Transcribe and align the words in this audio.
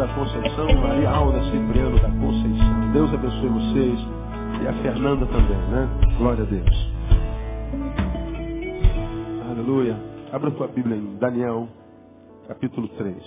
da 0.00 0.08
Conceição, 0.14 0.66
Maria 0.80 1.10
Alda 1.10 1.42
Cipriano 1.50 2.00
da 2.00 2.08
Conceição. 2.08 2.92
Deus 2.94 3.12
abençoe 3.12 3.48
vocês 3.50 4.00
e 4.62 4.66
a 4.66 4.72
Fernanda 4.82 5.26
também, 5.26 5.58
né? 5.68 6.16
Glória 6.16 6.42
a 6.42 6.46
Deus. 6.46 6.92
Aleluia. 9.50 10.00
Abra 10.32 10.50
tua 10.52 10.68
Bíblia 10.68 10.96
em 10.96 11.18
Daniel, 11.18 11.68
capítulo 12.48 12.88
3. 12.88 13.22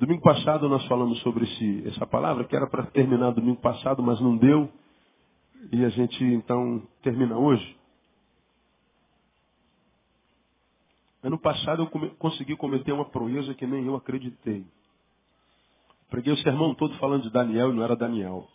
Domingo 0.00 0.22
passado 0.22 0.70
nós 0.70 0.86
falamos 0.86 1.20
sobre 1.20 1.44
esse, 1.44 1.88
essa 1.88 2.06
palavra, 2.06 2.44
que 2.44 2.56
era 2.56 2.66
para 2.66 2.84
terminar 2.84 3.32
domingo 3.32 3.60
passado, 3.60 4.02
mas 4.02 4.18
não 4.22 4.38
deu. 4.38 4.70
E 5.70 5.84
a 5.84 5.90
gente 5.90 6.24
então 6.24 6.82
termina 7.02 7.36
hoje. 7.36 7.83
Ano 11.24 11.38
passado 11.38 11.80
eu 11.80 11.86
come, 11.86 12.10
consegui 12.16 12.54
cometer 12.54 12.92
uma 12.92 13.06
proeza 13.06 13.54
que 13.54 13.66
nem 13.66 13.86
eu 13.86 13.96
acreditei. 13.96 14.66
Preguei 16.10 16.34
o 16.34 16.36
sermão 16.36 16.74
todo 16.74 16.94
falando 16.98 17.22
de 17.22 17.30
Daniel 17.30 17.70
e 17.70 17.74
não 17.74 17.82
era 17.82 17.96
Daniel. 17.96 18.46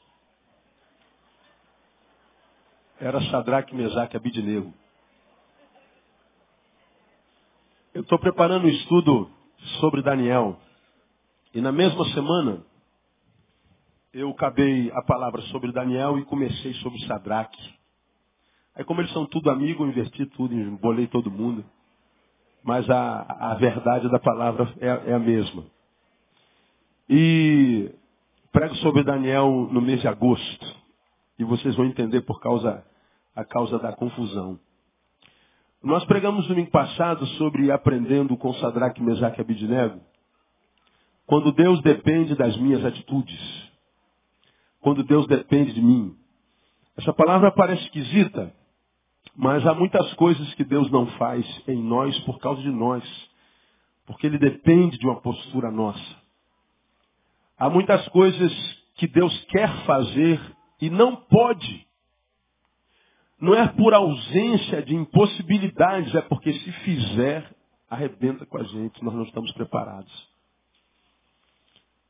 Era 2.99 3.19
Sadraque, 3.31 3.73
Mesaque 3.73 4.15
Abidnego. 4.15 4.71
Eu 7.91 8.03
estou 8.03 8.19
preparando 8.19 8.65
um 8.65 8.69
estudo 8.69 9.31
sobre 9.79 10.03
Daniel. 10.03 10.59
E 11.55 11.61
na 11.61 11.71
mesma 11.71 12.05
semana, 12.13 12.63
eu 14.13 14.29
acabei 14.29 14.91
a 14.91 15.01
palavra 15.01 15.41
sobre 15.43 15.71
Daniel 15.71 16.19
e 16.19 16.25
comecei 16.25 16.75
sobre 16.75 16.99
Sadraque. 17.07 17.79
Aí 18.75 18.83
como 18.83 19.01
eles 19.01 19.11
são 19.11 19.25
tudo 19.25 19.49
amigos, 19.49 19.81
eu 19.81 19.91
inverti 19.91 20.23
tudo, 20.27 20.53
embolei 20.53 21.07
todo 21.07 21.31
mundo. 21.31 21.65
Mas 22.63 22.89
a, 22.89 23.51
a 23.51 23.53
verdade 23.55 24.09
da 24.09 24.19
palavra 24.19 24.73
é, 24.79 25.11
é 25.11 25.13
a 25.13 25.19
mesma. 25.19 25.63
E 27.09 27.91
prego 28.51 28.75
sobre 28.75 29.03
Daniel 29.03 29.67
no 29.71 29.81
mês 29.81 30.01
de 30.01 30.07
agosto. 30.07 30.75
E 31.37 31.43
vocês 31.43 31.75
vão 31.75 31.85
entender 31.85 32.21
por 32.21 32.39
causa 32.39 32.83
a 33.35 33.45
causa 33.45 33.79
da 33.79 33.93
confusão. 33.93 34.59
Nós 35.81 36.03
pregamos 36.05 36.43
no 36.43 36.49
domingo 36.49 36.71
passado 36.71 37.25
sobre 37.37 37.71
aprendendo 37.71 38.35
com 38.35 38.53
Sadraque, 38.55 39.01
Mesaque 39.01 39.39
e 39.39 39.41
Abidnego 39.41 40.01
quando 41.29 41.51
Deus 41.51 41.79
depende 41.83 42.33
das 42.33 42.57
minhas 42.57 42.83
atitudes. 42.83 43.39
Quando 44.81 45.03
Deus 45.03 45.27
depende 45.27 45.73
de 45.73 45.81
mim. 45.81 46.17
Essa 46.97 47.13
palavra 47.13 47.51
parece 47.51 47.83
esquisita, 47.83 48.51
mas 49.41 49.65
há 49.65 49.73
muitas 49.73 50.13
coisas 50.15 50.53
que 50.55 50.65
Deus 50.65 50.91
não 50.91 51.07
faz 51.11 51.45
em 51.65 51.81
nós 51.81 52.19
por 52.25 52.39
causa 52.39 52.61
de 52.61 52.69
nós. 52.69 53.01
Porque 54.05 54.27
Ele 54.27 54.37
depende 54.37 54.97
de 54.97 55.05
uma 55.05 55.21
postura 55.21 55.71
nossa. 55.71 56.17
Há 57.57 57.69
muitas 57.69 58.05
coisas 58.09 58.51
que 58.95 59.07
Deus 59.07 59.33
quer 59.45 59.73
fazer 59.85 60.41
e 60.81 60.89
não 60.89 61.15
pode. 61.15 61.87
Não 63.39 63.55
é 63.55 63.65
por 63.65 63.93
ausência 63.93 64.81
de 64.81 64.93
impossibilidades, 64.93 66.13
é 66.15 66.21
porque 66.21 66.51
se 66.51 66.71
fizer, 66.73 67.49
arrebenta 67.89 68.45
com 68.45 68.57
a 68.57 68.63
gente, 68.63 69.01
nós 69.01 69.13
não 69.13 69.23
estamos 69.23 69.53
preparados. 69.53 70.11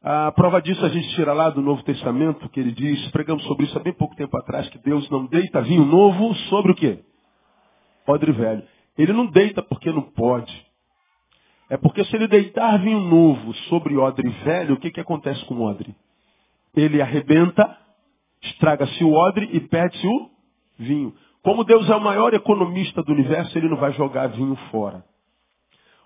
A 0.02 0.32
prova 0.32 0.60
disso 0.64 0.84
a 0.84 0.90
gente 0.90 1.14
tira 1.14 1.32
lá 1.32 1.52
do 1.52 1.62
Novo 1.62 1.84
Testamento, 1.84 2.50
que 2.50 2.60
ele 2.60 2.72
diz, 2.72 3.08
pregamos 3.12 3.44
sobre 3.44 3.68
isso 3.68 3.78
há 3.78 3.84
bem 3.84 3.94
pouco 3.94 4.16
tempo 4.16 4.36
atrás, 4.36 4.68
que 4.70 4.80
Deus 4.80 5.08
não 5.12 5.28
deita 5.28 5.62
vinho 5.62 5.86
novo 5.86 6.34
sobre 6.50 6.72
o 6.72 6.76
quê? 6.76 7.04
Odre 8.10 8.32
velho. 8.32 8.64
Ele 8.98 9.14
não 9.14 9.28
deita 9.28 9.62
porque 9.62 9.92
não 9.92 10.02
pode. 10.02 10.54
É 11.70 11.78
porque 11.78 12.04
se 12.04 12.16
ele 12.16 12.28
deitar 12.28 12.80
vinho 12.80 13.00
novo 13.00 13.54
sobre 13.70 13.96
odre 13.96 14.28
velho, 14.28 14.74
o 14.74 14.80
que, 14.80 14.90
que 14.90 15.00
acontece 15.00 15.46
com 15.46 15.56
o 15.56 15.64
odre? 15.64 15.96
Ele 16.76 17.02
arrebenta, 17.02 17.78
estraga-se 18.42 19.04
o 19.04 19.14
odre 19.14 19.48
e 19.54 19.60
perde-se 19.60 20.06
o 20.08 20.30
vinho. 20.80 21.14
Como 21.44 21.64
Deus 21.64 21.88
é 21.90 21.96
o 21.96 22.02
maior 22.02 22.34
economista 22.34 23.04
do 23.04 23.14
universo, 23.14 23.56
ele 23.58 23.70
não 23.70 23.78
vai 23.78 23.94
jogar 23.94 24.28
vinho 24.28 24.56
fora. 24.72 25.06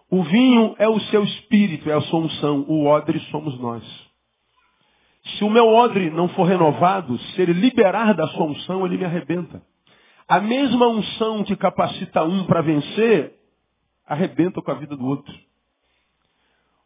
O 0.09 0.21
vinho 0.23 0.75
é 0.77 0.87
o 0.87 0.99
seu 0.99 1.23
espírito, 1.23 1.89
é 1.89 1.93
a 1.93 2.01
sua 2.01 2.19
unção. 2.19 2.65
O 2.67 2.85
odre 2.85 3.19
somos 3.31 3.57
nós. 3.59 3.83
Se 5.37 5.43
o 5.43 5.49
meu 5.49 5.67
odre 5.67 6.09
não 6.09 6.27
for 6.29 6.43
renovado, 6.43 7.17
se 7.17 7.41
ele 7.41 7.53
liberar 7.53 8.13
da 8.13 8.27
sua 8.27 8.45
unção, 8.45 8.85
ele 8.85 8.97
me 8.97 9.05
arrebenta. 9.05 9.61
A 10.27 10.39
mesma 10.39 10.87
unção 10.87 11.43
que 11.43 11.55
capacita 11.55 12.23
um 12.23 12.45
para 12.45 12.61
vencer, 12.61 13.33
arrebenta 14.05 14.61
com 14.61 14.71
a 14.71 14.75
vida 14.75 14.95
do 14.95 15.05
outro. 15.05 15.33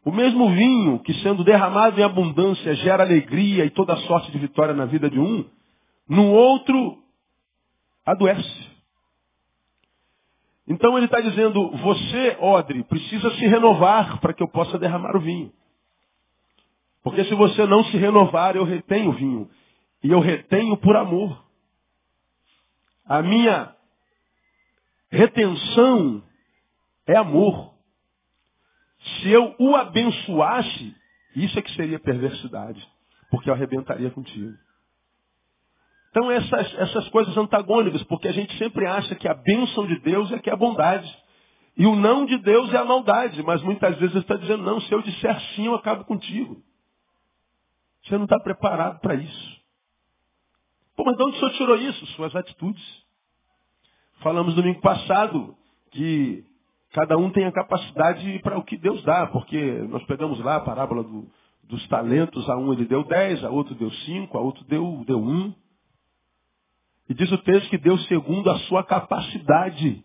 O 0.04 0.12
mesmo 0.12 0.50
vinho 0.50 0.98
que, 1.00 1.12
sendo 1.14 1.44
derramado 1.44 2.00
em 2.00 2.02
abundância, 2.02 2.74
gera 2.76 3.02
alegria 3.02 3.64
e 3.64 3.70
toda 3.70 3.96
sorte 3.98 4.30
de 4.30 4.38
vitória 4.38 4.74
na 4.74 4.86
vida 4.86 5.10
de 5.10 5.18
um, 5.18 5.44
no 6.08 6.30
outro 6.30 6.98
adoece. 8.06 8.68
Então 10.66 10.96
ele 10.96 11.06
está 11.06 11.20
dizendo, 11.20 11.70
você, 11.78 12.36
Odre, 12.40 12.82
precisa 12.84 13.30
se 13.32 13.46
renovar 13.46 14.20
para 14.20 14.34
que 14.34 14.42
eu 14.42 14.48
possa 14.48 14.78
derramar 14.78 15.16
o 15.16 15.20
vinho. 15.20 15.52
Porque 17.02 17.24
se 17.24 17.34
você 17.34 17.64
não 17.66 17.84
se 17.84 17.96
renovar, 17.96 18.54
eu 18.56 18.64
retenho 18.64 19.10
o 19.10 19.14
vinho. 19.14 19.50
E 20.02 20.10
eu 20.10 20.20
retenho 20.20 20.76
por 20.76 20.96
amor. 20.96 21.42
A 23.08 23.22
minha 23.22 23.74
retenção 25.10 26.22
é 27.06 27.16
amor. 27.16 27.74
Se 29.00 29.30
eu 29.30 29.54
o 29.58 29.74
abençoasse, 29.76 30.94
isso 31.34 31.58
é 31.58 31.62
que 31.62 31.74
seria 31.74 31.98
perversidade. 31.98 32.86
Porque 33.30 33.48
eu 33.48 33.54
arrebentaria 33.54 34.10
contigo. 34.10 34.52
Então 36.10 36.30
essas, 36.30 36.74
essas 36.74 37.08
coisas 37.08 37.34
antagônicas, 37.36 38.02
porque 38.04 38.28
a 38.28 38.32
gente 38.32 38.56
sempre 38.58 38.86
acha 38.86 39.14
que 39.14 39.28
a 39.28 39.34
bênção 39.34 39.86
de 39.86 39.98
Deus 40.00 40.30
é 40.32 40.38
que 40.38 40.50
é 40.50 40.52
a 40.52 40.56
bondade. 40.56 41.08
E 41.78 41.86
o 41.86 41.96
não 41.96 42.26
de 42.26 42.36
Deus 42.38 42.72
é 42.74 42.76
a 42.76 42.84
maldade. 42.84 43.42
Mas 43.42 43.62
muitas 43.62 43.96
vezes 43.98 44.14
ele 44.14 44.24
está 44.24 44.36
dizendo, 44.36 44.64
não, 44.64 44.80
se 44.80 44.92
eu 44.92 45.00
disser 45.00 45.40
sim, 45.54 45.66
eu 45.66 45.74
acabo 45.74 46.04
contigo. 46.04 46.62
Você 48.04 48.16
não 48.16 48.24
está 48.24 48.38
preparado 48.38 49.00
para 49.00 49.14
isso. 49.14 49.57
Pô, 50.98 51.04
mas 51.04 51.16
de 51.16 51.22
onde 51.22 51.36
o 51.36 51.38
senhor 51.38 51.52
tirou 51.52 51.76
isso? 51.76 52.06
Suas 52.06 52.34
atitudes. 52.34 52.84
Falamos 54.18 54.56
domingo 54.56 54.80
passado 54.80 55.54
que 55.92 56.44
cada 56.90 57.16
um 57.16 57.30
tem 57.30 57.44
a 57.44 57.52
capacidade 57.52 58.40
para 58.40 58.58
o 58.58 58.64
que 58.64 58.76
Deus 58.76 59.00
dá, 59.04 59.28
porque 59.28 59.62
nós 59.88 60.02
pegamos 60.06 60.40
lá 60.40 60.56
a 60.56 60.60
parábola 60.60 61.04
do, 61.04 61.30
dos 61.62 61.86
talentos, 61.86 62.50
a 62.50 62.56
um 62.56 62.72
ele 62.72 62.84
deu 62.84 63.04
dez, 63.04 63.44
a 63.44 63.48
outro 63.48 63.76
deu 63.76 63.92
cinco, 63.92 64.36
a 64.36 64.40
outro 64.40 64.64
deu, 64.64 65.04
deu 65.06 65.20
um. 65.20 65.54
E 67.08 67.14
diz 67.14 67.30
o 67.30 67.38
texto 67.38 67.70
que 67.70 67.78
Deus 67.78 68.04
segundo 68.08 68.50
a 68.50 68.58
sua 68.62 68.82
capacidade. 68.82 70.04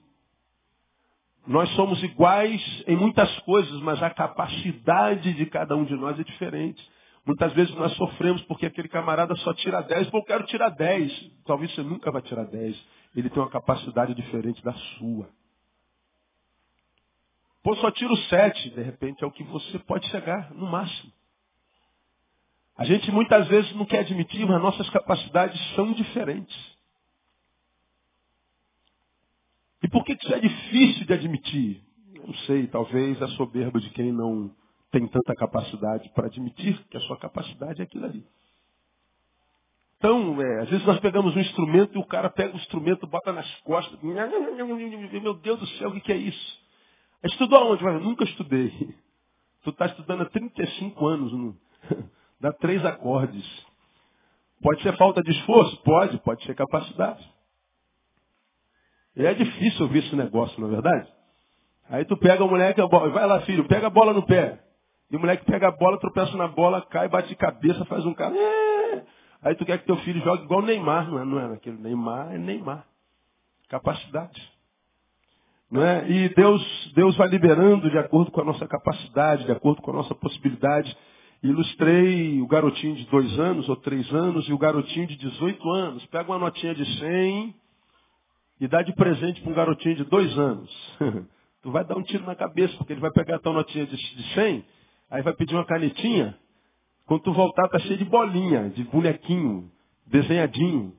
Nós 1.47 1.69
somos 1.71 2.03
iguais 2.03 2.61
em 2.85 2.95
muitas 2.95 3.35
coisas, 3.39 3.81
mas 3.81 4.01
a 4.03 4.11
capacidade 4.11 5.33
de 5.33 5.47
cada 5.47 5.75
um 5.75 5.85
de 5.85 5.95
nós 5.95 6.19
é 6.19 6.23
diferente. 6.23 6.87
Muitas 7.25 7.53
vezes 7.53 7.73
nós 7.75 7.95
sofremos 7.95 8.41
porque 8.43 8.65
aquele 8.65 8.89
camarada 8.89 9.33
só 9.37 9.53
tira 9.53 9.81
10, 9.81 10.09
pô, 10.09 10.17
eu 10.17 10.23
quero 10.23 10.45
tirar 10.45 10.69
10. 10.69 11.31
Talvez 11.45 11.73
você 11.73 11.81
nunca 11.81 12.11
vai 12.11 12.21
tirar 12.21 12.43
10. 12.45 12.77
Ele 13.15 13.29
tem 13.29 13.41
uma 13.41 13.49
capacidade 13.49 14.13
diferente 14.13 14.61
da 14.63 14.73
sua. 14.73 15.29
Pô, 17.63 17.75
só 17.77 17.89
tiro 17.91 18.15
7. 18.15 18.71
De 18.71 18.81
repente 18.81 19.23
é 19.23 19.27
o 19.27 19.31
que 19.31 19.43
você 19.43 19.79
pode 19.79 20.07
chegar, 20.09 20.51
no 20.53 20.65
máximo. 20.65 21.11
A 22.75 22.83
gente 22.83 23.09
muitas 23.11 23.47
vezes 23.47 23.73
não 23.75 23.85
quer 23.85 23.99
admitir, 23.99 24.45
mas 24.45 24.61
nossas 24.61 24.89
capacidades 24.89 25.59
são 25.75 25.93
diferentes. 25.93 26.73
E 29.81 29.87
por 29.87 30.03
que 30.03 30.13
isso 30.13 30.33
é 30.33 30.39
difícil 30.39 31.05
de 31.05 31.13
admitir? 31.13 31.83
Não 32.25 32.33
sei, 32.45 32.67
talvez 32.67 33.21
a 33.21 33.27
soberba 33.29 33.79
de 33.79 33.89
quem 33.91 34.11
não 34.11 34.53
tem 34.93 35.07
tanta 35.07 35.33
capacidade 35.33 36.07
para 36.09 36.27
admitir 36.27 36.77
que 36.87 36.95
a 36.95 36.99
sua 37.01 37.17
capacidade 37.17 37.81
é 37.81 37.83
aquilo 37.83 38.05
ali. 38.05 38.23
Então, 39.97 40.39
é, 40.39 40.61
às 40.61 40.69
vezes 40.69 40.85
nós 40.85 40.99
pegamos 40.99 41.35
um 41.35 41.39
instrumento 41.39 41.97
e 41.97 41.99
o 41.99 42.05
cara 42.05 42.29
pega 42.29 42.53
o 42.53 42.57
instrumento, 42.57 43.07
bota 43.07 43.33
nas 43.33 43.49
costas. 43.61 43.99
Meu 44.03 45.33
Deus 45.33 45.59
do 45.59 45.67
céu, 45.79 45.89
o 45.89 45.99
que 45.99 46.11
é 46.11 46.17
isso? 46.17 46.61
Estudou 47.23 47.57
aonde? 47.57 47.83
Eu 47.83 48.01
nunca 48.01 48.23
estudei. 48.23 48.69
Tu 49.63 49.71
está 49.71 49.87
estudando 49.87 50.21
há 50.21 50.25
35 50.25 51.07
anos, 51.07 51.55
dá 52.39 52.53
três 52.53 52.85
acordes. 52.85 53.65
Pode 54.61 54.83
ser 54.83 54.95
falta 54.95 55.23
de 55.23 55.31
esforço? 55.31 55.75
Pode, 55.83 56.19
pode 56.19 56.45
ser 56.45 56.53
capacidade. 56.53 57.27
E 59.15 59.25
é 59.25 59.33
difícil 59.33 59.85
ouvir 59.85 60.05
esse 60.05 60.15
negócio, 60.15 60.59
não 60.61 60.67
é 60.67 60.71
verdade? 60.71 61.11
Aí 61.89 62.05
tu 62.05 62.15
pega 62.17 62.43
o 62.43 62.47
moleque, 62.47 62.79
vai 62.81 63.25
lá 63.25 63.41
filho, 63.41 63.67
pega 63.67 63.87
a 63.87 63.89
bola 63.89 64.13
no 64.13 64.23
pé. 64.25 64.59
E 65.13 65.15
o 65.15 65.19
moleque 65.19 65.45
pega 65.45 65.67
a 65.67 65.71
bola, 65.71 65.99
tropeça 65.99 66.35
na 66.35 66.47
bola, 66.47 66.81
cai, 66.87 67.07
bate 67.07 67.27
de 67.27 67.35
cabeça, 67.35 67.85
faz 67.85 68.03
um 68.03 68.15
cara. 68.15 68.33
Aí 69.43 69.53
tu 69.53 69.63
quer 69.63 69.77
que 69.77 69.85
teu 69.85 69.95
filho 69.97 70.19
jogue 70.23 70.43
igual 70.43 70.61
o 70.61 70.65
Neymar, 70.65 71.07
não 71.07 71.19
é? 71.19 71.23
Não 71.23 71.39
é 71.39 71.53
aquele 71.53 71.77
Neymar, 71.77 72.33
é 72.33 72.37
Neymar. 72.39 72.83
Capacidade. 73.69 74.41
Não 75.69 75.85
é? 75.85 76.09
E 76.09 76.29
Deus, 76.29 76.91
Deus 76.95 77.15
vai 77.15 77.27
liberando 77.27 77.91
de 77.91 77.97
acordo 77.99 78.31
com 78.31 78.41
a 78.41 78.43
nossa 78.43 78.67
capacidade, 78.67 79.45
de 79.45 79.51
acordo 79.51 79.83
com 79.83 79.91
a 79.91 79.93
nossa 79.93 80.15
possibilidade. 80.15 80.97
Ilustrei 81.43 82.41
o 82.41 82.47
garotinho 82.47 82.95
de 82.95 83.05
dois 83.05 83.37
anos 83.37 83.69
ou 83.69 83.75
três 83.75 84.11
anos 84.11 84.49
e 84.49 84.53
o 84.53 84.57
garotinho 84.57 85.05
de 85.05 85.15
18 85.15 85.69
anos. 85.69 86.03
Pega 86.07 86.31
uma 86.31 86.39
notinha 86.39 86.73
de 86.73 86.85
100 86.97 87.55
e 88.61 88.67
dá 88.67 88.81
de 88.81 88.91
presente 88.95 89.41
para 89.41 89.51
um 89.51 89.55
garotinho 89.55 89.95
de 89.95 90.05
dois 90.05 90.35
anos. 90.39 90.97
tu 91.61 91.69
vai 91.69 91.85
dar 91.85 91.97
um 91.97 92.01
tiro 92.01 92.25
na 92.25 92.33
cabeça, 92.33 92.75
porque 92.77 92.93
ele 92.93 93.01
vai 93.01 93.11
pegar 93.11 93.35
a 93.35 93.39
tua 93.39 93.53
notinha 93.53 93.85
de 93.85 94.33
100, 94.33 94.65
aí 95.13 95.21
vai 95.21 95.33
pedir 95.33 95.53
uma 95.53 95.65
canetinha. 95.65 96.35
Quando 97.05 97.21
tu 97.21 97.33
voltar, 97.33 97.67
tá 97.69 97.77
cheio 97.79 97.97
de 97.97 98.05
bolinha, 98.05 98.69
de 98.71 98.83
bonequinho, 98.85 99.69
desenhadinho. 100.07 100.91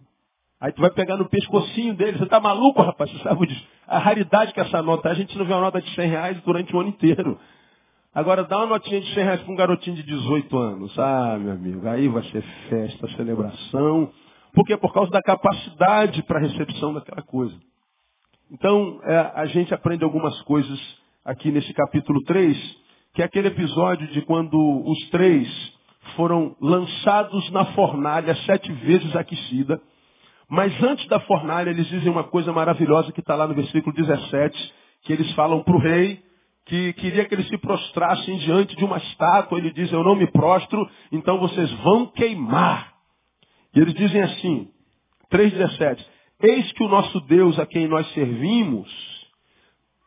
Aí 0.60 0.70
tu 0.72 0.80
vai 0.80 0.90
pegar 0.90 1.16
no 1.16 1.28
pescocinho 1.28 1.94
dele. 1.94 2.18
Você 2.18 2.26
tá 2.26 2.38
maluco, 2.38 2.80
rapaz? 2.80 3.10
Você 3.10 3.18
sabe 3.24 3.46
disso? 3.48 3.66
A 3.88 3.98
raridade 3.98 4.52
que 4.52 4.60
essa 4.60 4.80
nota. 4.80 5.10
A 5.10 5.14
gente 5.14 5.36
não 5.36 5.44
vê 5.44 5.52
uma 5.52 5.62
nota 5.62 5.82
de 5.82 5.92
100 5.94 6.08
reais 6.08 6.40
durante 6.42 6.74
o 6.74 6.80
ano 6.80 6.90
inteiro. 6.90 7.38
Agora 8.14 8.44
dá 8.44 8.58
uma 8.58 8.66
notinha 8.66 9.00
de 9.00 9.12
100 9.12 9.24
reais 9.24 9.40
para 9.42 9.52
um 9.52 9.56
garotinho 9.56 9.96
de 9.96 10.04
18 10.04 10.56
anos. 10.56 10.96
Ah, 10.96 11.36
meu 11.36 11.52
amigo, 11.52 11.88
aí 11.88 12.06
vai 12.06 12.22
ser 12.30 12.42
festa, 12.68 13.08
celebração. 13.16 14.12
Por 14.54 14.64
quê? 14.64 14.76
Por 14.76 14.92
causa 14.92 15.10
da 15.10 15.20
capacidade 15.20 16.22
para 16.22 16.38
recepção 16.38 16.94
daquela 16.94 17.22
coisa. 17.22 17.54
Então, 18.52 19.00
é, 19.02 19.32
a 19.34 19.46
gente 19.46 19.74
aprende 19.74 20.04
algumas 20.04 20.40
coisas 20.42 20.78
aqui 21.24 21.50
nesse 21.50 21.72
capítulo 21.74 22.22
3, 22.22 22.83
que 23.14 23.22
é 23.22 23.24
aquele 23.24 23.46
episódio 23.46 24.08
de 24.08 24.22
quando 24.22 24.58
os 24.58 25.08
três 25.10 25.48
foram 26.16 26.56
lançados 26.60 27.48
na 27.52 27.64
fornalha 27.66 28.34
sete 28.44 28.70
vezes 28.72 29.14
aquecida. 29.14 29.80
Mas 30.48 30.82
antes 30.82 31.06
da 31.06 31.20
fornalha, 31.20 31.70
eles 31.70 31.86
dizem 31.86 32.10
uma 32.10 32.24
coisa 32.24 32.52
maravilhosa 32.52 33.12
que 33.12 33.20
está 33.20 33.36
lá 33.36 33.46
no 33.46 33.54
versículo 33.54 33.94
17, 33.94 34.74
que 35.02 35.12
eles 35.12 35.30
falam 35.32 35.62
para 35.62 35.76
o 35.76 35.80
rei, 35.80 36.22
que 36.66 36.92
queria 36.94 37.24
que 37.24 37.34
eles 37.34 37.48
se 37.48 37.56
prostrassem 37.56 38.36
diante 38.38 38.74
de 38.74 38.84
uma 38.84 38.98
estátua. 38.98 39.58
Ele 39.58 39.72
diz, 39.72 39.92
eu 39.92 40.02
não 40.02 40.16
me 40.16 40.26
prostro, 40.26 40.84
então 41.12 41.38
vocês 41.38 41.70
vão 41.84 42.06
queimar. 42.06 42.94
E 43.74 43.80
eles 43.80 43.94
dizem 43.94 44.22
assim, 44.22 44.68
3,17, 45.32 46.04
eis 46.42 46.72
que 46.72 46.82
o 46.82 46.88
nosso 46.88 47.20
Deus 47.20 47.58
a 47.60 47.66
quem 47.66 47.86
nós 47.86 48.12
servimos 48.12 49.13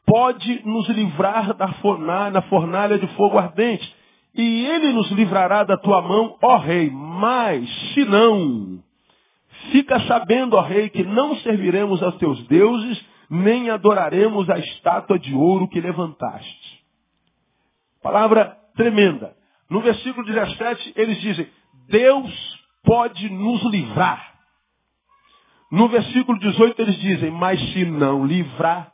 pode 0.08 0.66
nos 0.66 0.88
livrar 0.88 1.54
da 1.54 1.68
fornalha, 1.74 2.32
na 2.32 2.42
fornalha 2.44 2.98
de 2.98 3.06
fogo 3.08 3.38
ardente. 3.38 3.94
E 4.34 4.66
ele 4.66 4.94
nos 4.94 5.12
livrará 5.12 5.64
da 5.64 5.78
tua 5.78 6.02
mão, 6.02 6.38
ó 6.42 6.58
rei. 6.58 6.90
Mas, 6.90 7.70
se 7.94 8.06
não, 8.06 8.80
fica 9.72 10.00
sabendo, 10.02 10.56
ó 10.56 10.62
rei, 10.62 10.90
que 10.90 11.04
não 11.04 11.36
serviremos 11.38 12.02
aos 12.02 12.16
teus 12.16 12.42
deuses, 12.48 13.06
nem 13.30 13.70
adoraremos 13.70 14.50
a 14.50 14.58
estátua 14.58 15.20
de 15.20 15.36
ouro 15.36 15.68
que 15.68 15.82
levantaste. 15.82 16.82
Palavra 18.02 18.58
tremenda. 18.76 19.36
No 19.70 19.82
versículo 19.82 20.26
17, 20.26 20.94
eles 20.96 21.20
dizem, 21.20 21.50
Deus 21.90 22.58
pode 22.86 23.30
nos 23.30 23.62
livrar. 23.70 24.36
No 25.70 25.90
versículo 25.90 26.40
18 26.40 26.82
eles 26.82 26.96
dizem, 27.02 27.32
mas 27.32 27.60
se 27.74 27.84
não 27.84 28.26
livrar, 28.26 28.94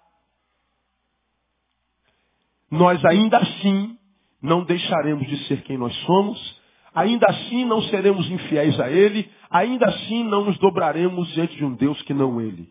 nós 2.73 3.05
ainda 3.05 3.37
assim 3.37 3.95
não 4.41 4.63
deixaremos 4.63 5.27
de 5.27 5.37
ser 5.45 5.61
quem 5.61 5.77
nós 5.77 5.95
somos, 6.05 6.61
ainda 6.93 7.27
assim 7.27 7.65
não 7.65 7.83
seremos 7.83 8.27
infiéis 8.31 8.79
a 8.79 8.89
Ele, 8.89 9.29
ainda 9.47 9.85
assim 9.85 10.23
não 10.23 10.45
nos 10.45 10.57
dobraremos 10.57 11.27
diante 11.33 11.55
de 11.55 11.63
um 11.63 11.75
Deus 11.75 12.01
que 12.01 12.15
não 12.15 12.41
Ele. 12.41 12.67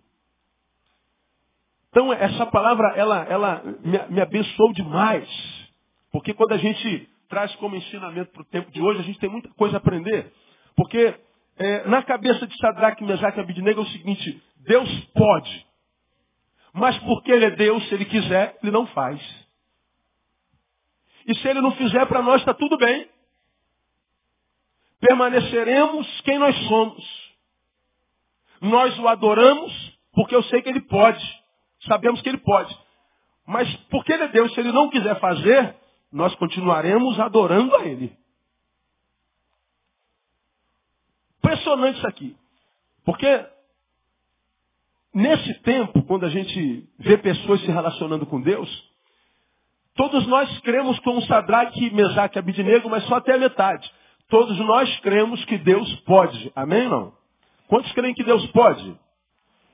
Então 1.88 2.12
essa 2.12 2.44
palavra, 2.46 2.94
ela, 2.96 3.24
ela 3.28 3.62
me, 3.84 4.14
me 4.14 4.20
abençoou 4.20 4.72
demais. 4.72 5.28
Porque 6.10 6.34
quando 6.34 6.52
a 6.52 6.58
gente 6.58 7.08
traz 7.28 7.54
como 7.56 7.76
ensinamento 7.76 8.32
para 8.32 8.42
o 8.42 8.46
tempo 8.46 8.72
de 8.72 8.82
hoje, 8.82 9.00
a 9.00 9.04
gente 9.04 9.20
tem 9.20 9.30
muita 9.30 9.50
coisa 9.50 9.76
a 9.76 9.78
aprender. 9.78 10.32
Porque 10.74 11.14
é, 11.56 11.86
na 11.86 12.02
cabeça 12.02 12.44
de 12.44 12.56
Sadraque, 12.56 13.04
Mesaque 13.04 13.38
e 13.38 13.40
Abidnego 13.40 13.80
é 13.80 13.84
o 13.84 13.88
seguinte, 13.90 14.42
Deus 14.66 14.90
pode. 15.14 15.66
Mas 16.74 16.98
porque 16.98 17.30
Ele 17.30 17.44
é 17.44 17.50
Deus, 17.50 17.88
se 17.88 17.94
Ele 17.94 18.04
quiser, 18.04 18.58
Ele 18.60 18.72
não 18.72 18.84
faz. 18.88 19.41
E 21.26 21.34
se 21.36 21.48
Ele 21.48 21.60
não 21.60 21.72
fizer 21.72 22.06
para 22.06 22.22
nós, 22.22 22.40
está 22.40 22.54
tudo 22.54 22.76
bem. 22.76 23.08
Permaneceremos 25.00 26.20
quem 26.22 26.38
nós 26.38 26.56
somos. 26.68 27.32
Nós 28.60 28.96
o 28.98 29.08
adoramos 29.08 29.72
porque 30.12 30.34
eu 30.34 30.42
sei 30.44 30.62
que 30.62 30.68
Ele 30.68 30.80
pode. 30.82 31.42
Sabemos 31.86 32.20
que 32.22 32.28
Ele 32.28 32.38
pode. 32.38 32.76
Mas 33.46 33.74
porque 33.90 34.12
Ele 34.12 34.24
é 34.24 34.28
Deus, 34.28 34.52
se 34.54 34.60
Ele 34.60 34.72
não 34.72 34.88
quiser 34.88 35.18
fazer, 35.18 35.76
nós 36.12 36.34
continuaremos 36.36 37.18
adorando 37.18 37.74
a 37.76 37.84
Ele. 37.84 38.16
Impressionante 41.38 41.98
isso 41.98 42.06
aqui. 42.06 42.36
Porque 43.04 43.46
nesse 45.12 45.54
tempo, 45.62 46.02
quando 46.04 46.24
a 46.24 46.30
gente 46.30 46.88
vê 46.98 47.18
pessoas 47.18 47.60
se 47.62 47.66
relacionando 47.66 48.24
com 48.26 48.40
Deus, 48.40 48.91
todos 49.94 50.26
nós 50.26 50.60
cremos 50.60 50.98
com 51.00 51.20
Sadraque, 51.22 51.92
Mesaque 51.94 52.38
e 52.38 52.40
Abidnego, 52.40 52.88
mas 52.88 53.04
só 53.04 53.16
até 53.16 53.34
a 53.34 53.38
metade. 53.38 53.90
Todos 54.28 54.58
nós 54.60 55.00
cremos 55.00 55.44
que 55.44 55.58
Deus 55.58 55.94
pode. 56.00 56.50
Amém 56.54 56.84
ou 56.84 56.90
não? 56.90 57.12
Quantos 57.68 57.92
creem 57.92 58.14
que 58.14 58.24
Deus 58.24 58.46
pode? 58.48 58.98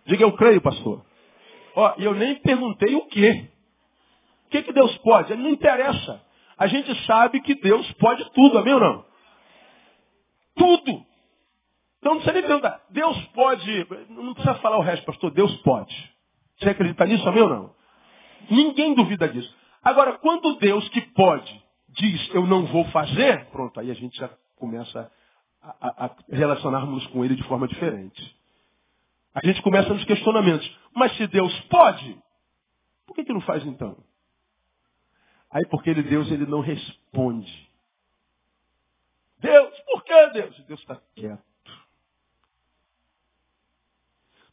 Diga, 0.06 0.24
eu 0.24 0.32
creio, 0.32 0.60
pastor. 0.60 1.04
Ó, 1.76 1.94
eu 1.98 2.14
nem 2.14 2.36
perguntei 2.36 2.94
o 2.94 3.06
quê. 3.06 3.50
O 4.46 4.50
que, 4.50 4.62
que 4.62 4.72
Deus 4.72 4.96
pode? 4.98 5.34
Não 5.34 5.50
interessa. 5.50 6.20
A 6.56 6.66
gente 6.66 6.92
sabe 7.06 7.40
que 7.40 7.54
Deus 7.54 7.90
pode 7.92 8.28
tudo, 8.32 8.58
amém 8.58 8.74
ou 8.74 8.80
não? 8.80 9.04
Tudo. 10.56 11.06
Então 11.98 12.14
não 12.14 12.20
precisa 12.20 12.32
nem 12.32 12.42
perguntar. 12.42 12.80
Deus 12.90 13.16
pode. 13.26 13.86
Não 14.10 14.34
precisa 14.34 14.54
falar 14.56 14.78
o 14.78 14.82
resto, 14.82 15.04
pastor. 15.04 15.30
Deus 15.30 15.54
pode. 15.58 15.94
Você 16.58 16.70
acredita 16.70 17.04
nisso, 17.04 17.28
amém 17.28 17.42
ou 17.42 17.48
não? 17.48 17.75
Ninguém 18.50 18.94
duvida 18.94 19.28
disso. 19.28 19.54
Agora, 19.88 20.18
quando 20.18 20.59
Deus 20.59 20.87
que 20.90 21.00
pode 21.12 21.64
diz 21.88 22.28
eu 22.35 22.47
não 22.47 22.66
vou 22.66 22.85
fazer, 22.90 23.47
pronto, 23.47 23.80
aí 23.80 23.90
a 23.90 23.95
gente 23.95 24.18
já 24.18 24.28
começa 24.57 25.11
a, 25.62 26.04
a, 26.04 26.16
relacionarmos 26.28 27.07
com 27.07 27.25
ele 27.25 27.35
de 27.35 27.42
forma 27.45 27.66
diferente. 27.66 28.37
A 29.33 29.40
gente 29.47 29.62
começa 29.62 29.88
nos 29.95 30.04
questionamentos. 30.04 30.78
Mas 30.95 31.16
se 31.16 31.26
Deus 31.28 31.59
pode, 31.71 32.23
por 33.07 33.14
que, 33.14 33.25
que 33.25 33.33
não 33.33 33.40
faz 33.40 33.64
então? 33.64 33.97
Aí 35.50 35.64
porque 35.71 35.88
ele, 35.88 36.02
Deus, 36.02 36.30
ele 36.30 36.45
não 36.45 36.61
responde. 36.61 37.71
Deus, 39.38 39.80
por 39.87 40.04
que 40.04 40.26
Deus? 40.33 40.64
Deus 40.66 40.80
está 40.80 41.00
quieto. 41.14 41.42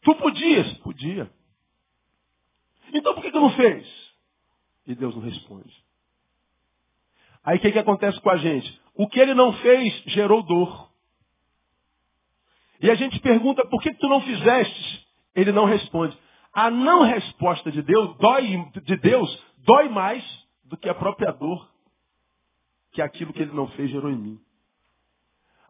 Tu 0.01 0.15
podias? 0.15 0.77
Podia. 0.77 1.29
Então 2.93 3.13
por 3.13 3.21
que, 3.21 3.31
que 3.31 3.39
não 3.39 3.51
fez? 3.51 4.04
E 4.85 4.95
Deus 4.95 5.15
não 5.15 5.21
responde. 5.21 5.73
Aí 7.43 7.57
o 7.57 7.59
que, 7.59 7.71
que 7.71 7.79
acontece 7.79 8.19
com 8.21 8.29
a 8.29 8.37
gente? 8.37 8.81
O 8.95 9.07
que 9.07 9.19
ele 9.19 9.33
não 9.33 9.53
fez 9.53 9.93
gerou 10.07 10.41
dor. 10.43 10.89
E 12.81 12.89
a 12.89 12.95
gente 12.95 13.19
pergunta, 13.19 13.65
por 13.67 13.81
que, 13.81 13.93
tu 13.93 14.07
não 14.07 14.21
fizeste? 14.21 15.07
Ele 15.35 15.51
não 15.51 15.65
responde. 15.65 16.17
A 16.53 16.69
não 16.71 17.03
resposta 17.03 17.71
de 17.71 17.81
Deus 17.81 18.15
dói 18.17 18.65
de 18.83 18.97
Deus 18.97 19.43
dói 19.57 19.89
mais 19.89 20.23
do 20.63 20.77
que 20.77 20.87
a 20.87 20.95
própria 20.95 21.31
dor 21.31 21.69
que 22.91 23.01
aquilo 23.01 23.33
que 23.33 23.41
ele 23.41 23.51
não 23.51 23.67
fez 23.69 23.91
gerou 23.91 24.09
em 24.09 24.17
mim. 24.17 24.39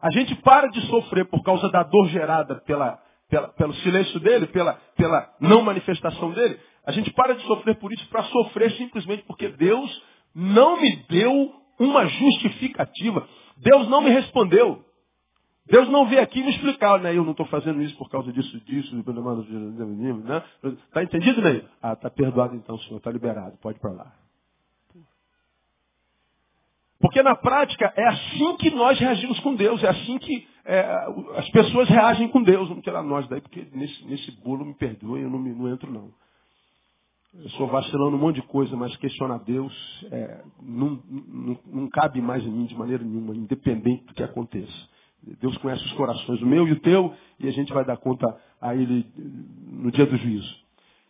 A 0.00 0.10
gente 0.10 0.34
para 0.36 0.68
de 0.68 0.80
sofrer 0.86 1.26
por 1.26 1.42
causa 1.42 1.68
da 1.70 1.82
dor 1.82 2.08
gerada 2.08 2.56
pela, 2.60 3.02
pela, 3.28 3.48
pelo 3.48 3.74
silêncio 3.76 4.20
dele, 4.20 4.46
pela, 4.46 4.74
pela 4.96 5.34
não 5.40 5.62
manifestação 5.62 6.30
dele. 6.30 6.60
A 6.86 6.92
gente 6.92 7.12
para 7.12 7.34
de 7.34 7.42
sofrer 7.42 7.74
por 7.76 7.92
isso 7.92 8.08
para 8.08 8.22
sofrer 8.24 8.70
simplesmente 8.72 9.24
porque 9.24 9.48
Deus 9.48 10.02
não 10.34 10.80
me 10.80 10.96
deu 11.08 11.52
uma 11.78 12.06
justificativa. 12.06 13.26
Deus 13.56 13.88
não 13.88 14.00
me 14.00 14.10
respondeu. 14.10 14.84
Deus 15.66 15.88
não 15.88 16.06
veio 16.06 16.22
aqui 16.22 16.42
me 16.44 16.50
explicar, 16.50 17.00
né? 17.00 17.16
Eu 17.16 17.24
não 17.24 17.32
estou 17.32 17.46
fazendo 17.46 17.82
isso 17.82 17.96
por 17.96 18.08
causa 18.08 18.32
disso, 18.32 18.60
disso, 18.64 18.94
né? 18.94 20.42
Está 20.62 21.02
entendido, 21.02 21.42
né? 21.42 21.62
Ah, 21.82 21.94
está 21.94 22.08
perdoado 22.08 22.54
então, 22.54 22.78
senhor, 22.78 22.98
está 22.98 23.10
liberado, 23.10 23.56
pode 23.58 23.78
ir 23.78 23.80
para 23.80 23.92
lá. 23.92 24.12
Porque 27.00 27.22
na 27.22 27.34
prática 27.34 27.92
é 27.96 28.06
assim 28.06 28.56
que 28.56 28.70
nós 28.70 28.98
reagimos 28.98 29.38
com 29.40 29.54
Deus, 29.54 29.82
é 29.82 29.88
assim 29.88 30.18
que 30.18 30.48
é, 30.64 30.80
as 31.36 31.48
pessoas 31.50 31.88
reagem 31.88 32.28
com 32.28 32.42
Deus. 32.42 32.68
Vamos 32.68 32.84
tirar 32.84 33.02
nós 33.02 33.28
daí, 33.28 33.40
porque 33.40 33.66
nesse, 33.72 34.04
nesse 34.06 34.30
bolo, 34.42 34.64
me 34.64 34.74
perdoem, 34.74 35.24
eu 35.24 35.30
não, 35.30 35.38
me, 35.38 35.52
não 35.52 35.68
entro 35.68 35.90
não. 35.90 36.10
Eu 37.42 37.50
sou 37.50 37.66
vacilando 37.66 38.16
um 38.16 38.18
monte 38.18 38.36
de 38.36 38.42
coisa, 38.42 38.74
mas 38.76 38.96
questionar 38.96 39.38
Deus 39.38 39.72
é, 40.10 40.40
não, 40.62 41.02
não, 41.08 41.58
não 41.66 41.88
cabe 41.88 42.20
mais 42.20 42.44
em 42.44 42.50
mim 42.50 42.64
de 42.64 42.74
maneira 42.74 43.04
nenhuma, 43.04 43.34
independente 43.34 44.04
do 44.04 44.14
que 44.14 44.22
aconteça. 44.22 44.72
Deus 45.40 45.56
conhece 45.58 45.84
os 45.84 45.92
corações, 45.94 46.40
o 46.40 46.46
meu 46.46 46.66
e 46.66 46.72
o 46.72 46.80
teu, 46.80 47.12
e 47.38 47.48
a 47.48 47.52
gente 47.52 47.72
vai 47.72 47.84
dar 47.84 47.96
conta 47.96 48.26
a 48.60 48.74
ele 48.74 49.06
no 49.68 49.90
dia 49.90 50.06
do 50.06 50.16
juízo. 50.16 50.48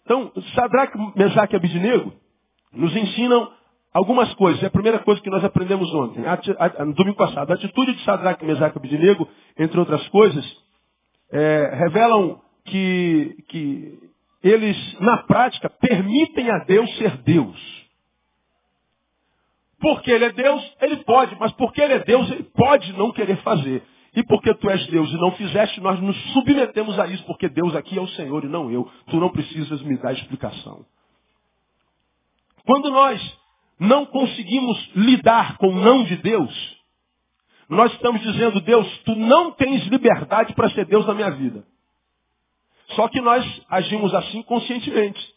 Então, 0.04 0.32
Sadraque, 0.54 0.98
Mesaque 1.16 1.54
e 1.54 1.56
Abidinego 1.56 2.12
nos 2.72 2.94
ensinam 2.96 3.50
algumas 3.92 4.32
coisas. 4.34 4.62
É 4.62 4.66
a 4.66 4.70
primeira 4.70 4.98
coisa 5.00 5.20
que 5.20 5.30
nós 5.30 5.44
aprendemos 5.44 5.92
ontem, 5.94 6.22
no 6.84 6.94
domingo 6.94 7.16
passado. 7.16 7.50
A 7.50 7.54
atitude 7.54 7.94
de 7.94 8.04
Sadraque, 8.04 8.44
Mesaque 8.44 8.76
e 8.76 8.78
Abidinego, 8.78 9.28
entre 9.58 9.78
outras 9.78 10.06
coisas, 10.08 10.44
é, 11.30 11.74
revelam 11.74 12.40
que, 12.64 13.36
que 13.48 14.05
eles, 14.46 15.00
na 15.00 15.18
prática, 15.24 15.68
permitem 15.68 16.50
a 16.50 16.58
Deus 16.64 16.94
ser 16.96 17.16
Deus. 17.18 17.86
Porque 19.80 20.10
ele 20.10 20.24
é 20.24 20.32
Deus, 20.32 20.76
ele 20.80 20.96
pode, 20.98 21.36
mas 21.38 21.52
porque 21.52 21.80
ele 21.80 21.94
é 21.94 21.98
Deus, 21.98 22.30
ele 22.30 22.44
pode 22.44 22.92
não 22.94 23.12
querer 23.12 23.36
fazer. 23.38 23.82
E 24.14 24.22
porque 24.22 24.54
tu 24.54 24.70
és 24.70 24.86
Deus 24.86 25.10
e 25.10 25.16
não 25.16 25.32
fizeste, 25.32 25.80
nós 25.80 26.00
nos 26.00 26.16
submetemos 26.32 26.98
a 26.98 27.06
isso, 27.06 27.24
porque 27.24 27.48
Deus 27.48 27.74
aqui 27.74 27.98
é 27.98 28.00
o 28.00 28.08
Senhor 28.08 28.44
e 28.44 28.48
não 28.48 28.70
eu. 28.70 28.90
Tu 29.08 29.16
não 29.18 29.30
precisas 29.30 29.82
me 29.82 29.98
dar 29.98 30.12
explicação. 30.12 30.86
Quando 32.64 32.90
nós 32.90 33.38
não 33.78 34.06
conseguimos 34.06 34.90
lidar 34.94 35.58
com 35.58 35.68
o 35.68 35.80
não 35.80 36.04
de 36.04 36.16
Deus, 36.16 36.76
nós 37.68 37.92
estamos 37.92 38.22
dizendo, 38.22 38.60
Deus, 38.60 38.86
tu 39.04 39.14
não 39.14 39.50
tens 39.52 39.86
liberdade 39.88 40.54
para 40.54 40.70
ser 40.70 40.86
Deus 40.86 41.06
na 41.06 41.14
minha 41.14 41.30
vida. 41.32 41.64
Só 42.90 43.08
que 43.08 43.20
nós 43.20 43.44
agimos 43.68 44.14
assim 44.14 44.42
conscientemente. 44.42 45.34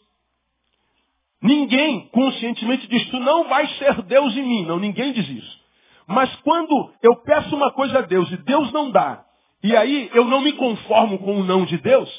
Ninguém 1.42 2.08
conscientemente 2.10 2.88
diz, 2.88 3.10
tu 3.10 3.20
não 3.20 3.48
vais 3.48 3.78
ser 3.78 4.02
Deus 4.04 4.36
em 4.36 4.44
mim. 4.44 4.66
Não, 4.66 4.78
ninguém 4.78 5.14
diz 5.14 5.28
isso. 5.28 5.60
Mas 6.06 6.34
quando 6.38 6.92
eu 7.02 7.16
peço 7.24 7.56
uma 7.56 7.72
coisa 7.72 8.00
a 8.00 8.02
Deus 8.02 8.30
e 8.32 8.38
Deus 8.38 8.72
não 8.72 8.92
dá, 8.92 9.24
e 9.64 9.76
aí 9.76 10.10
eu 10.14 10.26
não 10.26 10.42
me 10.42 10.54
conformo 10.54 11.20
com 11.20 11.40
o 11.40 11.44
não 11.44 11.66
de 11.66 11.78
Deus, 11.78 12.10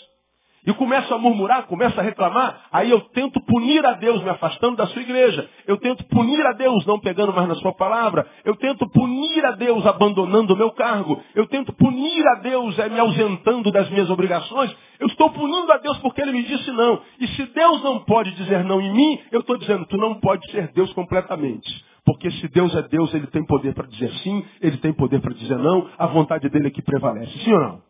e 0.66 0.72
começo 0.74 1.12
a 1.14 1.18
murmurar, 1.18 1.66
começo 1.66 1.98
a 1.98 2.02
reclamar, 2.02 2.66
aí 2.70 2.90
eu 2.90 3.00
tento 3.00 3.40
punir 3.40 3.84
a 3.86 3.92
Deus 3.92 4.22
me 4.22 4.28
afastando 4.28 4.76
da 4.76 4.86
sua 4.88 5.00
igreja. 5.00 5.48
Eu 5.66 5.78
tento 5.78 6.04
punir 6.04 6.44
a 6.44 6.52
Deus 6.52 6.84
não 6.86 6.98
pegando 6.98 7.32
mais 7.32 7.48
na 7.48 7.54
sua 7.56 7.72
palavra. 7.72 8.26
Eu 8.44 8.54
tento 8.56 8.88
punir 8.90 9.44
a 9.44 9.52
Deus 9.52 9.86
abandonando 9.86 10.52
o 10.52 10.56
meu 10.56 10.70
cargo. 10.72 11.22
Eu 11.34 11.46
tento 11.46 11.72
punir 11.72 12.26
a 12.28 12.34
Deus 12.36 12.78
é, 12.78 12.88
me 12.88 13.00
ausentando 13.00 13.70
das 13.72 13.88
minhas 13.90 14.10
obrigações. 14.10 14.74
Eu 14.98 15.06
estou 15.06 15.30
punindo 15.30 15.72
a 15.72 15.78
Deus 15.78 15.96
porque 15.98 16.20
ele 16.20 16.32
me 16.32 16.42
disse 16.42 16.70
não. 16.72 17.00
E 17.18 17.26
se 17.28 17.46
Deus 17.46 17.82
não 17.82 18.00
pode 18.00 18.30
dizer 18.32 18.62
não 18.64 18.80
em 18.82 18.92
mim, 18.92 19.18
eu 19.32 19.40
estou 19.40 19.56
dizendo, 19.56 19.86
tu 19.86 19.96
não 19.96 20.20
pode 20.20 20.50
ser 20.50 20.70
Deus 20.72 20.92
completamente. 20.92 21.84
Porque 22.04 22.30
se 22.30 22.48
Deus 22.48 22.74
é 22.74 22.82
Deus, 22.82 23.12
ele 23.14 23.26
tem 23.28 23.44
poder 23.46 23.74
para 23.74 23.86
dizer 23.86 24.10
sim, 24.22 24.44
ele 24.60 24.76
tem 24.78 24.92
poder 24.92 25.20
para 25.20 25.32
dizer 25.32 25.58
não, 25.58 25.88
a 25.98 26.06
vontade 26.06 26.48
dele 26.48 26.68
é 26.68 26.70
que 26.70 26.82
prevalece. 26.82 27.32
Sim 27.44 27.52
ou 27.52 27.60
não? 27.60 27.89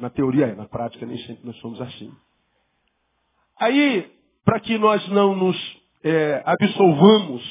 Na 0.00 0.10
teoria 0.10 0.46
é, 0.46 0.54
na 0.54 0.66
prática 0.66 1.04
nem 1.06 1.18
sempre 1.18 1.46
nós 1.46 1.56
somos 1.58 1.80
assim. 1.80 2.10
Aí, 3.60 4.10
para 4.44 4.58
que 4.58 4.78
nós 4.78 5.06
não 5.08 5.36
nos 5.36 5.80
é, 6.02 6.42
absolvamos 6.44 7.42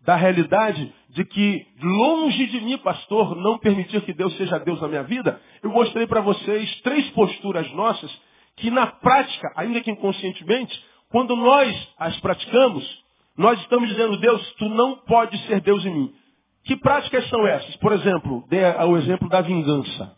da 0.00 0.16
realidade 0.16 0.92
de 1.10 1.24
que 1.24 1.66
longe 1.80 2.46
de 2.48 2.60
mim, 2.60 2.76
pastor, 2.78 3.36
não 3.36 3.58
permitir 3.58 4.00
que 4.02 4.12
Deus 4.12 4.36
seja 4.36 4.58
Deus 4.58 4.80
na 4.80 4.88
minha 4.88 5.04
vida, 5.04 5.40
eu 5.62 5.70
mostrei 5.70 6.06
para 6.06 6.20
vocês 6.20 6.80
três 6.80 7.08
posturas 7.10 7.70
nossas 7.72 8.10
que 8.56 8.70
na 8.70 8.86
prática, 8.86 9.52
ainda 9.56 9.80
que 9.80 9.90
inconscientemente, 9.90 10.84
quando 11.08 11.36
nós 11.36 11.94
as 11.98 12.18
praticamos, 12.20 13.02
nós 13.36 13.60
estamos 13.60 13.88
dizendo, 13.88 14.18
Deus, 14.18 14.52
tu 14.54 14.68
não 14.68 14.96
pode 14.96 15.38
ser 15.46 15.60
Deus 15.60 15.84
em 15.86 15.94
mim. 15.94 16.14
Que 16.64 16.76
práticas 16.76 17.28
são 17.28 17.46
essas? 17.46 17.76
Por 17.76 17.92
exemplo, 17.92 18.44
dê 18.48 18.64
o 18.84 18.96
exemplo 18.96 19.28
da 19.28 19.40
vingança. 19.40 20.16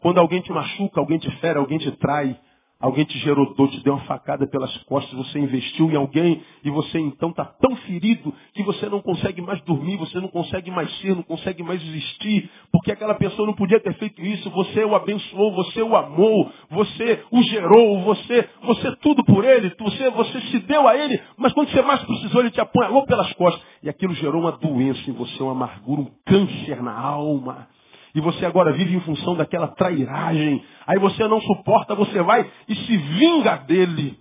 Quando 0.00 0.18
alguém 0.18 0.40
te 0.40 0.52
machuca, 0.52 1.00
alguém 1.00 1.18
te 1.18 1.30
fere, 1.36 1.58
alguém 1.58 1.78
te 1.78 1.90
trai, 1.92 2.36
alguém 2.80 3.04
te 3.04 3.18
gerodou, 3.18 3.68
te 3.68 3.82
deu 3.84 3.92
uma 3.92 4.04
facada 4.04 4.46
pelas 4.46 4.74
costas, 4.84 5.12
você 5.12 5.38
investiu 5.38 5.90
em 5.90 5.96
alguém 5.96 6.42
e 6.64 6.70
você 6.70 6.98
então 6.98 7.28
está 7.28 7.44
tão 7.44 7.76
ferido 7.76 8.34
que 8.54 8.62
você 8.62 8.88
não 8.88 9.02
consegue 9.02 9.42
mais 9.42 9.60
dormir, 9.62 9.98
você 9.98 10.18
não 10.18 10.28
consegue 10.28 10.70
mais 10.70 10.90
ser, 10.98 11.14
não 11.14 11.22
consegue 11.22 11.62
mais 11.62 11.82
existir, 11.82 12.50
porque 12.72 12.90
aquela 12.90 13.14
pessoa 13.14 13.46
não 13.46 13.54
podia 13.54 13.78
ter 13.78 13.92
feito 13.98 14.22
isso, 14.22 14.48
você 14.50 14.82
o 14.82 14.94
abençoou, 14.94 15.52
você 15.52 15.82
o 15.82 15.94
amou, 15.94 16.50
você 16.70 17.22
o 17.30 17.42
gerou, 17.42 18.00
você, 18.00 18.48
você 18.62 18.96
tudo 18.96 19.22
por 19.24 19.44
ele, 19.44 19.70
você, 19.78 20.10
você 20.10 20.40
se 20.40 20.60
deu 20.60 20.88
a 20.88 20.96
ele, 20.96 21.20
mas 21.36 21.52
quando 21.52 21.70
você 21.70 21.82
mais 21.82 22.02
precisou, 22.02 22.40
ele 22.40 22.50
te 22.50 22.60
apunhalou 22.60 23.04
pelas 23.04 23.30
costas. 23.34 23.62
E 23.82 23.88
aquilo 23.90 24.14
gerou 24.14 24.40
uma 24.40 24.52
doença 24.52 25.08
em 25.08 25.12
você, 25.12 25.42
uma 25.42 25.52
amargura, 25.52 26.00
um 26.00 26.10
câncer 26.24 26.82
na 26.82 26.98
alma. 26.98 27.68
E 28.14 28.20
você 28.20 28.44
agora 28.44 28.72
vive 28.72 28.96
em 28.96 29.00
função 29.00 29.36
daquela 29.36 29.68
trairagem. 29.68 30.64
Aí 30.86 30.98
você 30.98 31.26
não 31.28 31.40
suporta, 31.40 31.94
você 31.94 32.22
vai 32.22 32.50
e 32.68 32.74
se 32.74 32.96
vinga 32.96 33.56
dele. 33.58 34.18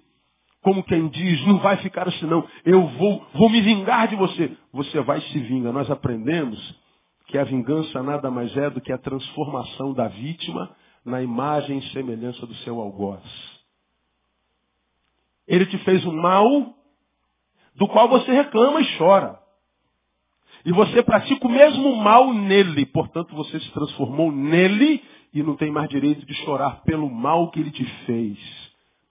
Como 0.61 0.83
quem 0.83 1.07
diz, 1.07 1.45
não 1.47 1.57
vai 1.59 1.77
ficar 1.77 2.07
assim 2.07 2.25
não. 2.25 2.45
Eu 2.65 2.85
vou, 2.87 3.25
vou 3.33 3.49
me 3.49 3.61
vingar 3.61 4.07
de 4.07 4.15
você. 4.15 4.55
Você 4.73 5.01
vai 5.01 5.19
e 5.19 5.31
se 5.31 5.39
vinga. 5.39 5.71
Nós 5.71 5.89
aprendemos 5.89 6.59
que 7.27 7.37
a 7.37 7.43
vingança 7.43 8.03
nada 8.03 8.29
mais 8.29 8.55
é 8.57 8.69
do 8.69 8.81
que 8.81 8.91
a 8.91 8.97
transformação 8.97 9.93
da 9.93 10.07
vítima 10.07 10.75
na 11.05 11.21
imagem 11.21 11.77
e 11.77 11.89
semelhança 11.93 12.45
do 12.45 12.53
seu 12.55 12.79
algoz. 12.79 13.23
Ele 15.47 15.65
te 15.65 15.77
fez 15.79 16.05
um 16.05 16.13
mal 16.13 16.75
do 17.75 17.87
qual 17.87 18.09
você 18.09 18.31
reclama 18.31 18.81
e 18.81 18.97
chora. 18.97 19.39
E 20.65 20.71
você 20.71 21.01
pratica 21.01 21.47
o 21.47 21.51
mesmo 21.51 21.95
mal 21.97 22.33
nele. 22.33 22.85
Portanto, 22.85 23.35
você 23.35 23.59
se 23.59 23.71
transformou 23.71 24.31
nele 24.31 25.01
e 25.33 25.41
não 25.43 25.55
tem 25.55 25.71
mais 25.71 25.89
direito 25.89 26.25
de 26.25 26.33
chorar 26.45 26.81
pelo 26.83 27.09
mal 27.09 27.49
que 27.51 27.59
ele 27.59 27.71
te 27.71 27.85
fez. 28.05 28.37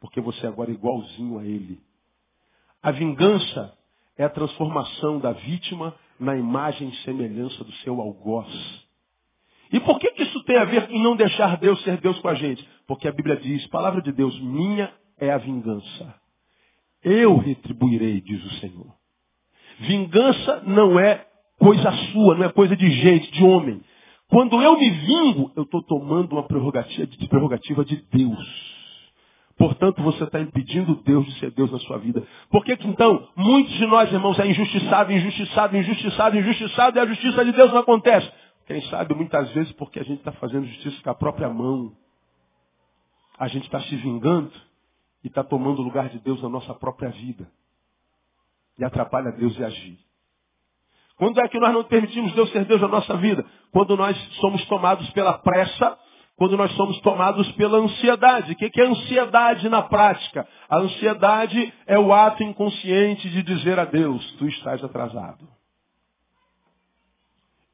Porque 0.01 0.21
você 0.21 0.47
agora 0.47 0.71
é 0.71 0.75
igualzinho 0.75 1.39
a 1.39 1.45
ele. 1.45 1.81
A 2.83 2.91
vingança 2.91 3.77
é 4.17 4.25
a 4.25 4.29
transformação 4.29 5.19
da 5.19 5.33
vítima 5.33 5.95
na 6.19 6.37
imagem 6.37 6.89
e 6.89 6.97
semelhança 6.99 7.65
do 7.65 7.73
seu 7.77 8.01
algoz. 8.01 8.87
E 9.73 9.79
por 9.81 9.99
que, 9.99 10.11
que 10.13 10.23
isso 10.23 10.43
tem 10.45 10.57
a 10.57 10.65
ver 10.65 10.91
em 10.91 11.03
não 11.03 11.15
deixar 11.15 11.57
Deus 11.57 11.83
ser 11.83 11.99
Deus 11.99 12.19
com 12.21 12.29
a 12.29 12.35
gente? 12.35 12.67
Porque 12.87 13.07
a 13.07 13.13
Bíblia 13.13 13.37
diz, 13.37 13.67
palavra 13.67 14.01
de 14.01 14.13
Deus, 14.13 14.39
minha 14.41 14.93
é 15.19 15.31
a 15.31 15.39
vingança. 15.39 16.15
Eu 17.03 17.37
retribuirei, 17.37 18.21
diz 18.21 18.43
o 18.45 18.55
Senhor. 18.61 18.95
Vingança 19.81 20.63
não 20.67 20.99
é 20.99 21.28
coisa 21.59 21.93
sua, 22.13 22.37
não 22.37 22.45
é 22.45 22.53
coisa 22.53 22.77
de 22.77 22.91
gente, 22.91 23.31
de 23.33 23.45
homem. 23.45 23.83
Quando 24.29 24.61
eu 24.61 24.79
me 24.79 24.91
vingo, 24.91 25.51
eu 25.57 25.63
estou 25.63 25.83
tomando 25.83 26.33
uma 26.33 26.43
prerrogativa 26.43 27.07
de, 27.07 27.29
prerrogativa 27.29 27.85
de 27.85 27.97
Deus. 28.13 28.79
Portanto, 29.57 30.03
você 30.03 30.23
está 30.23 30.41
impedindo 30.41 30.95
Deus 31.03 31.27
de 31.27 31.39
ser 31.41 31.51
Deus 31.51 31.73
na 31.73 31.79
sua 31.81 31.99
vida. 31.99 32.23
Por 32.49 32.65
que, 32.65 32.77
que 32.77 32.87
então 32.87 33.29
muitos 33.35 33.73
de 33.75 33.87
nós, 33.87 34.13
irmãos, 34.13 34.39
é 34.39 34.47
injustiçado, 34.47 35.13
injustiçado, 35.13 35.77
injustiçado, 35.77 36.39
injustiçado 36.39 36.99
e 36.99 37.01
a 37.01 37.07
justiça 37.07 37.45
de 37.45 37.53
Deus 37.53 37.73
não 37.73 37.81
acontece? 37.81 38.31
Quem 38.67 38.83
sabe 38.83 39.15
muitas 39.15 39.51
vezes 39.53 39.73
porque 39.73 39.99
a 39.99 40.05
gente 40.05 40.19
está 40.19 40.31
fazendo 40.33 40.67
justiça 40.67 41.03
com 41.03 41.11
a 41.11 41.15
própria 41.15 41.49
mão. 41.49 41.93
A 43.39 43.49
gente 43.49 43.65
está 43.65 43.81
se 43.81 43.97
vingando 43.97 44.53
e 45.25 45.29
está 45.29 45.43
tomando 45.43 45.81
o 45.81 45.85
lugar 45.85 46.09
de 46.11 46.19
Deus 46.21 46.41
na 46.43 46.49
nossa 46.49 46.75
própria 46.75 47.09
vida. 47.09 47.51
E 48.79 48.85
atrapalha 48.85 49.33
Deus 49.33 49.55
de 49.55 49.65
agir. 49.65 50.08
Quando 51.19 51.41
é 51.41 51.49
que 51.49 51.59
nós 51.59 51.75
não 51.75 51.85
permitimos 51.85 52.33
Deus 52.33 52.51
ser 52.51 52.65
Deus 52.65 52.81
na 52.81 52.89
nossa 52.89 53.17
vida? 53.17 53.45
Quando 53.73 53.97
nós 53.97 54.17
somos 54.41 54.65
tomados 54.67 55.09
pela 55.11 55.37
pressa, 55.39 55.99
quando 56.37 56.57
nós 56.57 56.71
somos 56.77 56.99
tomados 57.01 57.51
pela 57.53 57.79
ansiedade. 57.79 58.53
O 58.53 58.57
que 58.57 58.81
é 58.81 58.87
ansiedade 58.87 59.69
na 59.69 59.83
prática? 59.83 60.49
A 60.71 60.79
ansiedade 60.79 61.75
é 61.85 61.99
o 61.99 62.13
ato 62.13 62.45
inconsciente 62.45 63.29
de 63.29 63.43
dizer 63.43 63.79
a 63.81 63.85
Deus, 63.85 64.25
tu 64.39 64.47
estás 64.47 64.83
atrasado. 64.83 65.47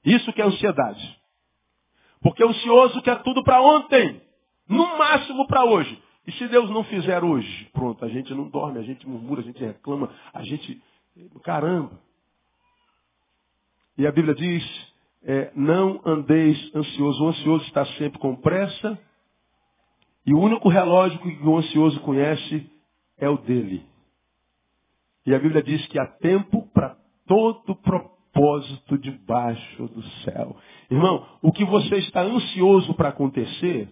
Isso 0.02 0.32
que 0.32 0.40
é 0.40 0.44
ansiedade. 0.46 1.20
Porque 2.22 2.42
o 2.42 2.48
ansioso 2.48 3.02
quer 3.02 3.22
tudo 3.22 3.44
para 3.44 3.60
ontem, 3.60 4.22
no 4.66 4.96
máximo 4.96 5.46
para 5.46 5.64
hoje. 5.66 6.02
E 6.26 6.32
se 6.32 6.48
Deus 6.48 6.70
não 6.70 6.84
fizer 6.84 7.22
hoje? 7.22 7.68
Pronto, 7.74 8.02
a 8.02 8.08
gente 8.08 8.32
não 8.32 8.48
dorme, 8.48 8.78
a 8.78 8.82
gente 8.82 9.06
murmura, 9.06 9.42
a 9.42 9.44
gente 9.44 9.62
reclama, 9.62 10.10
a 10.32 10.42
gente. 10.42 10.82
Caramba. 11.42 12.00
E 13.96 14.06
a 14.06 14.12
Bíblia 14.12 14.34
diz, 14.34 14.94
é, 15.22 15.52
não 15.54 16.00
andeis 16.04 16.74
ansioso. 16.74 17.24
O 17.24 17.28
ansioso 17.28 17.64
está 17.64 17.84
sempre 17.98 18.18
com 18.18 18.36
pressa. 18.36 18.98
E 20.26 20.34
o 20.34 20.38
único 20.38 20.68
relógio 20.68 21.18
que 21.18 21.46
o 21.46 21.56
ansioso 21.56 22.00
conhece 22.00 22.70
é 23.18 23.28
o 23.28 23.36
dele. 23.38 23.84
E 25.26 25.34
a 25.34 25.38
Bíblia 25.38 25.62
diz 25.62 25.86
que 25.86 25.98
há 25.98 26.06
tempo 26.06 26.68
para 26.72 26.96
todo 27.26 27.74
propósito 27.76 28.98
debaixo 28.98 29.86
do 29.88 30.02
céu. 30.24 30.56
Irmão, 30.90 31.26
o 31.40 31.52
que 31.52 31.64
você 31.64 31.96
está 31.96 32.22
ansioso 32.22 32.94
para 32.94 33.08
acontecer, 33.10 33.88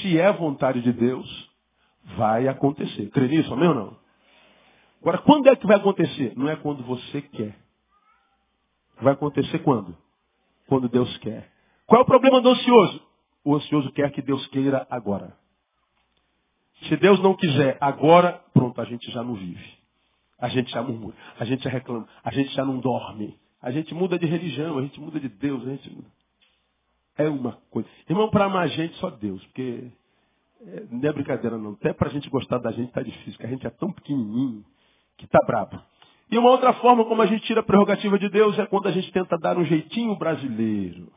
se 0.00 0.18
é 0.18 0.30
vontade 0.32 0.82
de 0.82 0.92
Deus, 0.92 1.50
vai 2.16 2.48
acontecer. 2.48 3.08
Crê 3.10 3.28
nisso, 3.28 3.52
amém 3.54 3.68
ou 3.68 3.74
não? 3.74 3.96
Agora, 5.00 5.18
quando 5.18 5.48
é 5.48 5.56
que 5.56 5.66
vai 5.66 5.76
acontecer? 5.76 6.32
Não 6.36 6.48
é 6.48 6.56
quando 6.56 6.82
você 6.82 7.22
quer. 7.22 7.63
Vai 9.00 9.12
acontecer 9.12 9.58
quando? 9.60 9.96
Quando 10.66 10.88
Deus 10.88 11.16
quer. 11.18 11.50
Qual 11.86 12.00
é 12.00 12.02
o 12.02 12.06
problema 12.06 12.40
do 12.40 12.48
ansioso? 12.48 13.02
O 13.44 13.54
ansioso 13.54 13.92
quer 13.92 14.10
que 14.10 14.22
Deus 14.22 14.46
queira 14.48 14.86
agora. 14.90 15.36
Se 16.88 16.96
Deus 16.96 17.20
não 17.20 17.34
quiser 17.34 17.76
agora, 17.80 18.40
pronto, 18.52 18.80
a 18.80 18.84
gente 18.84 19.10
já 19.10 19.22
não 19.22 19.34
vive. 19.34 19.84
A 20.38 20.48
gente 20.48 20.70
já 20.70 20.82
murmura, 20.82 21.14
a 21.38 21.44
gente 21.44 21.62
já 21.62 21.70
reclama, 21.70 22.06
a 22.22 22.30
gente 22.30 22.52
já 22.54 22.64
não 22.64 22.78
dorme. 22.78 23.38
A 23.62 23.70
gente 23.70 23.94
muda 23.94 24.18
de 24.18 24.26
religião, 24.26 24.76
a 24.78 24.82
gente 24.82 25.00
muda 25.00 25.18
de 25.18 25.28
Deus, 25.28 25.66
a 25.66 25.70
gente 25.70 25.90
muda. 25.90 26.08
É 27.16 27.28
uma 27.28 27.52
coisa. 27.70 27.88
Irmão, 28.08 28.28
para 28.28 28.44
amar 28.44 28.64
a 28.64 28.66
gente, 28.66 28.94
só 28.96 29.08
Deus, 29.08 29.42
porque 29.46 29.90
é, 30.66 30.84
não 30.90 31.08
é 31.08 31.12
brincadeira 31.12 31.56
não. 31.56 31.72
Até 31.72 31.92
para 31.92 32.08
a 32.08 32.12
gente 32.12 32.28
gostar 32.28 32.58
da 32.58 32.72
gente 32.72 32.88
está 32.88 33.02
difícil, 33.02 33.32
porque 33.32 33.46
a 33.46 33.50
gente 33.50 33.66
é 33.66 33.70
tão 33.70 33.90
pequenininho 33.92 34.64
que 35.16 35.24
está 35.24 35.38
brabo. 35.46 35.80
E 36.34 36.36
uma 36.38 36.50
outra 36.50 36.72
forma 36.72 37.04
como 37.04 37.22
a 37.22 37.26
gente 37.26 37.46
tira 37.46 37.60
a 37.60 37.62
prerrogativa 37.62 38.18
de 38.18 38.28
Deus 38.28 38.58
é 38.58 38.66
quando 38.66 38.88
a 38.88 38.90
gente 38.90 39.08
tenta 39.12 39.38
dar 39.38 39.56
um 39.56 39.64
jeitinho 39.64 40.16
brasileiro. 40.16 41.12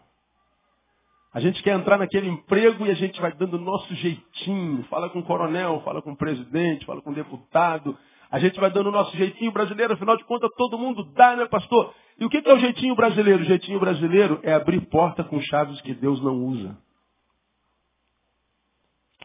A 1.34 1.40
gente 1.40 1.64
quer 1.64 1.76
entrar 1.76 1.98
naquele 1.98 2.30
emprego 2.30 2.86
e 2.86 2.92
a 2.92 2.94
gente 2.94 3.20
vai 3.20 3.32
dando 3.34 3.56
o 3.56 3.60
nosso 3.60 3.92
jeitinho. 3.96 4.84
Fala 4.84 5.10
com 5.10 5.18
o 5.18 5.24
coronel, 5.24 5.82
fala 5.84 6.04
com 6.04 6.12
o 6.12 6.16
presidente, 6.16 6.86
fala 6.86 7.02
com 7.02 7.10
o 7.10 7.16
deputado. 7.16 7.98
A 8.30 8.38
gente 8.38 8.60
vai 8.60 8.70
dando 8.70 8.90
o 8.90 8.92
nosso 8.92 9.18
jeitinho 9.18 9.52
brasileiro, 9.52 9.96
afinal 9.96 10.16
de 10.18 10.24
contas 10.24 10.52
todo 10.56 10.78
mundo 10.78 11.04
dá, 11.16 11.36
né, 11.36 11.48
pastor? 11.48 11.96
E 12.20 12.24
o 12.24 12.30
que 12.30 12.48
é 12.48 12.54
o 12.54 12.60
jeitinho 12.60 12.94
brasileiro? 12.96 13.42
O 13.42 13.46
jeitinho 13.46 13.80
brasileiro 13.80 14.40
é 14.44 14.54
abrir 14.54 14.82
porta 14.82 15.24
com 15.24 15.42
chaves 15.42 15.82
que 15.82 15.96
Deus 15.96 16.22
não 16.22 16.46
usa. 16.46 16.78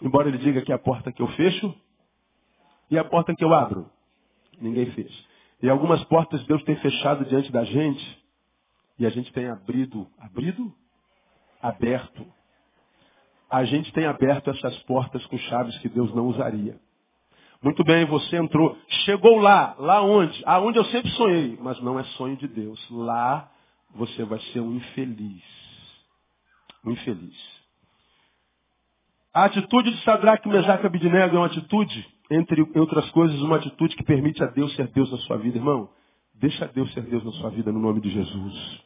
Embora 0.00 0.30
ele 0.30 0.38
diga 0.38 0.62
que 0.62 0.72
é 0.72 0.74
a 0.74 0.78
porta 0.78 1.12
que 1.12 1.20
eu 1.20 1.28
fecho 1.28 1.74
e 2.90 2.96
a 2.96 3.04
porta 3.04 3.34
que 3.34 3.44
eu 3.44 3.52
abro. 3.52 3.90
Ninguém 4.58 4.86
fez. 4.92 5.31
E 5.62 5.70
algumas 5.70 6.02
portas 6.04 6.44
Deus 6.46 6.62
tem 6.64 6.74
fechado 6.76 7.24
diante 7.24 7.52
da 7.52 7.64
gente 7.64 8.22
e 8.98 9.06
a 9.06 9.10
gente 9.10 9.32
tem 9.32 9.48
abrido, 9.48 10.06
abrido? 10.18 10.74
Aberto. 11.62 12.26
A 13.48 13.64
gente 13.64 13.92
tem 13.92 14.04
aberto 14.06 14.50
essas 14.50 14.76
portas 14.82 15.24
com 15.26 15.38
chaves 15.38 15.78
que 15.78 15.88
Deus 15.88 16.12
não 16.14 16.26
usaria. 16.26 16.80
Muito 17.62 17.84
bem, 17.84 18.04
você 18.06 18.36
entrou. 18.36 18.76
Chegou 19.04 19.38
lá. 19.38 19.76
Lá 19.78 20.02
onde? 20.02 20.42
Aonde 20.44 20.78
eu 20.78 20.84
sempre 20.86 21.10
sonhei. 21.12 21.56
Mas 21.60 21.80
não 21.80 21.98
é 21.98 22.02
sonho 22.16 22.36
de 22.36 22.48
Deus. 22.48 22.84
Lá 22.90 23.48
você 23.94 24.24
vai 24.24 24.40
ser 24.52 24.60
um 24.60 24.74
infeliz. 24.74 25.44
Um 26.84 26.90
infeliz. 26.90 27.36
A 29.34 29.44
atitude 29.44 29.90
de 29.90 30.04
Sadraque, 30.04 30.46
Mesaque 30.46 30.84
e 30.84 30.86
Abidnego 30.86 31.36
é 31.36 31.38
uma 31.38 31.46
atitude, 31.46 32.06
entre 32.30 32.66
outras 32.74 33.10
coisas, 33.12 33.40
uma 33.40 33.56
atitude 33.56 33.96
que 33.96 34.04
permite 34.04 34.42
a 34.42 34.46
Deus 34.46 34.74
ser 34.76 34.88
Deus 34.88 35.10
na 35.10 35.18
sua 35.18 35.38
vida. 35.38 35.56
Irmão, 35.56 35.88
deixa 36.34 36.66
Deus 36.68 36.92
ser 36.92 37.02
Deus 37.02 37.24
na 37.24 37.32
sua 37.32 37.48
vida 37.48 37.72
no 37.72 37.80
nome 37.80 38.00
de 38.02 38.10
Jesus. 38.10 38.82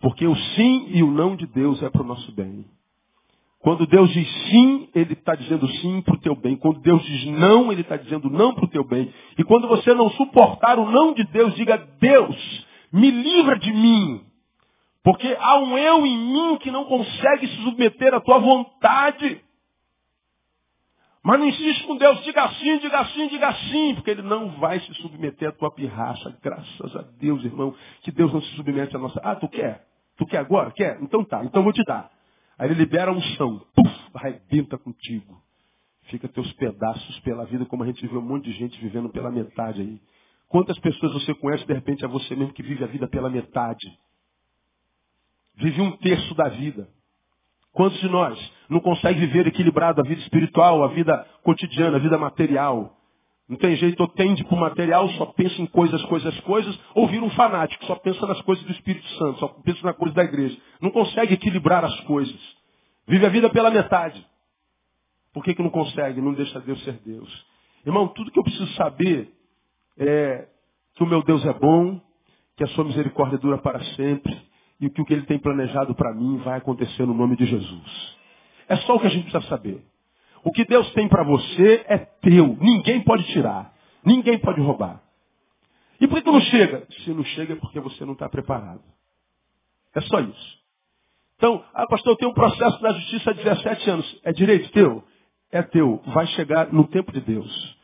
Porque 0.00 0.26
o 0.26 0.34
sim 0.34 0.88
e 0.90 1.02
o 1.02 1.10
não 1.12 1.36
de 1.36 1.46
Deus 1.46 1.80
é 1.82 1.88
para 1.88 2.02
o 2.02 2.06
nosso 2.06 2.32
bem. 2.32 2.64
Quando 3.60 3.86
Deus 3.86 4.10
diz 4.12 4.28
sim, 4.50 4.88
Ele 4.94 5.12
está 5.12 5.34
dizendo 5.34 5.68
sim 5.68 6.02
para 6.02 6.14
o 6.14 6.20
teu 6.20 6.34
bem. 6.34 6.56
Quando 6.56 6.80
Deus 6.80 7.02
diz 7.04 7.26
não, 7.26 7.70
Ele 7.70 7.80
está 7.82 7.96
dizendo 7.96 8.28
não 8.28 8.52
para 8.52 8.64
o 8.64 8.68
teu 8.68 8.84
bem. 8.84 9.12
E 9.38 9.44
quando 9.44 9.68
você 9.68 9.94
não 9.94 10.10
suportar 10.10 10.78
o 10.78 10.90
não 10.90 11.14
de 11.14 11.24
Deus, 11.24 11.54
diga, 11.54 11.76
Deus, 12.00 12.66
me 12.92 13.10
livra 13.10 13.58
de 13.58 13.72
mim. 13.72 14.22
Porque 15.06 15.36
há 15.38 15.60
um 15.60 15.78
eu 15.78 16.04
em 16.04 16.18
mim 16.18 16.58
que 16.58 16.68
não 16.68 16.84
consegue 16.84 17.46
se 17.46 17.62
submeter 17.62 18.12
à 18.12 18.20
tua 18.20 18.40
vontade. 18.40 19.40
Mas 21.22 21.38
não 21.38 21.46
insiste 21.46 21.86
com 21.86 21.96
Deus, 21.96 22.24
diga 22.24 22.48
sim, 22.54 22.78
diga 22.78 23.04
sim, 23.04 23.28
diga 23.28 23.52
sim, 23.52 23.94
porque 23.94 24.10
Ele 24.10 24.22
não 24.22 24.58
vai 24.58 24.80
se 24.80 24.92
submeter 24.94 25.50
à 25.50 25.52
tua 25.52 25.72
pirraça. 25.72 26.36
Graças 26.42 26.96
a 26.96 27.02
Deus, 27.20 27.44
irmão, 27.44 27.72
que 28.02 28.10
Deus 28.10 28.32
não 28.32 28.42
se 28.42 28.52
submete 28.56 28.96
à 28.96 28.98
nossa. 28.98 29.20
Ah, 29.22 29.36
tu 29.36 29.48
quer? 29.48 29.86
Tu 30.16 30.26
quer 30.26 30.38
agora? 30.38 30.72
Quer? 30.72 31.00
Então 31.00 31.22
tá, 31.22 31.44
então 31.44 31.62
vou 31.62 31.72
te 31.72 31.84
dar. 31.84 32.10
Aí 32.58 32.66
ele 32.66 32.74
libera 32.74 33.12
um 33.12 33.20
chão, 33.20 33.64
puf, 33.76 33.94
arrebenta 34.12 34.76
contigo. 34.76 35.40
Fica 36.06 36.26
teus 36.26 36.52
pedaços 36.54 37.20
pela 37.20 37.44
vida, 37.46 37.64
como 37.64 37.84
a 37.84 37.86
gente 37.86 38.04
vê 38.04 38.16
um 38.16 38.22
monte 38.22 38.46
de 38.46 38.58
gente 38.58 38.76
vivendo 38.80 39.08
pela 39.10 39.30
metade 39.30 39.82
aí. 39.82 40.00
Quantas 40.48 40.76
pessoas 40.80 41.12
você 41.12 41.32
conhece, 41.32 41.64
de 41.64 41.72
repente, 41.72 42.04
é 42.04 42.08
você 42.08 42.34
mesmo 42.34 42.52
que 42.52 42.62
vive 42.64 42.82
a 42.82 42.88
vida 42.88 43.06
pela 43.06 43.30
metade? 43.30 43.86
Vive 45.56 45.80
um 45.80 45.92
terço 45.92 46.34
da 46.34 46.48
vida. 46.48 46.88
Quantos 47.72 48.00
de 48.00 48.08
nós 48.08 48.38
não 48.68 48.80
consegue 48.80 49.20
viver 49.20 49.46
equilibrado 49.46 50.00
a 50.00 50.04
vida 50.04 50.20
espiritual, 50.22 50.82
a 50.82 50.88
vida 50.88 51.26
cotidiana, 51.42 51.96
a 51.96 52.00
vida 52.00 52.18
material? 52.18 52.96
Não 53.48 53.56
tem 53.56 53.76
jeito, 53.76 54.00
ou 54.00 54.08
tende 54.08 54.42
para 54.44 54.56
o 54.56 54.60
material, 54.60 55.08
só 55.10 55.26
pensa 55.26 55.60
em 55.62 55.66
coisas, 55.66 56.02
coisas, 56.06 56.38
coisas, 56.40 56.78
ou 56.94 57.06
vira 57.06 57.24
um 57.24 57.30
fanático, 57.30 57.84
só 57.84 57.94
pensa 57.94 58.26
nas 58.26 58.40
coisas 58.42 58.64
do 58.64 58.72
Espírito 58.72 59.06
Santo, 59.18 59.38
só 59.38 59.48
pensa 59.48 59.80
na 59.84 59.92
coisa 59.92 60.14
da 60.14 60.24
igreja. 60.24 60.58
Não 60.80 60.90
consegue 60.90 61.34
equilibrar 61.34 61.84
as 61.84 62.00
coisas. 62.00 62.40
Vive 63.06 63.24
a 63.24 63.28
vida 63.28 63.48
pela 63.50 63.70
metade. 63.70 64.26
Por 65.32 65.44
que, 65.44 65.54
que 65.54 65.62
não 65.62 65.70
consegue? 65.70 66.20
Não 66.20 66.32
deixa 66.32 66.58
Deus 66.60 66.82
ser 66.82 66.98
Deus. 67.04 67.46
Irmão, 67.84 68.08
tudo 68.08 68.32
que 68.32 68.38
eu 68.38 68.42
preciso 68.42 68.72
saber 68.72 69.30
é 69.96 70.48
que 70.94 71.04
o 71.04 71.06
meu 71.06 71.22
Deus 71.22 71.44
é 71.44 71.52
bom, 71.52 72.00
que 72.56 72.64
a 72.64 72.68
sua 72.68 72.84
misericórdia 72.84 73.38
dura 73.38 73.58
para 73.58 73.84
sempre, 73.94 74.34
e 74.80 74.90
que 74.90 75.00
o 75.00 75.04
que 75.04 75.12
ele 75.12 75.26
tem 75.26 75.38
planejado 75.38 75.94
para 75.94 76.14
mim 76.14 76.38
vai 76.38 76.58
acontecer 76.58 77.06
no 77.06 77.14
nome 77.14 77.36
de 77.36 77.46
Jesus. 77.46 78.16
É 78.68 78.76
só 78.76 78.96
o 78.96 79.00
que 79.00 79.06
a 79.06 79.10
gente 79.10 79.30
precisa 79.30 79.48
saber. 79.48 79.84
O 80.44 80.52
que 80.52 80.64
Deus 80.64 80.90
tem 80.92 81.08
para 81.08 81.24
você 81.24 81.84
é 81.88 81.98
teu. 81.98 82.56
Ninguém 82.60 83.02
pode 83.02 83.24
tirar. 83.32 83.72
Ninguém 84.04 84.38
pode 84.38 84.60
roubar. 84.60 85.02
E 86.00 86.06
por 86.06 86.22
que 86.22 86.30
não 86.30 86.40
chega? 86.40 86.86
Se 87.04 87.10
não 87.10 87.24
chega 87.24 87.54
é 87.54 87.56
porque 87.56 87.80
você 87.80 88.04
não 88.04 88.12
está 88.12 88.28
preparado. 88.28 88.82
É 89.94 90.00
só 90.02 90.20
isso. 90.20 90.58
Então, 91.36 91.64
ah, 91.74 91.86
pastor, 91.86 92.12
eu 92.12 92.16
tenho 92.16 92.30
um 92.30 92.34
processo 92.34 92.82
na 92.82 92.92
justiça 92.92 93.30
há 93.30 93.34
17 93.34 93.90
anos. 93.90 94.20
É 94.22 94.32
direito 94.32 94.70
teu? 94.72 95.02
É 95.50 95.62
teu. 95.62 96.02
Vai 96.06 96.26
chegar 96.28 96.72
no 96.72 96.86
tempo 96.88 97.12
de 97.12 97.20
Deus. 97.20 97.76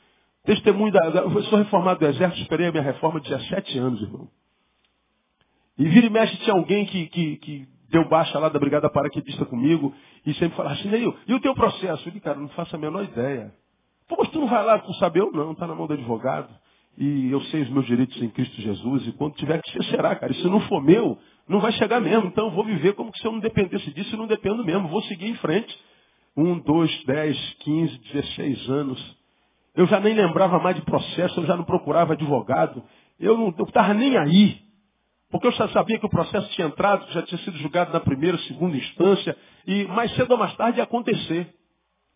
Testemunho 0.44 0.92
da. 0.92 1.05
Eu 1.07 1.42
sou 1.44 1.59
reformado 1.59 2.00
do 2.00 2.07
exército, 2.07 2.42
esperei 2.42 2.66
a 2.66 2.72
minha 2.72 2.83
reforma 2.83 3.20
17 3.20 3.78
anos, 3.78 4.02
irmão. 4.02 4.28
E 5.79 5.89
vira 5.89 6.07
e 6.07 6.11
mexe 6.11 6.37
tinha 6.39 6.55
alguém 6.55 6.85
que, 6.87 7.07
que, 7.07 7.37
que 7.37 7.69
deu 7.91 8.09
baixa 8.09 8.39
lá 8.39 8.49
da 8.49 8.59
brigada 8.59 8.91
paraquedista 8.91 9.45
comigo 9.45 9.95
e 10.27 10.35
sempre 10.35 10.57
falava 10.57 10.75
assim, 10.75 10.89
Neil, 10.89 11.15
e 11.27 11.35
o 11.35 11.41
teu 11.41 11.55
processo? 11.55 12.03
Eu 12.03 12.13
falei, 12.13 12.21
cara, 12.21 12.39
não 12.39 12.49
faço 12.49 12.75
a 12.75 12.79
menor 12.79 13.05
ideia. 13.05 13.53
Pô, 14.09 14.17
mas 14.19 14.29
tu 14.31 14.41
não 14.41 14.49
vai 14.49 14.65
lá 14.65 14.79
com 14.79 14.93
saber? 14.95 15.21
Eu 15.21 15.33
não, 15.33 15.53
está 15.53 15.67
na 15.67 15.75
mão 15.75 15.87
do 15.87 15.95
advogado. 15.95 16.49
E 16.99 17.31
eu 17.31 17.41
sei 17.45 17.63
os 17.63 17.71
meus 17.71 17.87
direitos 17.87 18.21
em 18.21 18.29
Cristo 18.29 18.61
Jesus. 18.61 19.07
E 19.07 19.13
quando 19.13 19.35
tiver 19.35 19.61
que 19.63 19.71
ser, 19.73 19.85
será, 19.85 20.15
cara. 20.15 20.33
E 20.33 20.37
se 20.37 20.47
não 20.47 20.61
for 20.61 20.83
meu, 20.83 21.19
não 21.49 21.61
vai 21.61 21.73
chegar 21.73 22.01
mesmo. 22.01 22.27
Então 22.27 22.47
eu 22.47 22.51
vou 22.51 22.65
viver 22.65 22.95
como 22.95 23.15
se 23.17 23.25
eu 23.25 23.33
não 23.33 23.39
dependesse 23.39 23.91
disso 23.93 24.15
e 24.15 24.19
não 24.19 24.27
dependo 24.27 24.65
mesmo. 24.65 24.89
Vou 24.89 25.03
seguir 25.03 25.29
em 25.29 25.35
frente. 25.37 25.75
Um, 26.37 26.59
dois, 26.59 27.05
dez, 27.05 27.39
quinze, 27.61 27.99
dezesseis 27.99 28.69
anos. 28.69 29.17
Eu 29.75 29.87
já 29.87 29.99
nem 30.01 30.15
lembrava 30.15 30.59
mais 30.59 30.77
de 30.77 30.83
processo, 30.83 31.41
eu 31.41 31.47
já 31.47 31.57
não 31.57 31.65
procurava 31.65 32.13
advogado. 32.13 32.83
Eu 33.19 33.39
não 33.39 33.49
estava 33.49 33.95
nem 33.95 34.17
aí. 34.19 34.61
Porque 35.33 35.47
eu 35.47 35.53
já 35.53 35.66
sabia 35.71 35.99
que 35.99 36.05
o 36.05 36.11
processo 36.11 36.49
tinha 36.51 36.66
entrado, 36.66 37.11
já 37.11 37.23
tinha 37.23 37.40
sido 37.40 37.57
julgado 37.57 37.90
na 37.90 38.01
primeira, 38.01 38.37
segunda 38.40 38.77
instância, 38.77 39.35
e 39.66 39.85
mais 39.87 40.14
cedo 40.14 40.33
ou 40.33 40.38
mais 40.38 40.55
tarde 40.57 40.79
ia 40.79 40.85
acontecer. 40.85 41.55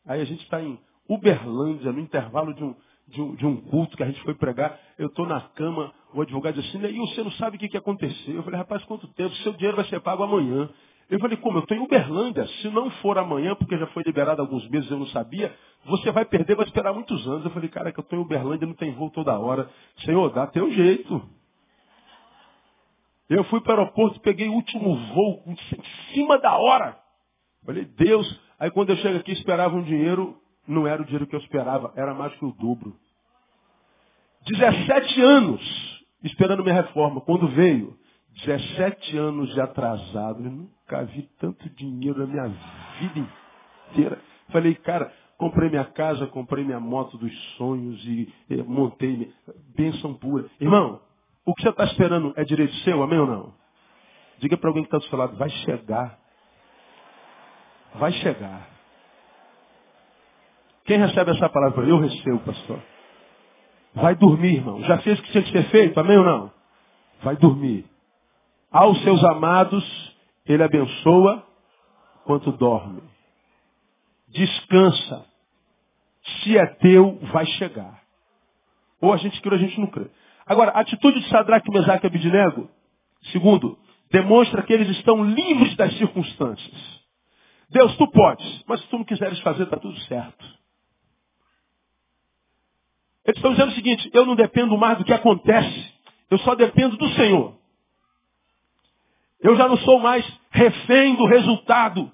Aí 0.07 0.20
a 0.20 0.24
gente 0.26 0.42
está 0.42 0.62
em 0.62 0.79
Uberlândia, 1.09 1.90
no 1.92 1.98
intervalo 1.98 2.55
de 2.55 2.62
um, 2.62 2.74
de 3.09 3.22
um, 3.22 3.35
de 3.35 3.46
um, 3.46 3.57
culto 3.57 3.96
que 3.96 4.02
a 4.02 4.07
gente 4.07 4.20
foi 4.20 4.35
pregar. 4.35 4.79
Eu 4.98 5.07
estou 5.07 5.26
na 5.26 5.40
cama, 5.40 5.94
o 6.12 6.20
advogado 6.20 6.61
disse 6.61 6.76
assim, 6.76 6.87
e 6.87 6.98
você 6.98 7.22
não 7.22 7.31
sabe 7.33 7.57
o 7.57 7.59
que, 7.59 7.70
que 7.70 7.76
aconteceu? 7.79 8.35
Eu 8.35 8.42
falei, 8.42 8.59
rapaz, 8.59 8.85
quanto 8.85 9.09
tempo? 9.14 9.35
Seu 9.37 9.55
dinheiro 9.55 9.76
vai 9.76 9.87
ser 9.87 9.98
pago 10.00 10.22
amanhã. 10.22 10.68
Eu 11.09 11.18
falei, 11.18 11.38
como? 11.38 11.57
Eu 11.57 11.62
estou 11.62 11.74
em 11.74 11.81
Uberlândia. 11.81 12.46
Se 12.61 12.68
não 12.68 12.90
for 12.90 13.16
amanhã, 13.16 13.55
porque 13.55 13.79
já 13.79 13.87
foi 13.88 14.02
liberado 14.05 14.42
há 14.42 14.44
alguns 14.44 14.68
meses, 14.68 14.90
eu 14.90 14.98
não 14.98 15.07
sabia, 15.07 15.55
você 15.87 16.11
vai 16.11 16.26
perder, 16.26 16.55
vai 16.55 16.66
esperar 16.66 16.92
muitos 16.92 17.26
anos. 17.26 17.46
Eu 17.46 17.50
falei, 17.50 17.70
cara, 17.70 17.90
que 17.92 17.98
eu 17.98 18.02
estou 18.02 18.18
em 18.18 18.22
Uberlândia, 18.22 18.66
não 18.66 18.74
tem 18.74 18.92
voo 18.92 19.09
toda 19.09 19.38
hora. 19.38 19.70
Senhor, 20.05 20.31
dá 20.35 20.46
teu 20.48 20.70
jeito. 20.70 21.36
Eu 23.28 23.44
fui 23.44 23.60
para 23.60 23.76
o 23.76 23.78
aeroporto, 23.80 24.20
peguei 24.20 24.48
o 24.48 24.54
último 24.54 24.96
voo, 25.14 25.42
em 25.46 25.56
cima 26.12 26.38
da 26.38 26.56
hora. 26.56 26.96
Falei, 27.64 27.84
Deus. 27.84 28.40
Aí 28.58 28.70
quando 28.70 28.90
eu 28.90 28.96
chego 28.96 29.18
aqui, 29.18 29.32
esperava 29.32 29.74
um 29.74 29.82
dinheiro, 29.82 30.36
não 30.66 30.86
era 30.86 31.02
o 31.02 31.04
dinheiro 31.04 31.26
que 31.26 31.34
eu 31.34 31.40
esperava, 31.40 31.92
era 31.96 32.14
mais 32.14 32.34
que 32.36 32.44
o 32.44 32.52
dobro. 32.52 32.96
17 34.46 35.20
anos 35.20 35.96
esperando 36.22 36.62
minha 36.62 36.74
reforma. 36.74 37.20
Quando 37.20 37.48
veio, 37.48 37.98
17 38.44 39.16
anos 39.16 39.52
de 39.54 39.60
atrasado. 39.60 40.44
Eu 40.44 40.50
nunca 40.50 41.04
vi 41.04 41.28
tanto 41.40 41.68
dinheiro 41.70 42.18
na 42.20 42.26
minha 42.26 42.48
vida 43.00 43.28
inteira. 43.90 44.18
Falei, 44.50 44.74
cara, 44.74 45.12
comprei 45.38 45.70
minha 45.70 45.84
casa, 45.84 46.26
comprei 46.26 46.64
minha 46.64 46.80
moto 46.80 47.16
dos 47.16 47.32
sonhos 47.56 48.04
e, 48.04 48.32
e 48.50 48.62
montei. 48.62 49.32
Bênção 49.74 50.14
pura. 50.14 50.46
Irmão, 50.60 51.00
o 51.46 51.54
que 51.54 51.62
você 51.62 51.68
está 51.70 51.85
esperando 51.85 52.35
é 52.37 52.44
direito 52.44 52.74
seu, 52.78 53.02
amém 53.02 53.20
ou 53.20 53.26
não? 53.26 53.54
Diga 54.38 54.56
para 54.56 54.68
alguém 54.68 54.82
que 54.82 54.88
está 54.88 54.98
do 54.98 55.04
seu 55.04 55.16
lado, 55.16 55.37
vai 55.37 55.48
chegar. 55.48 56.18
Vai 57.94 58.12
chegar. 58.12 58.68
Quem 60.85 60.98
recebe 60.98 61.30
essa 61.30 61.48
palavra? 61.48 61.87
Eu 61.87 61.98
recebo, 61.98 62.40
pastor. 62.40 62.82
Vai 63.94 64.14
dormir, 64.14 64.56
irmão. 64.56 64.82
Já 64.82 64.98
fez 64.98 65.18
o 65.18 65.22
que 65.22 65.30
tinha 65.30 65.42
que 65.44 65.52
ser 65.52 65.70
feito, 65.70 65.98
amém 65.98 66.18
ou 66.18 66.24
não? 66.24 66.52
Vai 67.22 67.37
dormir. 67.37 67.87
Aos 68.70 69.00
seus 69.02 69.22
amados, 69.24 70.16
ele 70.44 70.62
abençoa 70.62 71.46
enquanto 72.22 72.52
dorme. 72.52 73.02
Descansa. 74.28 75.24
Se 76.42 76.59
é 76.59 76.66
teu, 76.66 77.18
vai 77.32 77.46
chegar. 77.46 78.02
Ou 79.00 79.12
a 79.12 79.16
gente 79.16 79.40
crê 79.40 79.50
ou 79.50 79.56
a 79.56 79.61
gente 79.61 79.80
não 79.80 79.87
crê. 79.87 80.11
Agora, 80.46 80.70
a 80.70 80.80
atitude 80.80 81.20
de 81.20 81.28
Sadraque, 81.28 81.70
Mesaque 81.70 82.06
e 82.06 82.09
Abidinego, 82.09 82.70
segundo, 83.32 83.76
demonstra 84.11 84.62
que 84.62 84.72
eles 84.72 84.88
estão 84.96 85.24
livres 85.24 85.74
das 85.74 85.92
circunstâncias. 85.98 86.96
Deus, 87.68 87.96
tu 87.96 88.09
podes, 88.12 88.62
mas 88.66 88.80
se 88.80 88.87
tu 88.87 88.98
não 88.98 89.04
quiseres 89.04 89.40
fazer, 89.40 89.64
está 89.64 89.76
tudo 89.76 89.98
certo. 90.02 90.44
Eles 93.24 93.38
estão 93.38 93.50
dizendo 93.50 93.72
o 93.72 93.74
seguinte, 93.74 94.09
eu 94.14 94.24
não 94.24 94.37
dependo 94.37 94.78
mais 94.78 94.96
do 94.98 95.04
que 95.04 95.12
acontece, 95.12 95.92
eu 96.30 96.38
só 96.38 96.54
dependo 96.54 96.96
do 96.96 97.09
Senhor. 97.11 97.56
Eu 99.40 99.56
já 99.56 99.68
não 99.68 99.76
sou 99.78 99.98
mais 99.98 100.24
refém 100.50 101.16
do 101.16 101.26
resultado. 101.26 102.11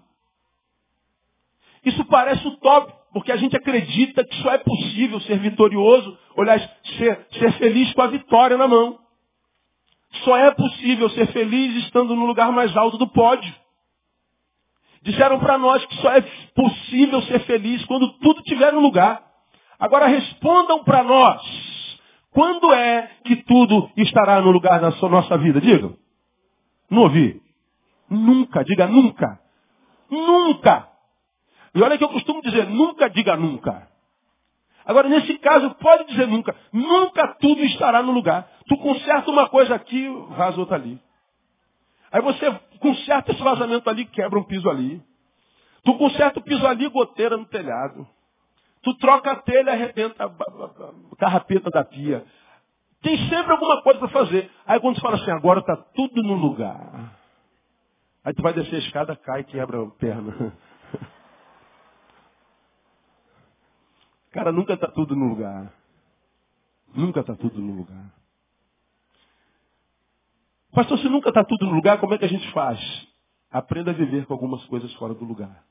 Isso 1.84 2.02
parece 2.06 2.46
utópico, 2.48 2.98
porque 3.12 3.30
a 3.30 3.36
gente 3.36 3.56
acredita 3.56 4.24
que 4.24 4.34
só 4.42 4.52
é 4.52 4.58
possível 4.58 5.20
ser 5.20 5.38
vitorioso, 5.38 6.18
olhar, 6.36 6.58
ser, 6.98 7.26
ser 7.32 7.52
feliz 7.52 7.92
com 7.92 8.02
a 8.02 8.06
vitória 8.06 8.56
na 8.56 8.66
mão. 8.66 8.98
Só 10.24 10.36
é 10.36 10.50
possível 10.50 11.08
ser 11.10 11.26
feliz 11.28 11.84
estando 11.84 12.14
no 12.14 12.26
lugar 12.26 12.50
mais 12.52 12.74
alto 12.76 12.98
do 12.98 13.06
pódio. 13.06 13.52
Disseram 15.02 15.38
para 15.40 15.58
nós 15.58 15.84
que 15.86 15.96
só 15.96 16.12
é 16.12 16.20
possível 16.54 17.22
ser 17.22 17.40
feliz 17.40 17.84
quando 17.86 18.12
tudo 18.18 18.38
estiver 18.40 18.72
no 18.72 18.80
lugar. 18.80 19.22
Agora 19.78 20.06
respondam 20.06 20.84
para 20.84 21.02
nós. 21.02 21.42
Quando 22.30 22.72
é 22.72 23.10
que 23.24 23.36
tudo 23.36 23.90
estará 23.96 24.40
no 24.40 24.50
lugar 24.50 24.80
da 24.80 24.92
sua, 24.92 25.08
nossa 25.08 25.36
vida? 25.36 25.60
Digam. 25.60 25.96
Não 26.88 27.02
ouvi. 27.02 27.42
Nunca, 28.08 28.64
diga 28.64 28.86
nunca. 28.86 29.40
Nunca. 30.10 30.91
E 31.74 31.82
olha 31.82 31.96
que 31.96 32.04
eu 32.04 32.08
costumo 32.08 32.42
dizer, 32.42 32.66
nunca 32.66 33.08
diga 33.08 33.36
nunca. 33.36 33.88
Agora, 34.84 35.08
nesse 35.08 35.38
caso, 35.38 35.74
pode 35.76 36.04
dizer 36.06 36.26
nunca. 36.26 36.54
Nunca 36.72 37.28
tudo 37.40 37.62
estará 37.64 38.02
no 38.02 38.12
lugar. 38.12 38.48
Tu 38.66 38.76
conserta 38.78 39.30
uma 39.30 39.48
coisa 39.48 39.74
aqui, 39.74 40.08
vaza 40.36 40.58
outra 40.58 40.76
ali. 40.76 41.00
Aí 42.10 42.20
você 42.20 42.50
conserta 42.78 43.32
esse 43.32 43.42
vazamento 43.42 43.88
ali, 43.88 44.04
quebra 44.04 44.38
um 44.38 44.44
piso 44.44 44.68
ali. 44.68 45.02
Tu 45.84 45.94
conserta 45.96 46.40
o 46.40 46.42
piso 46.42 46.66
ali, 46.66 46.88
goteira 46.88 47.36
no 47.36 47.46
telhado. 47.46 48.06
Tu 48.82 48.94
troca 48.98 49.30
a 49.30 49.36
telha, 49.36 49.72
arrebenta 49.72 50.24
a 50.24 51.16
carrapeta 51.16 51.70
da 51.70 51.84
pia. 51.84 52.24
Tem 53.00 53.16
sempre 53.28 53.52
alguma 53.52 53.82
coisa 53.82 53.98
para 53.98 54.08
fazer. 54.08 54.50
Aí 54.66 54.78
quando 54.80 54.96
você 54.96 55.00
fala 55.00 55.16
assim, 55.16 55.30
agora 55.30 55.60
está 55.60 55.76
tudo 55.76 56.22
no 56.22 56.34
lugar. 56.34 57.16
Aí 58.24 58.34
tu 58.34 58.42
vai 58.42 58.52
descer 58.52 58.76
a 58.76 58.78
escada, 58.78 59.16
cai 59.16 59.40
e 59.40 59.44
quebra 59.44 59.82
a 59.82 59.90
perna. 59.92 60.56
Cara, 64.32 64.50
nunca 64.50 64.72
está 64.74 64.88
tudo 64.88 65.14
no 65.14 65.28
lugar. 65.28 65.72
Nunca 66.94 67.20
está 67.20 67.36
tudo 67.36 67.60
no 67.60 67.74
lugar. 67.74 68.12
Pastor, 70.72 70.98
se 70.98 71.08
nunca 71.08 71.28
está 71.28 71.44
tudo 71.44 71.66
no 71.66 71.72
lugar, 71.72 72.00
como 72.00 72.14
é 72.14 72.18
que 72.18 72.24
a 72.24 72.28
gente 72.28 72.50
faz? 72.52 72.80
Aprenda 73.50 73.90
a 73.90 73.94
viver 73.94 74.24
com 74.24 74.32
algumas 74.32 74.64
coisas 74.66 74.92
fora 74.94 75.12
do 75.12 75.24
lugar. 75.24 75.64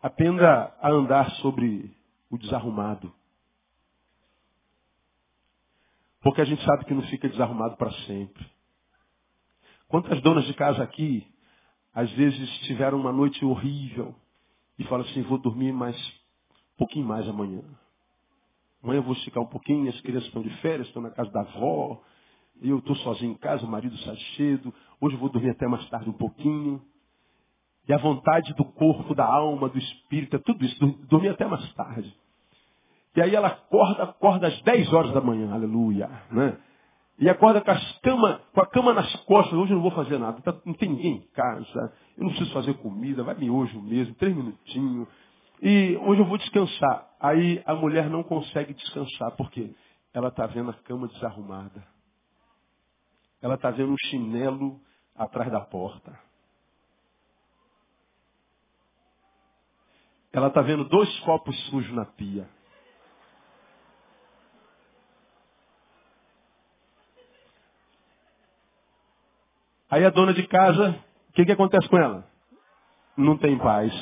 Aprenda 0.00 0.72
a 0.80 0.88
andar 0.88 1.28
sobre 1.42 1.92
o 2.30 2.38
desarrumado. 2.38 3.12
Porque 6.20 6.40
a 6.40 6.44
gente 6.44 6.64
sabe 6.64 6.84
que 6.84 6.94
não 6.94 7.02
fica 7.02 7.28
desarrumado 7.28 7.76
para 7.76 7.90
sempre. 8.04 8.48
Quantas 9.88 10.20
donas 10.22 10.44
de 10.44 10.54
casa 10.54 10.82
aqui, 10.84 11.26
às 11.92 12.10
vezes 12.12 12.48
tiveram 12.60 13.00
uma 13.00 13.12
noite 13.12 13.44
horrível 13.44 14.14
e 14.78 14.84
falam 14.84 15.06
assim, 15.06 15.22
vou 15.22 15.38
dormir 15.38 15.72
mais 15.72 15.96
um 15.96 16.78
pouquinho 16.78 17.06
mais 17.06 17.28
amanhã. 17.28 17.62
Amanhã 18.82 18.98
eu 18.98 19.02
vou 19.02 19.14
esticar 19.14 19.42
um 19.42 19.46
pouquinho, 19.46 19.88
as 19.88 20.00
crianças 20.00 20.28
estão 20.28 20.42
de 20.42 20.50
férias, 20.60 20.86
estão 20.88 21.02
na 21.02 21.10
casa 21.10 21.30
da 21.30 21.40
avó, 21.40 22.00
eu 22.62 22.78
estou 22.78 22.94
sozinho 22.96 23.32
em 23.32 23.36
casa, 23.36 23.64
o 23.64 23.68
marido 23.68 23.96
sai 23.98 24.16
cedo, 24.36 24.72
hoje 25.00 25.16
eu 25.16 25.20
vou 25.20 25.28
dormir 25.28 25.50
até 25.50 25.66
mais 25.66 25.88
tarde 25.88 26.08
um 26.08 26.14
pouquinho. 26.14 26.82
E 27.88 27.92
a 27.92 27.98
vontade 27.98 28.52
do 28.54 28.64
corpo, 28.64 29.14
da 29.14 29.24
alma, 29.24 29.68
do 29.68 29.78
espírito, 29.78 30.36
é 30.36 30.38
tudo 30.40 30.64
isso, 30.64 30.78
dormir 31.08 31.28
até 31.28 31.46
mais 31.46 31.72
tarde. 31.74 32.14
E 33.14 33.22
aí 33.22 33.34
ela 33.34 33.48
acorda, 33.48 34.02
acorda 34.02 34.48
às 34.48 34.60
10 34.62 34.92
horas 34.92 35.12
da 35.12 35.20
manhã, 35.20 35.52
aleluia. 35.52 36.08
Né? 36.30 36.58
E 37.18 37.30
acorda 37.30 37.62
com, 37.62 37.70
as 37.70 37.98
cama, 38.00 38.40
com 38.52 38.60
a 38.60 38.66
cama 38.66 38.92
nas 38.92 39.14
costas, 39.24 39.54
hoje 39.54 39.72
eu 39.72 39.76
não 39.76 39.82
vou 39.82 39.92
fazer 39.92 40.18
nada, 40.18 40.40
tá, 40.42 40.54
não 40.66 40.74
tem 40.74 40.90
ninguém 40.90 41.16
em 41.16 41.26
casa, 41.32 41.92
eu 42.16 42.24
não 42.24 42.28
preciso 42.30 42.52
fazer 42.52 42.74
comida, 42.74 43.22
vai 43.22 43.34
me 43.34 43.48
hoje 43.48 43.76
mesmo, 43.78 44.14
três 44.16 44.36
minutinhos. 44.36 45.08
E 45.62 45.96
hoje 46.02 46.20
eu 46.20 46.26
vou 46.26 46.36
descansar. 46.36 47.08
Aí 47.18 47.62
a 47.64 47.74
mulher 47.74 48.10
não 48.10 48.22
consegue 48.22 48.74
descansar. 48.74 49.34
Por 49.36 49.50
quê? 49.50 49.74
Ela 50.12 50.28
está 50.28 50.46
vendo 50.46 50.70
a 50.70 50.74
cama 50.74 51.08
desarrumada. 51.08 51.82
Ela 53.40 53.54
está 53.54 53.70
vendo 53.70 53.92
um 53.92 53.98
chinelo 53.98 54.78
atrás 55.14 55.50
da 55.50 55.60
porta. 55.60 56.18
Ela 60.32 60.48
está 60.48 60.60
vendo 60.60 60.84
dois 60.84 61.20
copos 61.20 61.58
sujos 61.70 61.94
na 61.94 62.04
pia. 62.04 62.46
Aí 69.90 70.04
a 70.04 70.10
dona 70.10 70.34
de 70.34 70.46
casa, 70.46 70.98
o 71.30 71.32
que, 71.32 71.44
que 71.44 71.52
acontece 71.52 71.88
com 71.88 71.98
ela? 71.98 72.26
Não 73.16 73.36
tem 73.36 73.56
paz 73.58 73.92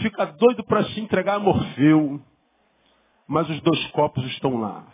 fica 0.00 0.26
doido 0.26 0.64
para 0.64 0.84
se 0.84 1.00
entregar 1.00 1.34
a 1.36 1.38
Morfeu, 1.38 2.20
mas 3.26 3.48
os 3.48 3.60
dois 3.60 3.86
copos 3.88 4.24
estão 4.26 4.58
lá. 4.58 4.84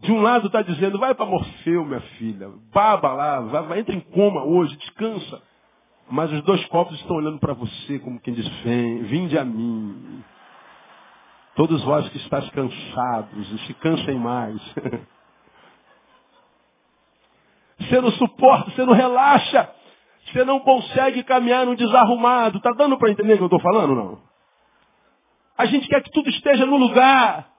De 0.00 0.12
um 0.12 0.22
lado 0.22 0.46
está 0.46 0.62
dizendo, 0.62 0.98
vai 0.98 1.14
para 1.14 1.26
Morfeu, 1.26 1.84
minha 1.84 2.00
filha, 2.00 2.50
baba 2.72 3.12
lá, 3.12 3.40
vai, 3.40 3.62
vai, 3.66 3.80
entra 3.80 3.94
em 3.94 4.00
coma 4.00 4.44
hoje, 4.44 4.76
descansa. 4.76 5.42
Mas 6.10 6.32
os 6.32 6.42
dois 6.42 6.64
copos 6.66 6.98
estão 7.00 7.16
olhando 7.16 7.38
para 7.38 7.52
você 7.52 7.98
como 7.98 8.20
quem 8.20 8.32
diz, 8.32 8.48
vem, 8.62 9.02
vinde 9.04 9.38
a 9.38 9.44
mim. 9.44 10.24
Todos 11.58 11.82
vós 11.82 12.08
que 12.10 12.18
estáis 12.18 12.48
cansados, 12.50 13.50
e 13.50 13.58
se 13.66 13.74
cansem 13.74 14.14
mais. 14.14 14.62
você 17.80 18.00
não 18.00 18.12
suporta, 18.12 18.70
você 18.70 18.84
não 18.84 18.92
relaxa. 18.92 19.68
Você 20.26 20.44
não 20.44 20.60
consegue 20.60 21.24
caminhar 21.24 21.66
no 21.66 21.74
desarrumado. 21.74 22.58
Está 22.58 22.70
dando 22.70 22.96
para 22.96 23.10
entender 23.10 23.32
o 23.32 23.36
que 23.38 23.42
eu 23.42 23.46
estou 23.46 23.60
falando, 23.60 23.92
não? 23.92 24.20
A 25.56 25.66
gente 25.66 25.88
quer 25.88 26.00
que 26.00 26.12
tudo 26.12 26.30
esteja 26.30 26.64
no 26.64 26.76
lugar. 26.76 27.50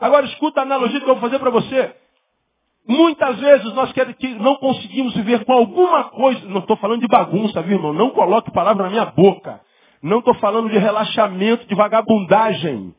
Agora 0.00 0.24
escuta 0.24 0.60
a 0.60 0.62
analogia 0.62 0.98
que 0.98 1.04
eu 1.04 1.16
vou 1.16 1.20
fazer 1.20 1.38
para 1.38 1.50
você. 1.50 1.94
Muitas 2.88 3.38
vezes 3.38 3.70
nós 3.74 3.92
queremos 3.92 4.16
que 4.16 4.28
não 4.36 4.56
conseguimos 4.56 5.14
viver 5.14 5.44
com 5.44 5.52
alguma 5.52 6.04
coisa. 6.04 6.42
Não 6.46 6.60
estou 6.60 6.78
falando 6.78 7.02
de 7.02 7.06
bagunça, 7.06 7.60
viu, 7.60 7.76
irmão? 7.76 7.92
Não 7.92 8.08
coloque 8.12 8.50
palavra 8.50 8.84
na 8.84 8.88
minha 8.88 9.04
boca. 9.04 9.60
Não 10.02 10.18
estou 10.20 10.34
falando 10.34 10.70
de 10.70 10.78
relaxamento, 10.78 11.66
de 11.66 11.74
vagabundagem. 11.74 12.94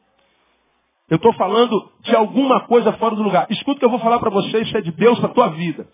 Eu 1.09 1.17
estou 1.17 1.33
falando 1.33 1.91
de 2.01 2.15
alguma 2.15 2.61
coisa 2.61 2.93
fora 2.93 3.15
do 3.15 3.23
lugar. 3.23 3.47
Escuta 3.49 3.77
o 3.77 3.79
que 3.79 3.85
eu 3.85 3.89
vou 3.89 3.99
falar 3.99 4.19
para 4.19 4.29
você, 4.29 4.61
isso 4.61 4.77
é 4.77 4.81
de 4.81 4.91
Deus 4.91 5.19
para 5.19 5.29
a 5.29 5.33
tua 5.33 5.47
vida. 5.49 5.87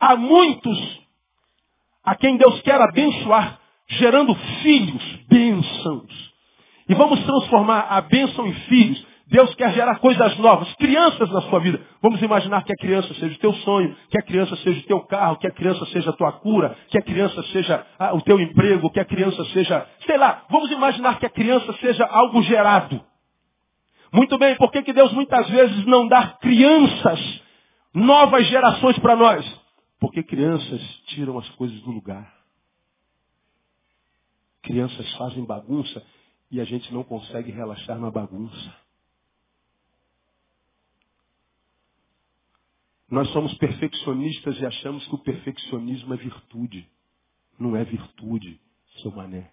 Há 0.00 0.16
muitos 0.16 1.00
a 2.02 2.14
quem 2.14 2.36
Deus 2.36 2.60
quer 2.62 2.80
abençoar, 2.80 3.60
gerando 3.88 4.34
filhos, 4.62 5.02
bênçãos. 5.28 6.32
E 6.88 6.94
vamos 6.94 7.22
transformar 7.24 7.80
a 7.90 8.00
bênção 8.00 8.46
em 8.46 8.54
filhos. 8.54 9.06
Deus 9.30 9.54
quer 9.56 9.74
gerar 9.74 9.98
coisas 9.98 10.38
novas, 10.38 10.74
crianças 10.76 11.30
na 11.30 11.42
sua 11.42 11.60
vida. 11.60 11.78
Vamos 12.00 12.20
imaginar 12.22 12.64
que 12.64 12.72
a 12.72 12.76
criança 12.76 13.12
seja 13.14 13.34
o 13.34 13.38
teu 13.38 13.52
sonho, 13.56 13.94
que 14.10 14.18
a 14.18 14.22
criança 14.22 14.56
seja 14.56 14.80
o 14.80 14.84
teu 14.84 15.00
carro, 15.00 15.36
que 15.36 15.46
a 15.46 15.50
criança 15.50 15.84
seja 15.86 16.08
a 16.08 16.12
tua 16.14 16.32
cura, 16.32 16.74
que 16.88 16.96
a 16.96 17.02
criança 17.02 17.42
seja 17.52 17.86
ah, 17.98 18.14
o 18.14 18.22
teu 18.22 18.40
emprego, 18.40 18.90
que 18.90 19.00
a 19.00 19.04
criança 19.04 19.44
seja, 19.46 19.86
sei 20.06 20.16
lá, 20.16 20.46
vamos 20.48 20.70
imaginar 20.70 21.18
que 21.18 21.26
a 21.26 21.30
criança 21.30 21.70
seja 21.74 22.06
algo 22.06 22.42
gerado. 22.42 23.04
Muito 24.10 24.38
bem, 24.38 24.56
por 24.56 24.70
que, 24.72 24.82
que 24.82 24.94
Deus 24.94 25.12
muitas 25.12 25.46
vezes 25.50 25.84
não 25.84 26.08
dá 26.08 26.28
crianças, 26.40 27.42
novas 27.92 28.46
gerações 28.46 28.98
para 28.98 29.14
nós? 29.14 29.60
Porque 30.00 30.22
crianças 30.22 30.80
tiram 31.08 31.36
as 31.38 31.48
coisas 31.50 31.78
do 31.82 31.90
lugar. 31.90 32.32
Crianças 34.62 35.12
fazem 35.16 35.44
bagunça 35.44 36.02
e 36.50 36.62
a 36.62 36.64
gente 36.64 36.94
não 36.94 37.04
consegue 37.04 37.50
relaxar 37.50 37.98
na 37.98 38.10
bagunça. 38.10 38.87
Nós 43.10 43.28
somos 43.32 43.54
perfeccionistas 43.54 44.60
e 44.60 44.66
achamos 44.66 45.06
que 45.06 45.14
o 45.14 45.18
perfeccionismo 45.18 46.12
é 46.12 46.16
virtude. 46.16 46.86
Não 47.58 47.74
é 47.74 47.84
virtude, 47.84 48.60
seu 49.02 49.10
mané. 49.10 49.50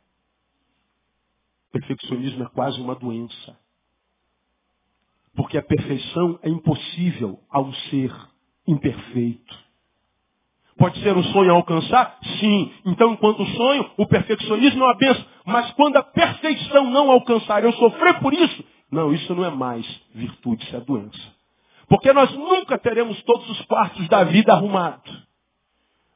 Perfeccionismo 1.71 2.43
é 2.43 2.49
quase 2.49 2.79
uma 2.81 2.95
doença. 2.95 3.57
Porque 5.35 5.57
a 5.57 5.63
perfeição 5.63 6.39
é 6.43 6.49
impossível 6.49 7.39
ao 7.49 7.73
ser 7.73 8.13
imperfeito. 8.67 9.65
Pode 10.77 10.99
ser 11.01 11.15
um 11.15 11.23
sonho 11.23 11.51
a 11.51 11.55
alcançar? 11.55 12.19
Sim. 12.39 12.73
Então, 12.85 13.13
enquanto 13.13 13.45
sonho, 13.45 13.91
o 13.97 14.07
perfeccionismo 14.07 14.83
é 14.83 14.85
uma 14.87 14.97
benção. 14.97 15.25
Mas 15.45 15.71
quando 15.73 15.95
a 15.95 16.03
perfeição 16.03 16.89
não 16.89 17.09
alcançar, 17.11 17.63
eu 17.63 17.71
sofrer 17.73 18.19
por 18.19 18.33
isso? 18.33 18.63
Não, 18.91 19.13
isso 19.13 19.33
não 19.33 19.45
é 19.45 19.49
mais 19.49 19.85
virtude, 20.13 20.63
isso 20.65 20.75
é 20.75 20.81
doença. 20.81 21.35
Porque 21.87 22.11
nós 22.13 22.33
nunca 22.33 22.77
teremos 22.77 23.21
todos 23.23 23.49
os 23.49 23.61
quartos 23.65 24.07
da 24.07 24.23
vida 24.23 24.53
arrumados. 24.53 25.25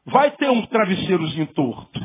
Vai 0.06 0.32
ter 0.32 0.50
um 0.50 0.66
travesseirozinho 0.66 1.48
torto. 1.54 2.00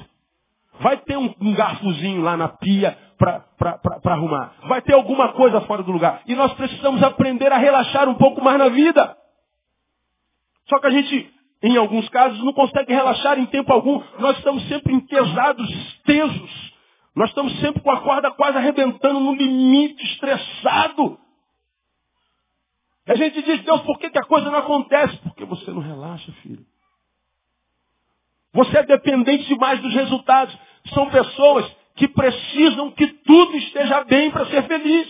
Vai 0.80 0.96
ter 0.98 1.16
um, 1.16 1.32
garfozinho 1.54 2.20
lá 2.22 2.36
na 2.36 2.48
pia 2.48 2.98
para 3.16 4.12
arrumar. 4.12 4.54
Vai 4.68 4.82
ter 4.82 4.92
alguma 4.92 5.32
coisa 5.32 5.60
fora 5.62 5.82
do 5.82 5.92
lugar. 5.92 6.22
E 6.26 6.34
nós 6.34 6.52
precisamos 6.54 7.02
aprender 7.02 7.50
a 7.52 7.58
relaxar 7.58 8.08
um 8.08 8.14
pouco 8.14 8.42
mais 8.42 8.58
na 8.58 8.68
vida. 8.68 9.16
Só 10.68 10.78
que 10.80 10.86
a 10.86 10.90
gente, 10.90 11.32
em 11.62 11.76
alguns 11.76 12.08
casos, 12.08 12.42
não 12.44 12.52
consegue 12.52 12.92
relaxar 12.92 13.38
em 13.38 13.46
tempo 13.46 13.72
algum. 13.72 14.02
Nós 14.18 14.36
estamos 14.38 14.66
sempre 14.68 14.92
entesados, 14.92 16.00
tesos. 16.04 16.74
Nós 17.14 17.28
estamos 17.28 17.58
sempre 17.60 17.80
com 17.80 17.90
a 17.90 18.00
corda 18.00 18.32
quase 18.32 18.58
arrebentando 18.58 19.20
no 19.20 19.34
limite, 19.34 20.02
estressado. 20.04 21.18
E 23.06 23.12
a 23.12 23.14
gente 23.16 23.42
diz, 23.42 23.62
Deus, 23.62 23.82
por 23.82 23.98
que, 23.98 24.10
que 24.10 24.18
a 24.18 24.24
coisa 24.24 24.50
não 24.50 24.58
acontece? 24.58 25.16
Porque 25.18 25.44
você 25.44 25.70
não 25.70 25.80
relaxa, 25.80 26.32
filho. 26.42 26.64
Você 28.52 28.78
é 28.78 28.82
dependente 28.84 29.44
demais 29.46 29.80
dos 29.80 29.92
resultados. 29.92 30.56
São 30.92 31.10
pessoas 31.10 31.70
que 31.96 32.08
precisam 32.08 32.90
que 32.92 33.06
tudo 33.06 33.56
esteja 33.56 34.04
bem 34.04 34.30
para 34.30 34.46
ser 34.46 34.62
feliz. 34.64 35.08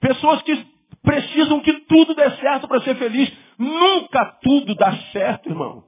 Pessoas 0.00 0.42
que 0.42 0.66
precisam 1.02 1.60
que 1.60 1.72
tudo 1.80 2.14
dê 2.14 2.30
certo 2.36 2.66
para 2.68 2.80
ser 2.80 2.96
feliz. 2.96 3.32
Nunca 3.58 4.24
tudo 4.42 4.74
dá 4.74 4.96
certo, 5.12 5.48
irmão. 5.48 5.84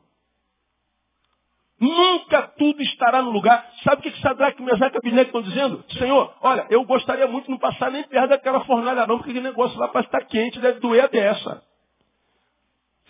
Nunca 1.81 2.43
tudo 2.59 2.83
estará 2.83 3.23
no 3.23 3.31
lugar. 3.31 3.65
Sabe 3.85 4.01
o 4.01 4.03
que, 4.03 4.11
que 4.11 4.21
Sadraque, 4.21 4.61
Mesaque 4.63 4.97
e 4.97 4.99
Abinec 4.99 5.27
estão 5.27 5.43
dizendo? 5.43 5.85
Senhor, 5.93 6.35
olha, 6.41 6.67
eu 6.71 6.85
gostaria 6.85 7.27
muito 7.29 7.45
de 7.45 7.51
não 7.53 7.59
passar 7.59 7.91
nem 7.91 8.03
perto 8.03 8.31
daquela 8.31 8.65
fornalha 8.65 9.07
não, 9.07 9.17
porque 9.19 9.31
aquele 9.31 9.47
negócio 9.47 9.79
lá 9.79 9.87
parece 9.87 10.09
estar 10.09 10.25
quente, 10.27 10.59
deve 10.59 10.81
doer 10.81 11.05
a 11.05 11.07
dessa. 11.07 11.63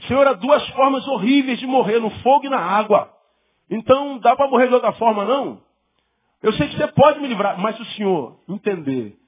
Senhor, 0.07 0.27
há 0.27 0.35
duas 0.35 0.67
formas 0.71 1.07
horríveis 1.09 1.59
de 1.59 1.67
morrer, 1.67 1.99
no 1.99 2.11
fogo 2.23 2.47
e 2.47 2.51
na 2.51 2.61
água. 2.61 3.11
Então, 3.71 4.19
dá 4.19 4.37
para 4.37 4.49
morrer 4.49 4.69
de 4.69 4.75
outra 4.75 4.93
forma, 4.93 5.25
não? 5.25 5.63
Eu 6.43 6.53
sei 6.53 6.69
que 6.69 6.77
você 6.77 6.87
pode 6.89 7.21
me 7.21 7.27
livrar, 7.27 7.59
mas 7.59 7.79
o 7.81 7.85
Senhor 7.97 8.39
entender 8.49 9.19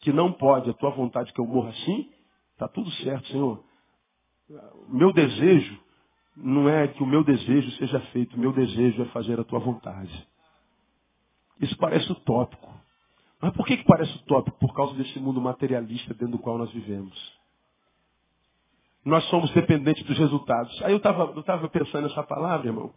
que 0.00 0.12
não 0.12 0.32
pode, 0.32 0.70
a 0.70 0.74
tua 0.74 0.90
vontade 0.90 1.32
que 1.32 1.40
eu 1.40 1.46
morra 1.46 1.70
assim, 1.70 2.10
está 2.54 2.66
tudo 2.66 2.90
certo, 2.92 3.28
Senhor. 3.28 3.62
Meu 4.88 5.12
desejo 5.12 5.78
não 6.36 6.68
é 6.68 6.88
que 6.88 7.02
o 7.02 7.06
meu 7.06 7.22
desejo 7.22 7.70
seja 7.72 8.00
feito, 8.12 8.36
o 8.36 8.40
meu 8.40 8.52
desejo 8.52 9.02
é 9.02 9.06
fazer 9.06 9.38
a 9.38 9.44
tua 9.44 9.58
vontade. 9.58 10.26
Isso 11.60 11.76
parece 11.76 12.10
utópico. 12.10 12.72
Mas 13.40 13.52
por 13.54 13.66
que, 13.66 13.76
que 13.76 13.84
parece 13.84 14.14
utópico? 14.18 14.58
Por 14.58 14.74
causa 14.74 14.94
desse 14.94 15.18
mundo 15.18 15.40
materialista 15.40 16.14
dentro 16.14 16.36
do 16.36 16.38
qual 16.38 16.56
nós 16.56 16.72
vivemos. 16.72 17.40
Nós 19.04 19.24
somos 19.28 19.50
dependentes 19.52 20.04
dos 20.04 20.16
resultados. 20.16 20.80
Aí 20.82 20.92
eu 20.92 20.98
estava 20.98 21.24
eu 21.24 21.42
tava 21.42 21.68
pensando 21.68 22.08
nessa 22.08 22.22
palavra, 22.22 22.68
irmão. 22.68 22.92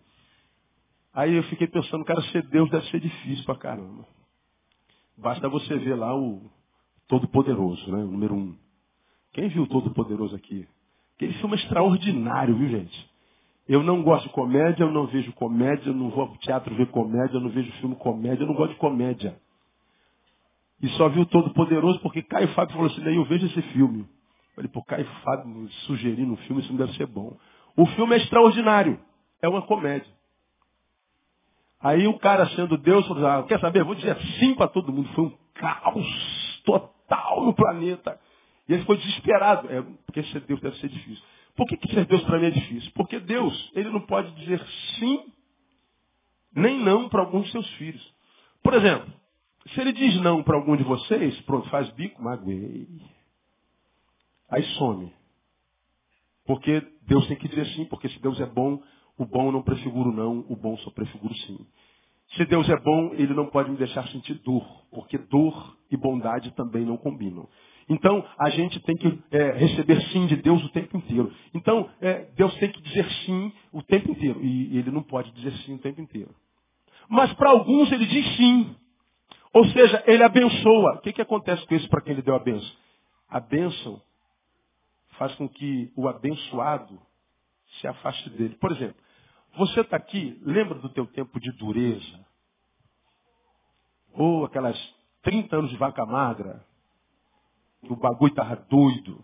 Aí 1.14 1.34
eu 1.34 1.44
fiquei 1.44 1.68
pensando, 1.68 2.06
cara, 2.06 2.22
ser 2.24 2.44
Deus 2.44 2.70
deve 2.70 2.86
ser 2.90 3.00
difícil 3.00 3.44
pra 3.46 3.56
caramba. 3.56 4.06
Basta 5.18 5.50
você 5.50 5.78
ver 5.78 5.96
lá 5.96 6.16
o 6.16 6.50
Todo-Poderoso, 7.08 7.92
né? 7.92 8.04
O 8.04 8.08
número 8.08 8.36
um. 8.36 8.56
Quem 9.32 9.48
viu 9.50 9.64
o 9.64 9.68
Todo-Poderoso 9.68 10.36
aqui? 10.36 10.68
Aquele 11.16 11.34
filme 11.36 11.56
é 11.56 11.60
extraordinário, 11.60 12.56
viu, 12.58 12.70
gente? 12.70 13.15
Eu 13.68 13.82
não 13.82 14.04
gosto 14.04 14.28
de 14.28 14.34
comédia, 14.34 14.84
eu 14.84 14.92
não 14.92 15.08
vejo 15.08 15.34
comédia, 15.34 15.90
eu 15.90 15.94
não 15.94 16.10
vou 16.10 16.26
ao 16.26 16.38
teatro 16.38 16.74
ver 16.76 16.88
comédia, 16.88 17.38
eu 17.38 17.42
não 17.42 17.50
vejo 17.50 17.72
filme 17.74 17.96
comédia, 17.96 18.44
eu 18.44 18.48
não 18.48 18.54
gosto 18.54 18.74
de 18.74 18.80
comédia. 18.80 19.36
E 20.82 20.90
só 20.90 21.10
vi 21.10 21.20
o 21.20 21.26
Todo-Poderoso 21.26 22.00
porque 22.00 22.22
Caio 22.22 22.48
Fábio 22.50 22.76
falou 22.76 22.92
assim, 22.92 23.02
daí 23.02 23.16
eu 23.16 23.26
vejo 23.26 23.46
esse 23.48 23.62
filme. 23.74 24.02
Eu 24.02 24.56
falei, 24.56 24.70
pô, 24.70 24.84
Caio 24.84 25.06
Fábio 25.24 25.68
sugerindo 25.88 26.34
um 26.34 26.38
filme, 26.38 26.62
isso 26.62 26.72
não 26.72 26.78
deve 26.78 26.94
ser 26.94 27.08
bom. 27.08 27.36
O 27.76 27.86
filme 27.88 28.14
é 28.14 28.18
extraordinário. 28.18 29.00
É 29.42 29.50
uma 29.50 29.64
comédia. 29.64 30.12
Aí 31.82 32.08
o 32.08 32.18
cara 32.18 32.48
sendo 32.50 32.78
Deus 32.78 33.06
falou, 33.08 33.28
ah, 33.28 33.44
quer 33.44 33.60
saber? 33.60 33.84
Vou 33.84 33.96
dizer 33.96 34.18
sim 34.40 34.56
para 34.56 34.68
todo 34.68 34.92
mundo. 34.92 35.10
Foi 35.10 35.26
um 35.26 35.34
caos 35.56 36.62
total 36.66 37.46
no 37.46 37.54
planeta. 37.54 38.20
E 38.68 38.74
ele 38.74 38.82
ficou 38.82 38.96
desesperado. 38.96 39.72
É, 39.72 39.84
porque 40.06 40.24
ser 40.24 40.42
Deus 40.42 40.60
deve 40.62 40.78
ser 40.78 40.90
difícil. 40.90 41.24
Por 41.56 41.68
que, 41.68 41.94
ser 41.94 42.06
Deus 42.06 42.24
para 42.24 42.40
mim 42.40 42.48
é 42.48 42.52
difícil? 42.52 42.92
Porque 42.94 43.20
Deus, 43.20 43.72
ele 43.74 43.90
não 43.90 44.02
pode 44.02 44.32
dizer 44.36 44.62
sim, 45.00 45.34
nem 46.54 46.80
não 46.80 47.10
para 47.10 47.22
alguns 47.22 47.46
de 47.46 47.52
seus 47.52 47.70
filhos. 47.76 48.16
Por 48.62 48.74
exemplo, 48.74 49.14
se 49.68 49.82
ele 49.82 49.94
diz 49.94 50.22
não 50.22 50.44
para 50.44 50.58
algum 50.58 50.76
de 50.76 50.84
vocês, 50.84 51.40
pronto, 51.42 51.70
faz 51.70 51.90
bico, 51.92 52.22
magoei. 52.22 52.88
Aí 54.50 54.64
some. 54.78 55.12
Porque 56.46 56.82
Deus 57.08 57.28
tem 57.28 57.38
que 57.38 57.48
dizer 57.48 57.66
sim, 57.68 57.86
porque 57.86 58.10
se 58.10 58.20
Deus 58.22 58.40
é 58.40 58.46
bom, 58.46 58.82
o 59.18 59.26
bom 59.26 59.52
não 59.52 59.64
prefigura 59.64 60.10
o 60.10 60.14
não, 60.14 60.46
o 60.50 60.56
bom 60.56 60.78
só 60.80 60.92
prefigura 60.92 61.34
o 61.34 61.38
sim. 61.38 61.66
Se 62.36 62.46
Deus 62.46 62.68
é 62.70 62.78
bom, 62.80 63.14
ele 63.14 63.34
não 63.34 63.50
pode 63.50 63.72
me 63.72 63.78
deixar 63.78 64.08
sentir 64.10 64.36
dor, 64.44 64.66
porque 64.92 65.18
dor 65.18 65.78
e 65.90 65.98
bondade 65.98 66.52
também 66.52 66.86
não 66.86 66.98
combinam. 66.98 67.48
Então, 67.88 68.28
a 68.40 68.50
gente 68.50 68.80
tem 68.82 68.96
que 68.96 69.20
é, 69.32 69.52
receber 69.52 70.02
sim 70.12 70.26
de 70.26 70.38
Deus 70.38 70.64
o 70.64 70.70
tempo 70.70 70.98
inteiro. 70.98 71.32
Então, 71.54 71.90
é, 72.02 72.26
Deus 72.36 72.54
tem 72.56 72.72
que 72.72 72.82
dizer 72.82 73.08
sim 73.26 73.54
o 73.72 73.84
tempo 73.84 74.12
inteiro. 74.12 74.44
E 74.44 74.78
ele 74.78 74.90
não 74.90 75.04
pode 75.04 75.32
dizer 75.34 75.52
sim 75.60 75.76
o 75.76 75.80
tempo 75.80 76.02
inteiro. 76.02 76.34
Mas 77.08 77.32
para 77.34 77.52
alguns 77.52 77.92
ele 77.92 78.06
diz 78.08 78.38
sim. 78.38 78.76
Ou 79.54 79.66
seja, 79.66 80.04
ele 80.08 80.24
abençoa. 80.24 80.96
O 80.96 81.02
que, 81.02 81.14
que 81.14 81.22
acontece 81.22 81.66
com 81.68 81.76
isso 81.76 81.88
para 81.90 82.02
quem 82.02 82.14
ele 82.14 82.24
deu 82.24 82.36
a 82.36 82.40
benção? 82.40 82.76
A 83.30 83.40
bênção 83.40 84.02
faz 85.18 85.34
com 85.36 85.48
que 85.48 85.92
o 85.96 86.08
abençoado 86.08 87.00
se 87.80 87.88
afaste 87.88 88.30
dele. 88.32 88.56
Por 88.56 88.72
exemplo, 88.72 88.96
você 89.58 89.82
está 89.82 89.96
aqui, 89.96 90.40
lembra 90.42 90.80
do 90.80 90.90
teu 90.90 91.06
tempo 91.08 91.40
de 91.40 91.52
dureza? 91.54 92.26
Ou 94.14 94.46
aquelas 94.46 94.78
30 95.22 95.56
anos 95.56 95.72
de 95.72 95.78
vaca 95.78 96.06
magra, 96.06 96.66
o 97.94 97.96
bagulho 97.96 98.30
estava 98.30 98.56
doido. 98.70 99.24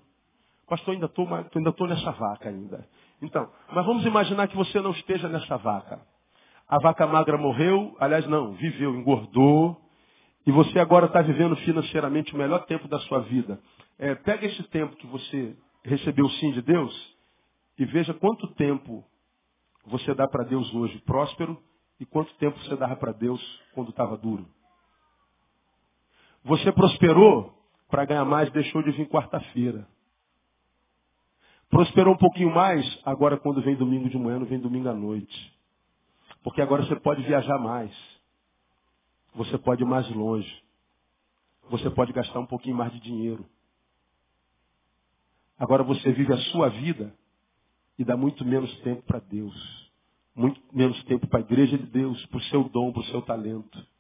Pastor, 0.68 0.94
ainda 0.94 1.08
estou 1.08 1.28
ainda 1.34 1.72
tô 1.74 1.86
nessa 1.86 2.12
vaca 2.12 2.50
ainda. 2.50 2.88
Então, 3.22 3.50
mas 3.74 3.86
vamos 3.86 4.06
imaginar 4.06 4.48
que 4.48 4.56
você 4.56 4.80
não 4.80 4.92
esteja 4.92 5.28
nessa 5.28 5.58
vaca. 5.58 6.02
A 6.68 6.80
vaca 6.80 7.06
magra 7.06 7.38
morreu, 7.38 7.96
aliás 8.00 8.26
não, 8.28 8.54
viveu, 8.54 8.96
engordou, 8.96 9.78
e 10.46 10.52
você 10.52 10.80
agora 10.80 11.06
está 11.06 11.22
vivendo 11.22 11.56
financeiramente 11.58 12.34
o 12.34 12.38
melhor 12.38 12.66
tempo 12.66 12.88
da 12.88 13.00
sua 13.02 13.20
vida. 13.20 13.60
É, 14.00 14.16
pega 14.16 14.48
esse 14.48 14.64
tempo 14.70 14.96
que 14.96 15.06
você 15.06 15.56
recebeu 15.84 16.30
sim 16.30 16.52
de 16.52 16.62
Deus 16.62 17.16
e 17.78 17.86
veja 17.86 18.14
quanto 18.14 18.48
tempo 18.56 19.04
você 19.86 20.14
dá 20.14 20.28
para 20.28 20.46
Deus 20.46 20.74
hoje 20.74 20.98
próspero 21.00 21.62
e 22.00 22.06
quanto 22.06 22.34
tempo 22.36 22.58
você 22.60 22.76
dava 22.76 22.96
para 22.96 23.12
Deus 23.12 23.42
quando 23.76 23.90
estava 23.90 24.18
duro. 24.18 24.48
Você 26.44 26.72
prosperou 26.72 27.54
para 27.92 28.06
ganhar 28.06 28.26
mais, 28.26 28.52
deixou 28.52 28.82
de 28.82 28.92
vir 28.92 29.08
quarta-feira. 29.08 29.88
Prosperou 31.70 32.16
um 32.16 32.18
pouquinho 32.18 32.54
mais, 32.54 33.00
agora 33.06 33.38
quando 33.38 33.62
vem 33.62 33.76
domingo 33.76 34.10
de 34.10 34.18
manhã, 34.18 34.40
não 34.40 34.46
vem 34.48 34.60
domingo 34.60 34.90
à 34.90 34.94
noite. 34.94 35.60
Porque 36.44 36.62
agora 36.62 36.84
você 36.84 36.96
pode 36.96 37.22
viajar 37.22 37.60
mais. 37.60 37.92
Você 39.36 39.58
pode 39.58 39.84
ir 39.84 39.86
mais 39.86 40.10
longe. 40.10 40.64
Você 41.70 41.90
pode 41.90 42.12
gastar 42.12 42.40
um 42.40 42.46
pouquinho 42.46 42.76
mais 42.76 42.92
de 42.92 43.00
dinheiro. 43.00 43.46
Agora 45.58 45.84
você 45.84 46.12
vive 46.12 46.34
a 46.34 46.38
sua 46.52 46.70
vida 46.70 47.16
e 47.98 48.04
dá 48.04 48.18
muito 48.18 48.44
menos 48.44 48.76
tempo 48.80 49.04
para 49.04 49.20
Deus. 49.20 49.92
Muito 50.36 50.60
menos 50.74 51.02
tempo 51.04 51.28
para 51.28 51.40
a 51.40 51.44
igreja 51.44 51.78
de 51.78 51.86
Deus, 51.86 52.26
para 52.26 52.38
o 52.40 52.44
seu 52.44 52.64
dom, 52.64 52.92
para 52.92 53.02
o 53.02 53.06
seu 53.06 53.22
talento. 53.22 53.91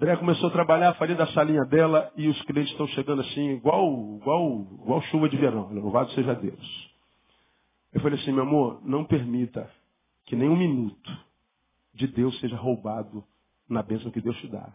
André 0.00 0.16
começou 0.16 0.48
a 0.48 0.52
trabalhar, 0.52 0.94
falei 0.94 1.14
da 1.14 1.26
salinha 1.26 1.62
dela 1.66 2.10
e 2.16 2.26
os 2.26 2.42
clientes 2.44 2.72
estão 2.72 2.86
chegando 2.88 3.20
assim, 3.20 3.50
igual, 3.50 4.16
igual, 4.16 4.66
igual 4.82 5.02
chuva 5.02 5.28
de 5.28 5.36
verão. 5.36 5.70
Louvado 5.74 6.10
seja 6.12 6.34
Deus. 6.34 6.90
Eu 7.92 8.00
falei 8.00 8.18
assim, 8.18 8.32
meu 8.32 8.44
amor, 8.44 8.80
não 8.82 9.04
permita 9.04 9.70
que 10.24 10.34
nenhum 10.34 10.56
minuto 10.56 11.18
de 11.92 12.06
Deus 12.06 12.40
seja 12.40 12.56
roubado 12.56 13.22
na 13.68 13.82
bênção 13.82 14.10
que 14.10 14.22
Deus 14.22 14.38
te 14.38 14.48
dá. 14.48 14.72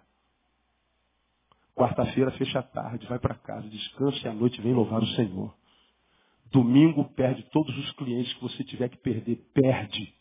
Quarta-feira 1.73 2.29
fecha 2.33 2.59
a 2.59 2.63
tarde, 2.63 3.07
vai 3.07 3.17
para 3.17 3.33
casa, 3.33 3.67
descansa 3.67 4.27
e 4.27 4.29
à 4.29 4.33
noite 4.33 4.61
vem 4.61 4.75
louvar 4.75 5.01
o 5.01 5.07
Senhor. 5.15 5.51
Domingo 6.51 7.03
perde 7.15 7.41
todos 7.49 7.75
os 7.75 7.91
clientes 7.93 8.31
que 8.35 8.43
você 8.43 8.63
tiver 8.63 8.89
que 8.89 8.97
perder, 8.97 9.37
perde. 9.55 10.13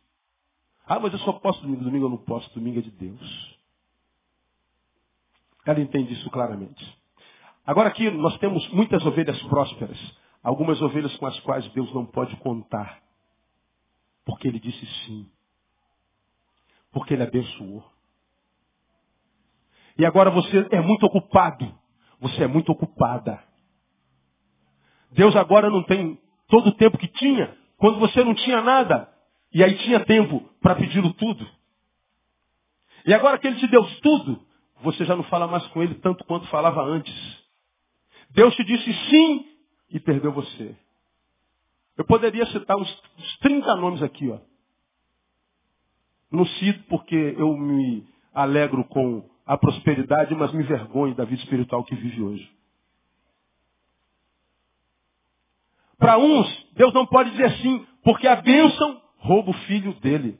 Ah, 0.87 0.99
mas 0.99 1.13
eu 1.13 1.19
só 1.19 1.35
posso 1.35 1.61
domingo, 1.61 1.85
domingo 1.85 2.07
eu 2.07 2.11
não 2.11 2.17
posso, 2.17 2.49
domingo 2.55 2.79
é 2.79 2.83
de 2.83 2.91
Deus. 2.91 3.55
Ela 5.65 5.81
entende 5.81 6.13
isso 6.13 6.29
claramente. 6.31 6.85
Agora 7.67 7.89
aqui 7.89 8.11
nós 8.11 8.37
temos 8.39 8.67
muitas 8.69 9.05
ovelhas 9.07 9.41
prósperas, 9.45 9.99
algumas 10.43 10.81
ovelhas 10.83 11.17
com 11.17 11.27
as 11.27 11.39
quais 11.41 11.67
Deus 11.73 11.93
não 11.95 12.05
pode 12.05 12.37
contar, 12.37 13.03
porque 14.25 14.49
Ele 14.49 14.61
disse 14.61 14.87
sim, 15.07 15.27
porque 16.93 17.15
Ele 17.15 17.23
abençoou. 17.23 17.83
E 19.97 20.05
agora 20.05 20.31
você 20.31 20.67
é 20.71 20.81
muito 20.81 21.07
ocupado, 21.07 21.73
você 22.21 22.45
é 22.45 22.47
muito 22.47 22.71
ocupada. 22.71 23.43
Deus 25.13 25.35
agora 25.37 25.71
não 25.71 25.83
tem 25.85 26.21
todo 26.49 26.69
o 26.69 26.75
tempo 26.75 26.99
que 26.99 27.09
tinha, 27.09 27.57
quando 27.79 27.99
você 27.99 28.23
não 28.23 28.35
tinha 28.35 28.61
nada, 28.61 29.09
e 29.53 29.63
aí 29.63 29.79
tinha 29.79 30.05
tempo 30.05 30.41
para 30.61 30.75
pedi-lo 30.75 31.15
tudo. 31.15 31.49
E 33.07 33.15
agora 33.15 33.39
que 33.39 33.47
Ele 33.47 33.59
te 33.59 33.69
deu 33.69 33.85
tudo, 34.01 34.45
você 34.83 35.05
já 35.05 35.17
não 35.17 35.25
fala 35.25 35.47
mais 35.47 35.67
com 35.69 35.83
Ele 35.83 35.95
tanto 35.97 36.25
quanto 36.25 36.47
falava 36.49 36.83
antes. 36.83 37.15
Deus 38.31 38.55
te 38.57 38.65
disse 38.65 38.93
sim 39.11 39.47
e 39.91 40.01
perdeu 40.01 40.33
você. 40.33 40.77
Eu 41.97 42.05
poderia 42.05 42.45
citar 42.47 42.77
uns, 42.77 43.03
uns 43.19 43.39
30 43.39 43.77
nomes 43.77 44.03
aqui, 44.03 44.29
ó. 44.31 44.39
Não 46.31 46.45
cito 46.45 46.83
porque 46.89 47.15
eu 47.15 47.57
me 47.57 48.07
alegro 48.33 48.85
com 48.87 49.29
a 49.47 49.57
prosperidade, 49.57 50.35
mas 50.35 50.53
me 50.53 50.65
vergonho 50.65 51.15
da 51.15 51.25
vida 51.25 51.41
espiritual 51.43 51.85
que 51.85 51.95
vive 51.95 52.23
hoje. 52.23 52.51
Para 55.97 56.19
uns, 56.19 56.67
Deus 56.73 56.93
não 56.93 57.07
pode 57.07 57.31
dizer 57.31 57.51
sim, 57.59 57.87
porque 58.03 58.27
a 58.27 58.37
bênção 58.37 59.01
rouba 59.19 59.51
o 59.51 59.59
filho 59.67 59.95
dele. 60.01 60.39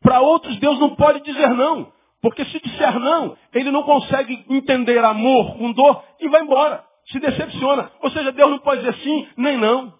Para 0.00 0.20
outros, 0.20 0.58
Deus 0.58 0.78
não 0.80 0.96
pode 0.96 1.20
dizer 1.22 1.48
não, 1.50 1.92
porque 2.24 2.42
se 2.46 2.58
disser 2.58 2.98
não, 2.98 3.36
ele 3.52 3.70
não 3.70 3.82
consegue 3.82 4.46
entender 4.48 5.04
amor 5.04 5.58
com 5.58 5.70
dor 5.72 6.02
e 6.18 6.26
vai 6.30 6.40
embora. 6.40 6.82
Se 7.08 7.20
decepciona. 7.20 7.92
Ou 8.00 8.10
seja, 8.10 8.32
Deus 8.32 8.50
não 8.50 8.60
pode 8.60 8.80
dizer 8.80 8.94
sim, 9.02 9.28
nem 9.36 9.58
não. 9.58 9.92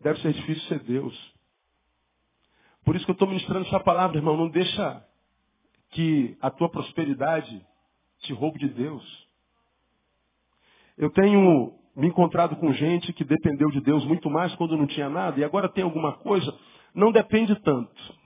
Deve 0.00 0.18
ser 0.22 0.32
difícil 0.32 0.66
ser 0.66 0.78
Deus. 0.78 1.14
Por 2.86 2.96
isso 2.96 3.04
que 3.04 3.10
eu 3.10 3.12
estou 3.12 3.28
ministrando 3.28 3.66
essa 3.66 3.78
palavra, 3.80 4.16
irmão. 4.16 4.34
Não 4.34 4.48
deixa 4.48 5.04
que 5.90 6.38
a 6.40 6.50
tua 6.50 6.70
prosperidade 6.70 7.62
te 8.20 8.32
roube 8.32 8.58
de 8.58 8.70
Deus. 8.70 9.28
Eu 10.96 11.10
tenho 11.10 11.74
me 11.94 12.06
encontrado 12.06 12.56
com 12.56 12.72
gente 12.72 13.12
que 13.12 13.24
dependeu 13.24 13.68
de 13.72 13.82
Deus 13.82 14.06
muito 14.06 14.30
mais 14.30 14.54
quando 14.54 14.74
não 14.74 14.86
tinha 14.86 15.10
nada 15.10 15.38
e 15.38 15.44
agora 15.44 15.68
tem 15.68 15.84
alguma 15.84 16.14
coisa, 16.14 16.58
não 16.94 17.12
depende 17.12 17.54
tanto. 17.60 18.25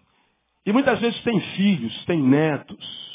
E 0.64 0.72
muitas 0.72 1.00
vezes 1.00 1.20
tem 1.22 1.40
filhos, 1.40 2.04
tem 2.04 2.22
netos. 2.22 3.10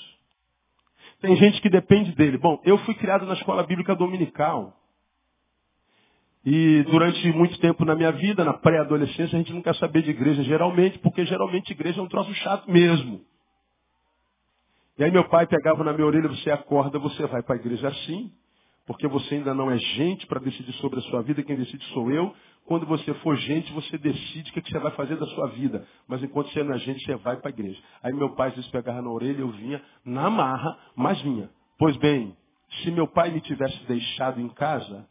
Tem 1.21 1.35
gente 1.35 1.61
que 1.61 1.69
depende 1.69 2.13
dele. 2.13 2.37
Bom, 2.37 2.61
eu 2.63 2.77
fui 2.79 2.93
criado 2.95 3.25
na 3.25 3.33
escola 3.33 3.63
bíblica 3.63 3.95
dominical. 3.95 4.73
E 6.45 6.83
durante 6.83 7.31
muito 7.31 7.59
tempo 7.59 7.83
na 7.83 7.95
minha 7.95 8.11
vida, 8.11 8.43
na 8.43 8.53
pré-adolescência, 8.53 9.35
a 9.35 9.39
gente 9.39 9.53
não 9.53 9.63
quer 9.63 9.75
saber 9.75 10.03
de 10.03 10.11
igreja 10.11 10.43
geralmente, 10.43 10.99
porque 10.99 11.25
geralmente 11.25 11.71
igreja 11.71 11.99
é 11.99 12.03
um 12.03 12.07
troço 12.07 12.31
chato 12.35 12.69
mesmo. 12.69 13.21
E 14.97 15.03
aí 15.03 15.11
meu 15.11 15.27
pai 15.27 15.47
pegava 15.47 15.83
na 15.83 15.91
minha 15.91 16.05
orelha, 16.05 16.29
você 16.29 16.51
acorda, 16.51 16.99
você 16.99 17.25
vai 17.25 17.41
para 17.41 17.55
a 17.55 17.57
igreja 17.57 17.87
assim, 17.87 18.31
porque 18.85 19.07
você 19.07 19.35
ainda 19.35 19.53
não 19.53 19.71
é 19.71 19.77
gente 19.77 20.27
para 20.27 20.39
decidir 20.39 20.73
sobre 20.73 20.99
a 20.99 21.03
sua 21.03 21.23
vida, 21.23 21.41
quem 21.43 21.55
decide 21.55 21.83
sou 21.85 22.11
eu. 22.11 22.33
Quando 22.65 22.85
você 22.85 23.13
for 23.15 23.35
gente, 23.35 23.71
você 23.73 23.97
decide 23.97 24.49
o 24.49 24.53
que, 24.53 24.71
você 24.71 24.79
vai 24.79 24.91
fazer 24.91 25.17
da 25.17 25.25
sua 25.27 25.47
vida. 25.49 25.87
Mas 26.07 26.21
enquanto 26.23 26.51
você 26.51 26.63
não 26.63 26.73
é 26.73 26.79
gente, 26.79 27.03
você 27.03 27.15
vai 27.15 27.37
para 27.37 27.49
a 27.49 27.53
igreja. 27.53 27.81
Aí 28.01 28.13
meu 28.13 28.35
pai 28.35 28.51
vezes 28.51 28.69
pegava 28.69 29.01
na 29.01 29.09
orelha, 29.09 29.39
eu 29.39 29.49
vinha 29.49 29.81
na 30.03 30.29
marra, 30.29 30.77
mas 30.95 31.19
vinha. 31.21 31.49
Pois 31.77 31.97
bem, 31.97 32.35
se 32.83 32.91
meu 32.91 33.07
pai 33.07 33.31
me 33.31 33.41
tivesse 33.41 33.83
deixado 33.85 34.39
em 34.39 34.49
casa, 34.49 35.07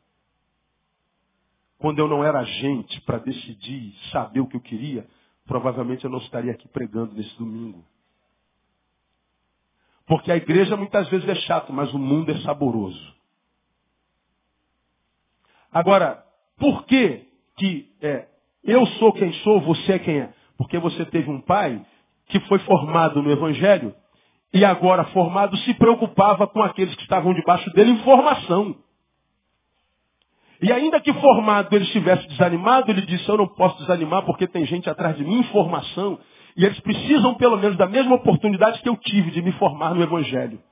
quando 1.79 1.99
eu 1.99 2.09
não 2.09 2.25
era 2.25 2.43
gente 2.45 3.01
para 3.03 3.19
decidir, 3.19 3.95
saber 4.11 4.41
o 4.41 4.47
que 4.47 4.57
eu 4.57 4.61
queria, 4.61 5.07
provavelmente 5.47 6.05
eu 6.05 6.11
não 6.11 6.19
estaria 6.19 6.53
aqui 6.53 6.69
pregando 6.69 7.15
nesse 7.15 7.37
domingo. 7.39 7.85
Porque 10.07 10.31
a 10.31 10.37
igreja 10.37 10.77
muitas 10.77 11.09
vezes 11.09 11.29
é 11.29 11.35
chato, 11.35 11.73
mas 11.73 11.93
o 11.93 11.99
mundo 11.99 12.31
é 12.31 12.39
saboroso. 12.39 13.15
Agora, 15.75 16.23
por 16.57 16.85
que, 16.85 17.25
que 17.57 17.89
é, 18.01 18.27
eu 18.63 18.87
sou 18.87 19.13
quem 19.13 19.33
sou, 19.43 19.61
você 19.61 19.95
é 19.95 19.99
quem 19.99 20.21
é? 20.21 20.33
Porque 20.57 20.79
você 20.79 21.05
teve 21.07 21.29
um 21.29 21.41
pai 21.41 21.85
que 22.27 22.39
foi 22.41 22.61
formado 22.61 23.21
no 23.21 23.31
Evangelho 23.33 23.93
e 24.53 24.65
agora 24.65 25.03
formado 25.07 25.57
se 25.59 25.75
preocupava 25.75 26.47
com 26.47 26.63
aqueles 26.63 26.95
que 26.95 27.03
estavam 27.03 27.35
debaixo 27.35 27.69
dele 27.73 27.91
em 27.91 27.99
formação. 28.05 28.77
E 30.63 30.71
ainda 30.71 31.01
que 31.01 31.13
formado 31.15 31.75
ele 31.75 31.85
estivesse 31.87 32.29
desanimado, 32.29 32.89
ele 32.89 33.03
disse, 33.03 33.29
eu 33.29 33.37
não 33.37 33.49
posso 33.49 33.77
desanimar 33.79 34.25
porque 34.25 34.47
tem 34.47 34.65
gente 34.67 34.89
atrás 34.89 35.17
de 35.17 35.25
mim 35.25 35.41
em 35.41 35.45
formação. 35.45 36.21
E 36.57 36.65
eles 36.65 36.79
precisam 36.79 37.35
pelo 37.35 37.57
menos 37.57 37.77
da 37.77 37.89
mesma 37.89 38.15
oportunidade 38.15 38.81
que 38.81 38.89
eu 38.89 38.97
tive 38.97 39.33
de 39.33 39.43
me 39.43 39.51
formar 39.53 39.93
no 39.93 40.01
Evangelho. 40.01 40.63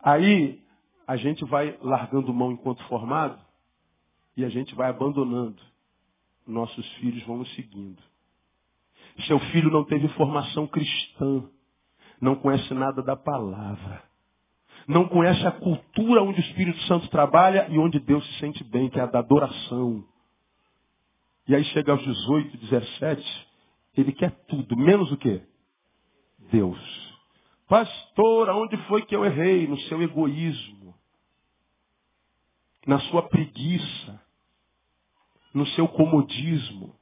Aí 0.00 0.60
a 1.04 1.16
gente 1.16 1.44
vai 1.44 1.76
largando 1.82 2.32
mão 2.32 2.52
enquanto 2.52 2.80
formado 2.84 3.44
e 4.36 4.44
a 4.44 4.48
gente 4.48 4.74
vai 4.74 4.88
abandonando. 4.88 5.60
Nossos 6.46 6.86
filhos 6.94 7.22
vão 7.24 7.38
nos 7.38 7.54
seguindo. 7.54 8.02
Seu 9.26 9.38
filho 9.38 9.70
não 9.70 9.84
teve 9.84 10.08
formação 10.08 10.66
cristã, 10.66 11.48
não 12.20 12.34
conhece 12.34 12.74
nada 12.74 13.02
da 13.02 13.16
palavra, 13.16 14.02
não 14.88 15.08
conhece 15.08 15.46
a 15.46 15.52
cultura 15.52 16.22
onde 16.22 16.40
o 16.40 16.44
Espírito 16.44 16.80
Santo 16.82 17.08
trabalha 17.08 17.68
e 17.70 17.78
onde 17.78 18.00
Deus 18.00 18.26
se 18.26 18.40
sente 18.40 18.64
bem, 18.64 18.90
que 18.90 18.98
é 18.98 19.02
a 19.02 19.06
da 19.06 19.20
adoração. 19.20 20.04
E 21.46 21.54
aí 21.54 21.64
chega 21.66 21.92
aos 21.92 22.02
18, 22.02 22.56
17, 22.56 23.48
ele 23.96 24.12
quer 24.12 24.30
tudo, 24.46 24.76
menos 24.76 25.10
o 25.12 25.16
quê? 25.16 25.42
Deus. 26.50 27.14
Pastor, 27.68 28.50
aonde 28.50 28.76
foi 28.88 29.02
que 29.02 29.14
eu 29.14 29.24
errei? 29.24 29.66
No 29.66 29.78
seu 29.82 30.02
egoísmo, 30.02 30.94
na 32.86 32.98
sua 33.00 33.22
preguiça, 33.22 34.23
no 35.54 35.64
seu 35.68 35.86
comodismo. 35.86 36.96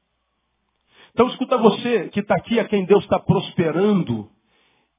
Então 1.12 1.26
escuta 1.28 1.56
você 1.56 2.08
que 2.10 2.20
está 2.20 2.36
aqui, 2.36 2.60
a 2.60 2.68
quem 2.68 2.84
Deus 2.84 3.02
está 3.04 3.18
prosperando 3.18 4.30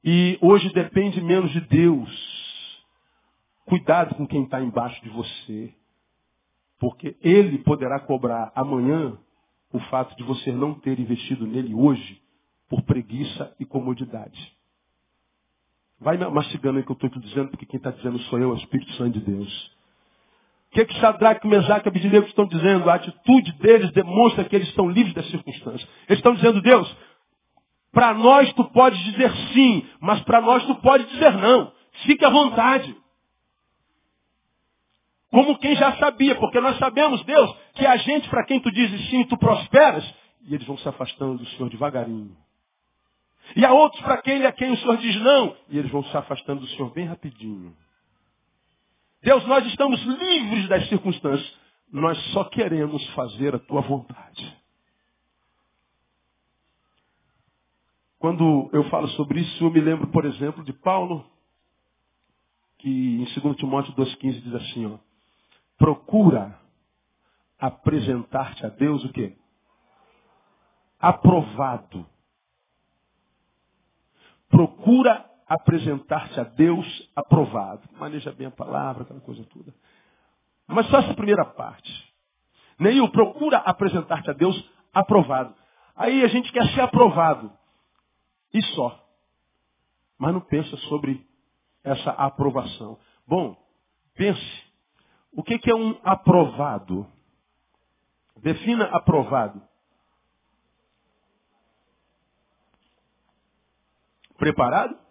e 0.04 0.38
hoje 0.42 0.72
depende 0.72 1.20
menos 1.22 1.50
de 1.52 1.60
Deus. 1.62 2.34
Cuidado 3.64 4.14
com 4.16 4.26
quem 4.26 4.44
está 4.44 4.60
embaixo 4.60 5.02
de 5.02 5.08
você. 5.08 5.72
Porque 6.78 7.16
ele 7.22 7.58
poderá 7.58 7.98
cobrar 8.00 8.52
amanhã 8.54 9.16
o 9.72 9.78
fato 9.80 10.14
de 10.16 10.22
você 10.22 10.52
não 10.52 10.74
ter 10.74 10.98
investido 11.00 11.46
nele 11.46 11.74
hoje 11.74 12.20
por 12.68 12.82
preguiça 12.82 13.54
e 13.58 13.64
comodidade. 13.64 14.52
Vai 15.98 16.18
mastigando 16.18 16.78
aí 16.78 16.84
que 16.84 16.90
eu 16.90 16.94
estou 16.94 17.08
te 17.08 17.20
dizendo, 17.20 17.48
porque 17.48 17.66
quem 17.66 17.78
está 17.78 17.90
dizendo 17.90 18.18
sou 18.24 18.38
eu, 18.38 18.50
é 18.50 18.52
o 18.52 18.56
Espírito 18.56 18.92
Santo 18.92 19.18
de 19.18 19.24
Deus 19.24 19.74
que 20.74 20.84
que 20.84 21.00
Sadraque, 21.00 21.46
Mesaque 21.46 21.86
e 21.86 21.88
Abidinego 21.88 22.26
estão 22.26 22.46
dizendo? 22.46 22.90
A 22.90 22.94
atitude 22.94 23.52
deles 23.52 23.92
demonstra 23.92 24.44
que 24.44 24.56
eles 24.56 24.68
estão 24.68 24.90
livres 24.90 25.14
das 25.14 25.30
circunstâncias. 25.30 25.88
Eles 26.08 26.18
estão 26.18 26.34
dizendo, 26.34 26.60
Deus, 26.60 26.94
para 27.92 28.12
nós 28.12 28.52
tu 28.54 28.64
pode 28.72 29.02
dizer 29.04 29.32
sim, 29.52 29.86
mas 30.00 30.20
para 30.22 30.40
nós 30.40 30.66
tu 30.66 30.74
pode 30.76 31.04
dizer 31.04 31.32
não. 31.34 31.72
Fique 32.04 32.24
à 32.24 32.28
vontade. 32.28 32.94
Como 35.30 35.56
quem 35.58 35.76
já 35.76 35.96
sabia, 35.96 36.34
porque 36.34 36.60
nós 36.60 36.76
sabemos, 36.78 37.22
Deus, 37.24 37.56
que 37.74 37.86
a 37.86 37.96
gente 37.96 38.28
para 38.28 38.44
quem 38.44 38.58
tu 38.58 38.70
dizes 38.72 39.10
sim, 39.10 39.24
tu 39.24 39.38
prosperas, 39.38 40.04
e 40.46 40.54
eles 40.54 40.66
vão 40.66 40.76
se 40.76 40.88
afastando 40.88 41.38
do 41.38 41.46
Senhor 41.50 41.70
devagarinho. 41.70 42.36
E 43.54 43.64
há 43.64 43.72
outros 43.72 44.02
para 44.02 44.20
quem, 44.22 44.44
a 44.44 44.50
quem 44.50 44.72
o 44.72 44.76
Senhor 44.76 44.96
diz 44.96 45.20
não, 45.20 45.56
e 45.68 45.78
eles 45.78 45.90
vão 45.90 46.02
se 46.02 46.16
afastando 46.16 46.62
do 46.62 46.66
Senhor 46.68 46.90
bem 46.92 47.06
rapidinho. 47.06 47.76
Deus, 49.24 49.42
nós 49.46 49.64
estamos 49.68 49.98
livres 50.02 50.68
das 50.68 50.86
circunstâncias. 50.90 51.58
Nós 51.90 52.18
só 52.34 52.44
queremos 52.44 53.02
fazer 53.14 53.54
a 53.54 53.58
tua 53.58 53.80
vontade. 53.80 54.62
Quando 58.18 58.68
eu 58.74 58.84
falo 58.90 59.08
sobre 59.08 59.40
isso, 59.40 59.64
eu 59.64 59.70
me 59.70 59.80
lembro, 59.80 60.08
por 60.08 60.26
exemplo, 60.26 60.62
de 60.62 60.74
Paulo, 60.74 61.24
que 62.78 62.90
em 62.90 63.24
2 63.24 63.56
Timóteo 63.56 63.94
2,15 63.94 64.42
diz 64.42 64.54
assim, 64.56 64.86
ó, 64.86 64.98
procura 65.78 66.60
apresentar-te 67.58 68.66
a 68.66 68.68
Deus 68.68 69.02
o 69.04 69.12
quê? 69.12 69.38
Aprovado. 71.00 72.06
Procura 74.50 75.33
apresentar-te 75.46 76.40
a 76.40 76.44
Deus 76.44 77.10
aprovado. 77.14 77.82
Maneja 77.98 78.32
bem 78.32 78.46
a 78.46 78.50
palavra, 78.50 79.02
aquela 79.02 79.20
coisa 79.20 79.44
toda. 79.44 79.74
Mas 80.66 80.86
só 80.88 80.98
essa 80.98 81.14
primeira 81.14 81.44
parte. 81.44 82.14
Neil, 82.78 83.08
procura 83.10 83.58
apresentar-te 83.58 84.30
a 84.30 84.32
Deus 84.32 84.70
aprovado. 84.92 85.54
Aí 85.94 86.24
a 86.24 86.28
gente 86.28 86.50
quer 86.52 86.66
ser 86.74 86.80
aprovado. 86.80 87.52
E 88.52 88.62
só. 88.74 89.00
Mas 90.18 90.32
não 90.32 90.40
pensa 90.40 90.76
sobre 90.88 91.26
essa 91.82 92.10
aprovação. 92.12 92.98
Bom, 93.26 93.56
pense. 94.14 94.64
O 95.32 95.42
que 95.42 95.70
é 95.70 95.74
um 95.74 96.00
aprovado? 96.02 97.06
Defina 98.38 98.84
aprovado. 98.86 99.60
Preparado? 104.36 105.03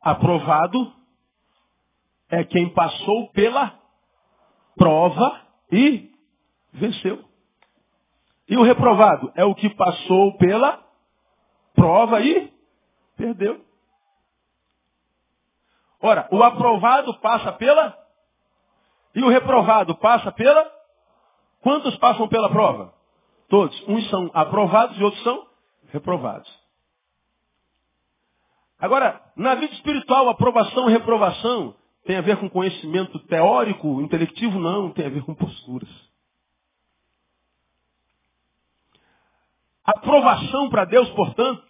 Aprovado 0.00 0.92
é 2.30 2.44
quem 2.44 2.72
passou 2.72 3.30
pela 3.30 3.78
prova 4.76 5.40
e 5.72 6.10
venceu. 6.72 7.24
E 8.48 8.56
o 8.56 8.62
reprovado 8.62 9.32
é 9.34 9.44
o 9.44 9.54
que 9.54 9.68
passou 9.70 10.36
pela 10.38 10.82
prova 11.74 12.20
e 12.20 12.52
perdeu. 13.16 13.64
Ora, 16.00 16.28
o 16.30 16.42
aprovado 16.42 17.18
passa 17.20 17.52
pela 17.52 17.98
e 19.14 19.22
o 19.22 19.28
reprovado 19.28 19.96
passa 19.96 20.30
pela 20.30 20.78
Quantos 21.60 21.96
passam 21.96 22.28
pela 22.28 22.50
prova? 22.50 22.94
Todos. 23.48 23.88
Uns 23.88 24.08
são 24.10 24.30
aprovados 24.32 24.98
e 24.98 25.02
outros 25.02 25.22
são 25.22 25.46
reprovados. 25.88 26.48
Agora, 28.78 29.20
na 29.36 29.54
vida 29.56 29.74
espiritual, 29.74 30.28
aprovação 30.28 30.88
e 30.88 30.92
reprovação 30.92 31.74
tem 32.04 32.16
a 32.16 32.20
ver 32.20 32.36
com 32.36 32.48
conhecimento 32.48 33.18
teórico, 33.26 34.00
intelectivo? 34.00 34.58
Não, 34.58 34.90
tem 34.92 35.06
a 35.06 35.10
ver 35.10 35.22
com 35.24 35.34
posturas. 35.34 35.90
Aprovação 39.84 40.68
para 40.70 40.84
Deus, 40.84 41.08
portanto, 41.10 41.62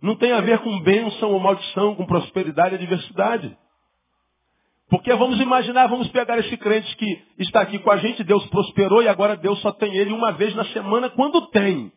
não 0.00 0.16
tem 0.16 0.32
a 0.32 0.40
ver 0.40 0.58
com 0.60 0.80
bênção 0.80 1.32
ou 1.32 1.40
maldição, 1.40 1.94
com 1.94 2.06
prosperidade 2.06 2.74
e 2.74 2.78
adversidade. 2.78 3.56
Porque 4.88 5.14
vamos 5.14 5.40
imaginar, 5.40 5.86
vamos 5.86 6.08
pegar 6.08 6.38
esse 6.38 6.56
crente 6.56 6.94
que 6.96 7.24
está 7.38 7.62
aqui 7.62 7.78
com 7.78 7.90
a 7.90 7.96
gente, 7.96 8.22
Deus 8.22 8.44
prosperou 8.46 9.02
e 9.02 9.08
agora 9.08 9.36
Deus 9.36 9.58
só 9.60 9.72
tem 9.72 9.96
ele 9.96 10.12
uma 10.12 10.32
vez 10.32 10.54
na 10.54 10.64
semana 10.66 11.08
quando 11.08 11.46
tem. 11.48 11.90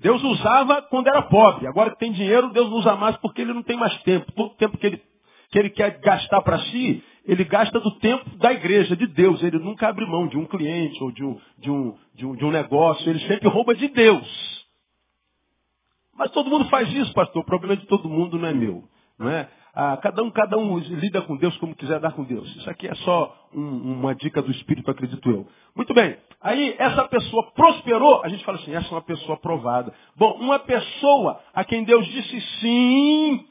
Deus 0.00 0.22
usava 0.22 0.82
quando 0.82 1.08
era 1.08 1.22
pobre. 1.22 1.66
Agora 1.66 1.90
que 1.90 1.98
tem 1.98 2.12
dinheiro, 2.12 2.50
Deus 2.50 2.70
não 2.70 2.78
usa 2.78 2.96
mais 2.96 3.16
porque 3.18 3.42
ele 3.42 3.52
não 3.52 3.62
tem 3.62 3.76
mais 3.76 3.96
tempo. 4.02 4.32
Todo 4.32 4.56
tempo 4.56 4.78
que 4.78 4.86
ele, 4.86 5.02
que 5.50 5.58
ele 5.58 5.70
quer 5.70 6.00
gastar 6.00 6.40
para 6.40 6.58
si, 6.58 7.04
ele 7.26 7.44
gasta 7.44 7.78
do 7.78 7.90
tempo 7.98 8.28
da 8.36 8.50
igreja, 8.52 8.96
de 8.96 9.06
Deus. 9.06 9.42
Ele 9.42 9.58
nunca 9.58 9.88
abre 9.88 10.06
mão 10.06 10.26
de 10.26 10.38
um 10.38 10.46
cliente 10.46 11.02
ou 11.02 11.12
de 11.12 11.22
um, 11.22 11.38
de 11.58 11.70
um, 11.70 11.98
de 12.14 12.26
um, 12.26 12.34
de 12.34 12.44
um 12.44 12.50
negócio. 12.50 13.08
Ele 13.08 13.20
sempre 13.20 13.48
rouba 13.48 13.74
de 13.74 13.88
Deus. 13.88 14.66
Mas 16.16 16.30
todo 16.30 16.50
mundo 16.50 16.68
faz 16.70 16.90
isso, 16.92 17.12
pastor. 17.12 17.42
O 17.42 17.46
problema 17.46 17.76
de 17.76 17.86
todo 17.86 18.08
mundo 18.08 18.38
não 18.38 18.48
é 18.48 18.54
meu. 18.54 18.84
Não 19.18 19.28
é? 19.28 19.48
Ah, 19.74 19.96
cada 19.98 20.22
um, 20.22 20.30
cada 20.30 20.58
um 20.58 20.78
lida 20.78 21.22
com 21.22 21.36
Deus 21.36 21.56
como 21.58 21.74
quiser 21.74 22.00
dar 22.00 22.12
com 22.12 22.24
Deus. 22.24 22.48
Isso 22.56 22.68
aqui 22.68 22.88
é 22.88 22.94
só 22.96 23.36
um, 23.54 24.00
uma 24.00 24.14
dica 24.14 24.42
do 24.42 24.50
Espírito, 24.50 24.90
acredito 24.90 25.30
eu. 25.30 25.46
Muito 25.74 25.94
bem. 25.94 26.16
Aí 26.40 26.74
essa 26.78 27.06
pessoa 27.08 27.52
prosperou, 27.52 28.22
a 28.24 28.28
gente 28.28 28.44
fala 28.44 28.58
assim, 28.58 28.74
essa 28.74 28.88
é 28.88 28.92
uma 28.92 29.02
pessoa 29.02 29.34
aprovada. 29.34 29.94
Bom, 30.16 30.32
uma 30.40 30.58
pessoa 30.58 31.40
a 31.54 31.64
quem 31.64 31.84
Deus 31.84 32.04
disse 32.06 32.40
sim, 32.60 33.46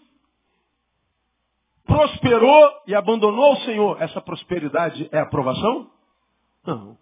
prosperou 1.86 2.72
e 2.86 2.94
abandonou 2.94 3.54
o 3.54 3.62
Senhor, 3.62 4.02
essa 4.02 4.20
prosperidade 4.20 5.08
é 5.12 5.20
aprovação? 5.20 5.90
Não. 6.66 6.98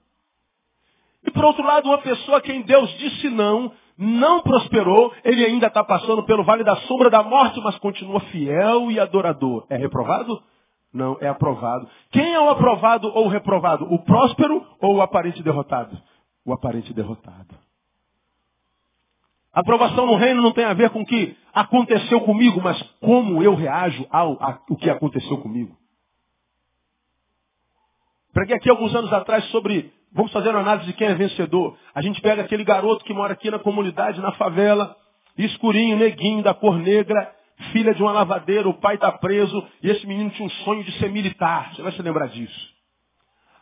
E 1.25 1.31
por 1.31 1.43
outro 1.43 1.63
lado, 1.63 1.89
uma 1.89 1.97
pessoa 1.97 2.37
a 2.37 2.41
quem 2.41 2.61
Deus 2.61 2.89
disse 2.97 3.29
não, 3.29 3.73
não 3.97 4.41
prosperou, 4.41 5.11
ele 5.23 5.43
ainda 5.43 5.67
está 5.67 5.83
passando 5.83 6.23
pelo 6.23 6.43
vale 6.43 6.63
da 6.63 6.75
sombra 6.81 7.09
da 7.09 7.23
morte, 7.23 7.59
mas 7.61 7.77
continua 7.79 8.19
fiel 8.19 8.91
e 8.91 8.99
adorador. 8.99 9.65
É 9.69 9.75
reprovado? 9.75 10.41
Não, 10.93 11.17
é 11.19 11.27
aprovado. 11.27 11.87
Quem 12.11 12.33
é 12.33 12.39
o 12.39 12.49
aprovado 12.49 13.07
ou 13.09 13.25
o 13.25 13.29
reprovado? 13.29 13.85
O 13.91 13.99
próspero 14.03 14.65
ou 14.79 14.95
o 14.95 15.01
aparente 15.01 15.41
derrotado? 15.41 15.97
O 16.45 16.53
aparente 16.53 16.93
derrotado. 16.93 17.55
A 19.53 19.61
aprovação 19.61 20.05
no 20.05 20.15
reino 20.15 20.41
não 20.41 20.53
tem 20.53 20.65
a 20.65 20.73
ver 20.73 20.91
com 20.91 21.01
o 21.01 21.05
que 21.05 21.35
aconteceu 21.51 22.21
comigo, 22.21 22.61
mas 22.61 22.79
como 23.01 23.41
eu 23.41 23.55
reajo 23.55 24.05
ao, 24.11 24.37
ao 24.41 24.77
que 24.77 24.89
aconteceu 24.89 25.39
comigo. 25.39 25.75
Preguei 28.31 28.55
aqui 28.55 28.69
alguns 28.69 28.93
anos 28.93 29.11
atrás 29.11 29.43
sobre 29.45 29.91
Vamos 30.13 30.31
fazer 30.31 30.49
uma 30.49 30.59
análise 30.59 30.87
de 30.87 30.93
quem 30.93 31.07
é 31.07 31.15
vencedor. 31.15 31.77
A 31.93 32.01
gente 32.01 32.21
pega 32.21 32.41
aquele 32.41 32.63
garoto 32.63 33.03
que 33.03 33.13
mora 33.13 33.33
aqui 33.33 33.51
na 33.51 33.59
comunidade, 33.59 34.21
na 34.21 34.31
favela, 34.33 34.95
escurinho, 35.37 35.97
neguinho, 35.97 36.43
da 36.43 36.53
cor 36.53 36.77
negra, 36.77 37.31
filha 37.71 37.93
de 37.93 38.01
uma 38.01 38.11
lavadeira, 38.11 38.67
o 38.67 38.79
pai 38.79 38.95
está 38.95 39.11
preso, 39.11 39.67
e 39.81 39.89
esse 39.89 40.05
menino 40.07 40.29
tinha 40.31 40.45
um 40.45 40.51
sonho 40.63 40.83
de 40.83 40.91
ser 40.93 41.09
militar. 41.09 41.73
Você 41.73 41.81
vai 41.81 41.91
se 41.91 42.01
lembrar 42.01 42.27
disso. 42.27 42.77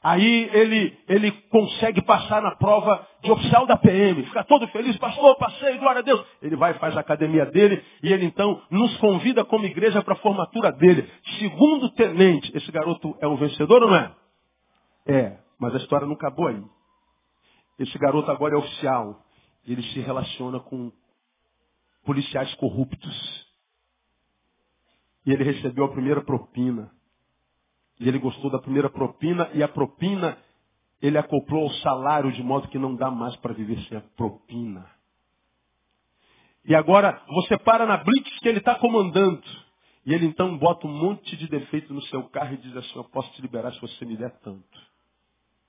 Aí 0.06 0.52
ele, 0.54 0.96
ele 1.10 1.32
consegue 1.50 2.00
passar 2.04 2.40
na 2.40 2.56
prova 2.56 3.08
de 3.24 3.32
oficial 3.32 3.66
da 3.66 3.76
PM, 3.76 4.24
fica 4.24 4.44
todo 4.44 4.68
feliz, 4.68 4.96
pastor, 4.98 5.36
passei, 5.36 5.80
glória 5.80 6.02
a 6.02 6.04
Deus. 6.04 6.24
Ele 6.44 6.56
vai 6.56 6.74
e 6.74 6.76
faz 6.76 6.96
a 6.96 7.00
academia 7.00 7.44
dele 7.48 7.84
e 8.04 8.14
ele 8.14 8.24
então 8.24 8.62
nos 8.70 8.96
convida 8.98 9.44
como 9.44 9.66
igreja 9.66 10.04
para 10.04 10.14
a 10.14 10.18
formatura 10.18 10.72
dele. 10.74 11.10
Segundo 11.40 11.90
tenente, 11.90 12.56
esse 12.56 12.72
garoto 12.72 13.18
é 13.20 13.28
um 13.28 13.36
vencedor 13.36 13.82
ou 13.82 13.90
não 13.90 13.98
é? 13.98 14.12
É. 15.08 15.45
Mas 15.60 15.74
a 15.74 15.78
história 15.78 16.08
não 16.08 16.16
acabou 16.16 16.48
aí. 16.48 16.64
Esse 17.80 17.98
garoto 17.98 18.32
agora 18.32 18.56
é 18.56 18.58
oficial. 18.58 19.24
Ele 19.66 19.82
se 19.94 20.00
relaciona 20.00 20.60
com 20.60 20.92
policiais 22.06 22.54
corruptos. 22.56 23.46
E 25.26 25.32
ele 25.32 25.44
recebeu 25.44 25.86
a 25.86 25.92
primeira 25.92 26.24
propina. 26.24 26.92
E 28.00 28.08
ele 28.08 28.20
gostou 28.20 28.50
da 28.50 28.60
primeira 28.60 28.90
propina. 28.90 29.50
E 29.54 29.64
a 29.64 29.68
propina 29.68 30.38
ele 31.02 31.18
acoplou 31.18 31.64
ao 31.64 31.74
salário 31.76 32.32
de 32.32 32.44
modo 32.44 32.68
que 32.70 32.80
não 32.80 32.96
dá 32.96 33.12
mais 33.12 33.36
para 33.38 33.54
viver 33.54 33.80
sem 33.88 33.98
a 33.98 34.02
propina. 34.02 34.90
E 36.64 36.74
agora 36.74 37.22
você 37.28 37.58
para 37.60 37.86
na 37.86 37.98
blitz 37.98 38.40
que 38.40 38.48
ele 38.48 38.60
está 38.60 38.76
comandando. 38.76 39.44
E 40.06 40.14
ele 40.14 40.26
então 40.26 40.58
bota 40.58 40.88
um 40.88 40.92
monte 40.92 41.36
de 41.36 41.48
defeito 41.48 41.94
no 41.94 42.02
seu 42.04 42.24
carro 42.30 42.54
e 42.54 42.58
diz 42.58 42.76
assim, 42.76 42.96
eu 42.96 43.04
posso 43.06 43.32
te 43.34 43.42
liberar 43.42 43.74
se 43.74 43.82
você 43.82 44.06
me 44.06 44.16
der 44.16 44.32
tanto. 44.40 44.95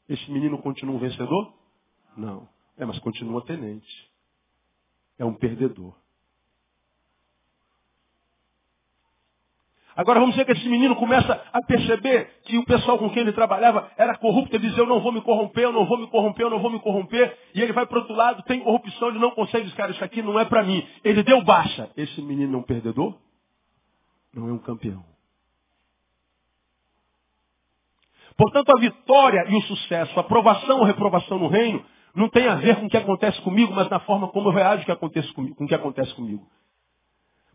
Esse 0.08 0.30
menino 0.30 0.58
continua 0.58 0.94
um 0.94 0.98
vencedor? 0.98 1.52
Não. 2.16 2.48
É, 2.76 2.84
mas 2.84 2.98
continua 3.00 3.44
tenente. 3.44 4.10
É 5.18 5.24
um 5.24 5.34
perdedor. 5.34 5.94
Agora 9.96 10.20
vamos 10.20 10.36
ver 10.36 10.44
que 10.44 10.52
esse 10.52 10.68
menino 10.68 10.94
começa 10.94 11.42
a 11.50 11.62
perceber 11.62 12.28
que 12.44 12.58
o 12.58 12.64
pessoal 12.66 12.98
com 12.98 13.08
quem 13.08 13.22
ele 13.22 13.32
trabalhava 13.32 13.90
era 13.96 14.14
corrupto. 14.18 14.54
Ele 14.54 14.68
dizia, 14.68 14.82
eu 14.82 14.86
não 14.86 15.00
vou 15.00 15.10
me 15.10 15.22
corromper, 15.22 15.64
eu 15.64 15.72
não 15.72 15.86
vou 15.86 15.96
me 15.96 16.06
corromper, 16.08 16.44
eu 16.44 16.50
não 16.50 16.60
vou 16.60 16.70
me 16.70 16.78
corromper. 16.80 17.34
E 17.54 17.62
ele 17.62 17.72
vai 17.72 17.86
para 17.86 18.00
outro 18.00 18.14
lado, 18.14 18.42
tem 18.42 18.60
corrupção, 18.60 19.08
ele 19.08 19.18
não 19.18 19.30
consegue 19.30 19.64
dizer, 19.64 19.76
cara, 19.76 19.92
isso 19.92 20.04
aqui 20.04 20.20
não 20.20 20.38
é 20.38 20.44
para 20.44 20.62
mim. 20.62 20.86
Ele 21.02 21.22
deu 21.22 21.42
baixa. 21.42 21.90
Esse 21.96 22.20
menino 22.20 22.56
é 22.56 22.58
um 22.58 22.62
perdedor? 22.62 23.16
Não 24.34 24.50
é 24.50 24.52
um 24.52 24.58
campeão. 24.58 25.02
Portanto, 28.36 28.70
a 28.76 28.80
vitória 28.80 29.46
e 29.48 29.56
o 29.56 29.62
sucesso, 29.62 30.18
a 30.18 30.20
aprovação 30.20 30.78
ou 30.78 30.84
reprovação 30.84 31.38
no 31.38 31.48
reino, 31.48 31.82
não 32.14 32.28
tem 32.28 32.46
a 32.48 32.54
ver 32.54 32.76
com 32.76 32.86
o 32.86 32.88
que 32.88 32.96
acontece 32.96 33.40
comigo, 33.42 33.72
mas 33.74 33.88
na 33.88 34.00
forma 34.00 34.28
como 34.28 34.48
eu 34.48 34.52
reajo 34.52 34.84
com 34.84 35.06
o 35.06 35.66
que 35.66 35.74
acontece 35.74 36.14
comigo. 36.14 36.46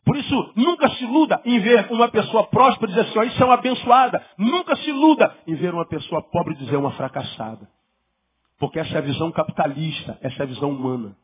Por 0.04 0.18
isso, 0.18 0.54
nunca 0.56 0.90
se 0.90 1.04
iluda 1.04 1.42
em 1.46 1.60
ver 1.60 1.92
uma 1.92 2.10
pessoa 2.10 2.48
próspera 2.48 2.88
dizer 2.88 3.02
assim, 3.02 3.20
ó, 3.20 3.24
isso 3.24 3.42
é 3.42 3.46
uma 3.46 3.54
abençoada. 3.54 4.26
Nunca 4.38 4.76
se 4.78 4.90
iluda 4.90 5.36
em 5.46 5.56
ver 5.56 5.74
uma 5.74 5.86
pessoa 5.86 6.24
pobre 6.24 6.56
dizer 6.56 6.76
uma 6.76 6.92
fracassada. 6.92 7.70
Porque 8.60 8.80
essa 8.80 8.96
é 8.96 8.98
a 8.98 9.02
visão 9.02 9.32
capitalista, 9.32 10.18
essa 10.22 10.42
é 10.42 10.44
a 10.44 10.48
visão 10.48 10.72
humana. 10.72 11.16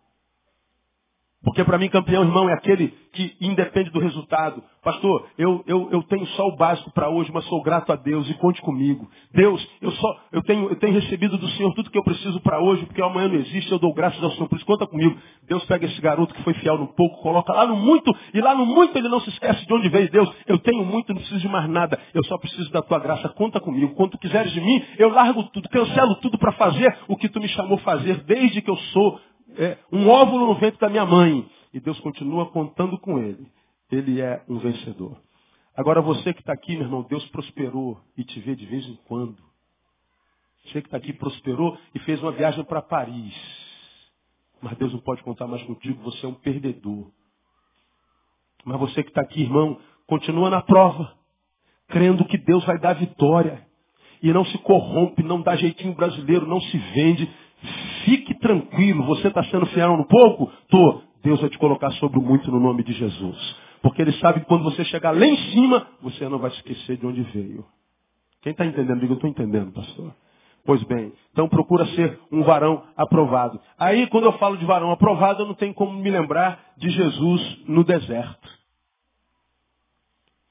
Porque 1.48 1.64
para 1.64 1.78
mim, 1.78 1.88
campeão, 1.88 2.24
irmão, 2.24 2.50
é 2.50 2.54
aquele 2.54 2.89
que 3.14 3.38
independe 3.39 3.89
do 3.89 4.02
resultado. 4.02 4.62
Pastor, 4.84 5.28
eu, 5.38 5.64
eu, 5.66 5.88
eu 5.93 6.04
tenho 6.04 6.26
só 6.28 6.45
o 6.45 6.58
básico 6.58 6.91
para 6.91 7.10
hoje, 7.10 7.32
mas 7.34 7.45
sou 7.45 7.64
grato 7.64 7.89
a 7.93 7.95
Deus 7.95 8.30
e 8.30 8.34
conte 8.34 8.62
comigo. 8.62 9.10
Deus, 9.34 9.66
eu 9.82 9.89
só 9.91 10.20
eu 10.34 10.41
tenho, 10.41 10.68
eu 10.68 10.76
tenho 10.76 10.93
recebido 10.93 11.38
do 11.38 11.48
Senhor 11.52 11.74
tudo 11.74 11.89
que 11.89 11.98
eu 11.98 12.04
preciso 12.04 12.41
para 12.41 12.60
hoje, 12.60 12.86
porque 12.86 13.02
amanhã 13.02 13.30
não 13.30 13.36
existe, 13.36 13.72
eu 13.72 13.80
dou 13.80 13.93
graças 13.93 14.22
ao 14.22 14.32
Senhor. 14.32 14.50
Por 14.50 14.58
isso, 14.58 14.66
conta 14.66 14.86
comigo. 14.86 15.18
Deus 15.48 15.64
pega 15.64 15.86
esse 15.86 16.02
garoto 16.02 16.34
que 16.34 16.43
foi 16.43 16.54
fiel 16.56 16.78
no 16.78 16.88
pouco, 16.88 17.22
coloca 17.22 17.54
lá 17.54 17.66
no 17.66 17.78
muito, 17.78 18.14
e 18.34 18.41
lá 18.41 18.54
no 18.54 18.66
muito 18.66 18.98
ele 18.98 19.08
não 19.08 19.22
se 19.22 19.30
esquece 19.30 19.66
de 19.66 19.74
onde 19.74 19.88
veio 19.88 20.12
Deus. 20.12 20.30
Eu 20.48 20.60
tenho 20.60 20.84
muito, 20.84 21.14
não 21.14 21.16
preciso 21.22 21.39
de 21.39 21.48
mais 21.48 21.70
nada. 21.70 21.98
Eu 22.14 22.26
só 22.26 22.38
preciso 22.38 22.70
da 22.74 22.82
tua 22.82 23.00
graça. 23.00 23.30
Conta 23.30 23.62
comigo. 23.62 23.95
Quando 23.95 24.12
tu 24.12 24.18
quiseres 24.18 24.52
de 24.52 24.60
mim, 24.60 24.84
eu 24.98 25.08
largo 25.12 25.43
tudo, 25.43 25.70
cancelo 25.70 26.16
tudo 26.16 26.38
para 26.38 26.52
fazer 26.52 26.93
o 27.08 27.16
que 27.16 27.30
tu 27.30 27.39
me 27.39 27.48
chamou 27.48 27.78
fazer, 27.78 28.22
desde 28.26 28.62
que 28.62 28.70
eu 28.70 28.76
sou 28.76 29.18
é, 29.56 29.78
um 29.91 30.08
óvulo 30.10 30.48
no 30.48 30.56
ventre 30.56 30.80
da 30.80 30.89
minha 30.89 31.06
mãe. 31.06 31.50
E 31.74 31.80
Deus 31.80 32.00
continua 32.00 32.50
contando 32.52 32.98
com 33.00 33.20
ele. 33.20 33.48
Ele 33.91 34.22
é 34.22 34.43
um 34.48 34.58
vencedor. 34.58 35.18
Agora 35.76 36.02
você 36.02 36.34
que 36.34 36.39
está 36.39 36.54
aqui, 36.54 36.74
meu 36.74 36.86
irmão, 36.86 37.06
Deus 37.08 37.24
prosperou 37.30 38.02
e 38.18 38.24
te 38.24 38.39
vê 38.39 38.56
de 38.56 38.66
vez 38.66 38.86
em 38.88 38.95
quando. 39.08 39.38
Você 40.66 40.82
que 40.82 40.88
está 40.88 40.98
aqui 40.98 41.14
prosperou 41.14 41.78
e 41.93 42.00
fez 42.00 42.22
uma 42.22 42.32
viagem 42.32 42.64
para 42.64 42.82
Paris. 42.82 43.34
Mas 44.62 44.78
Deus 44.78 44.91
não 44.91 45.00
pode 45.00 45.22
contar 45.24 45.48
mais 45.48 45.62
contigo, 45.64 46.02
você 46.02 46.26
é 46.26 46.30
um 46.30 46.34
perdedor. 46.34 47.12
Mas 48.66 48.80
você 48.80 49.04
que 49.04 49.10
está 49.10 49.22
aqui, 49.22 49.43
irmão, 49.43 49.80
continua 50.08 50.50
na 50.50 50.62
prova, 50.62 51.14
crendo 51.88 52.26
que 52.26 52.38
Deus 52.38 52.66
vai 52.66 52.80
dar 52.80 52.93
vitória. 52.93 53.66
E 54.22 54.34
não 54.34 54.43
se 54.45 54.58
corrompe, 54.58 55.22
não 55.22 55.41
dá 55.41 55.56
jeitinho 55.56 55.93
brasileiro, 55.93 56.48
não 56.48 56.60
se 56.60 56.78
vende. 56.78 57.32
Fique 58.08 58.34
tranquilo, 58.36 59.03
você 59.03 59.28
está 59.28 59.43
sendo 59.43 59.66
fiel 59.66 59.97
no 59.97 60.05
pouco? 60.05 60.49
Tô. 60.70 61.01
Deus 61.22 61.41
vai 61.41 61.49
te 61.49 61.58
colocar 61.58 61.91
sobre 61.91 62.18
o 62.18 62.22
muito 62.22 62.49
no 62.49 62.58
nome 62.58 62.82
de 62.82 62.93
Jesus. 62.93 63.55
Porque 63.82 64.01
Ele 64.01 64.14
sabe 64.14 64.39
que 64.39 64.45
quando 64.45 64.64
você 64.64 64.86
chegar 64.86 65.12
lá 65.12 65.26
em 65.26 65.36
cima, 65.51 65.86
você 66.01 66.30
não 66.30 66.39
vai 66.39 66.49
esquecer 66.51 66.95
de 66.95 67.05
onde 67.05 67.22
veio. 67.24 67.66
Quem 68.41 68.53
está 68.53 68.66
entendendo? 68.66 69.01
Diga, 69.01 69.12
eu 69.12 69.16
estou 69.16 69.30
entendendo, 69.30 69.74
pastor. 69.74 70.16
Pois 70.66 70.82
bem, 70.84 71.12
então 71.34 71.49
procura 71.49 71.86
ser 71.88 72.18
um 72.32 72.43
varão 72.43 72.82
aprovado. 72.95 73.60
Aí, 73.78 74.08
quando 74.08 74.24
eu 74.24 74.34
falo 74.34 74.55
de 74.55 74.66
varão 74.66 74.89
aprovado, 74.89 75.43
eu 75.43 75.47
não 75.47 75.53
tenho 75.53 75.74
como 75.74 75.91
me 75.91 76.10
lembrar 76.10 76.74
de 76.78 76.89
Jesus 76.89 77.64
no 77.68 77.84
deserto. 77.84 78.49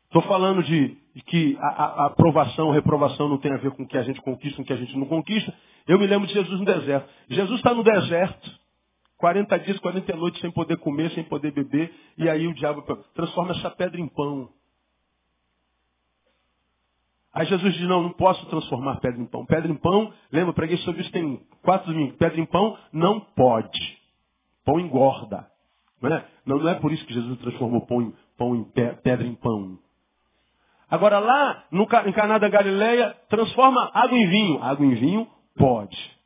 Estou 0.05 0.21
falando 0.23 0.63
de, 0.63 0.95
de 1.17 1.23
que 1.23 1.57
a, 1.59 1.67
a, 1.67 2.07
aprovação, 2.09 2.71
reprovação 2.71 3.27
não 3.27 3.39
tem 3.39 3.51
a 3.51 3.57
ver 3.57 3.71
com 3.71 3.85
o 3.85 3.89
que 3.89 3.97
a 3.97 4.03
gente 4.03 4.21
conquista, 4.21 4.57
com 4.59 4.63
o 4.63 4.67
que 4.67 4.73
a 4.75 4.77
gente 4.77 4.95
não 4.99 5.07
conquista. 5.07 5.51
Eu 5.89 5.99
me 5.99 6.07
lembro 6.07 6.29
de 6.29 6.35
Jesus 6.35 6.61
no 6.61 6.67
deserto. 6.67 7.09
Jesus 7.31 7.57
está 7.57 7.73
no 7.73 7.83
deserto, 7.83 8.51
40 9.17 9.59
dias, 9.61 9.79
40 9.79 10.15
noites 10.15 10.43
sem 10.43 10.51
poder 10.51 10.77
comer, 10.77 11.11
sem 11.13 11.25
poder 11.25 11.53
beber, 11.53 11.91
e 12.19 12.29
aí 12.29 12.47
o 12.47 12.53
diabo 12.53 12.83
transforma 13.15 13.53
essa 13.53 13.71
pedra 13.71 13.99
em 13.99 14.07
pão. 14.07 14.51
Aí 17.33 17.47
Jesus 17.47 17.75
diz, 17.75 17.89
não, 17.89 18.03
não 18.03 18.13
posso 18.13 18.45
transformar 18.47 19.01
pedra 19.01 19.19
em 19.19 19.27
pão. 19.27 19.47
Pedra 19.47 19.73
em 19.73 19.75
pão, 19.75 20.13
lembra, 20.31 20.53
preguei 20.53 20.77
sobre 20.79 21.01
isso 21.01 21.11
tem 21.13 21.41
quatro 21.63 21.91
domingos. 21.93 22.17
Pedra 22.17 22.39
em 22.39 22.47
pão 22.47 22.77
não 22.93 23.21
pode. 23.21 23.99
Pão 24.67 24.79
engorda. 24.79 25.47
Não 26.03 26.15
é, 26.15 26.27
não, 26.45 26.59
não 26.59 26.69
é 26.69 26.75
por 26.75 26.93
isso 26.93 27.07
que 27.07 27.15
Jesus 27.15 27.39
transformou 27.39 27.87
pão 27.87 28.13
pão 28.37 28.55
em 28.55 28.65
pedra 29.03 29.27
em 29.27 29.35
pão. 29.35 29.79
Agora 30.91 31.19
lá, 31.19 31.65
no, 31.71 31.83
em 31.83 32.13
Caná 32.13 32.39
da 32.39 32.49
Galileia, 32.49 33.17
transforma 33.29 33.91
água 33.93 34.17
em 34.17 34.27
vinho. 34.29 34.63
Água 34.63 34.87
em 34.87 34.95
vinho, 34.95 35.29
pode. 35.57 36.17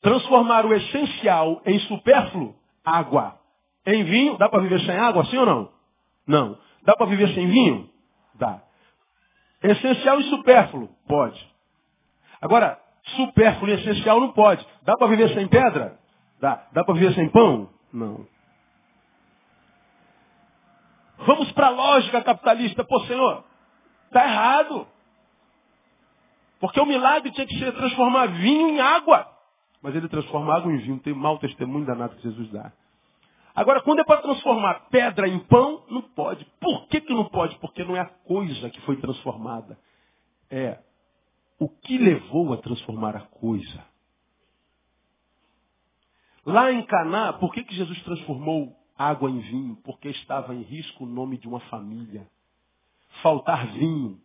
Transformar 0.00 0.66
o 0.66 0.74
essencial 0.74 1.62
em 1.64 1.78
supérfluo, 1.80 2.54
água. 2.84 3.38
Em 3.86 4.04
vinho, 4.04 4.36
dá 4.38 4.48
para 4.48 4.62
viver 4.62 4.80
sem 4.80 4.96
água, 4.96 5.24
sim 5.26 5.36
ou 5.38 5.46
não? 5.46 5.70
Não. 6.26 6.58
Dá 6.82 6.94
para 6.94 7.06
viver 7.06 7.28
sem 7.34 7.46
vinho? 7.48 7.88
Dá. 8.34 8.60
Essencial 9.62 10.20
e 10.20 10.24
supérfluo? 10.24 10.88
Pode. 11.06 11.40
Agora, 12.40 12.78
supérfluo 13.16 13.70
e 13.70 13.74
essencial 13.74 14.20
não 14.20 14.32
pode. 14.32 14.66
Dá 14.82 14.96
para 14.96 15.06
viver 15.06 15.32
sem 15.34 15.46
pedra? 15.46 15.98
Dá. 16.40 16.66
Dá 16.72 16.84
para 16.84 16.94
viver 16.94 17.14
sem 17.14 17.28
pão? 17.30 17.68
Não. 17.92 18.26
Vamos 21.18 21.50
para 21.52 21.68
a 21.68 21.70
lógica 21.70 22.22
capitalista. 22.22 22.84
Pô, 22.84 23.00
Senhor, 23.00 23.44
está 24.06 24.24
errado. 24.24 24.86
Porque 26.60 26.80
o 26.80 26.86
milagre 26.86 27.30
tinha 27.32 27.46
que 27.46 27.58
ser 27.58 27.72
transformar 27.72 28.26
vinho 28.26 28.68
em 28.68 28.80
água. 28.80 29.26
Mas 29.82 29.94
ele 29.94 30.08
transforma 30.08 30.54
água 30.54 30.72
em 30.72 30.78
vinho. 30.78 30.98
Tem 30.98 31.14
mau 31.14 31.38
testemunho 31.38 31.86
danado 31.86 32.16
que 32.16 32.22
Jesus 32.22 32.50
dá. 32.50 32.72
Agora, 33.54 33.80
quando 33.80 34.00
é 34.00 34.04
para 34.04 34.20
transformar 34.20 34.88
pedra 34.90 35.26
em 35.26 35.38
pão, 35.38 35.82
não 35.88 36.02
pode. 36.02 36.44
Por 36.60 36.86
que, 36.88 37.00
que 37.00 37.14
não 37.14 37.24
pode? 37.26 37.58
Porque 37.58 37.84
não 37.84 37.96
é 37.96 38.00
a 38.00 38.04
coisa 38.06 38.68
que 38.68 38.80
foi 38.82 38.96
transformada. 38.96 39.78
É 40.50 40.78
o 41.58 41.68
que 41.68 41.96
levou 41.96 42.52
a 42.52 42.58
transformar 42.58 43.16
a 43.16 43.20
coisa. 43.20 43.82
Lá 46.44 46.70
em 46.70 46.82
Caná, 46.82 47.32
por 47.32 47.52
que, 47.52 47.64
que 47.64 47.74
Jesus 47.74 48.00
transformou 48.02 48.75
água 48.96 49.30
em 49.30 49.40
vinho? 49.40 49.76
Porque 49.84 50.08
estava 50.08 50.54
em 50.54 50.62
risco 50.62 51.04
o 51.04 51.08
nome 51.08 51.38
de 51.38 51.48
uma 51.48 51.60
família. 51.60 52.26
Faltar 53.22 53.66
vinho 53.72 54.18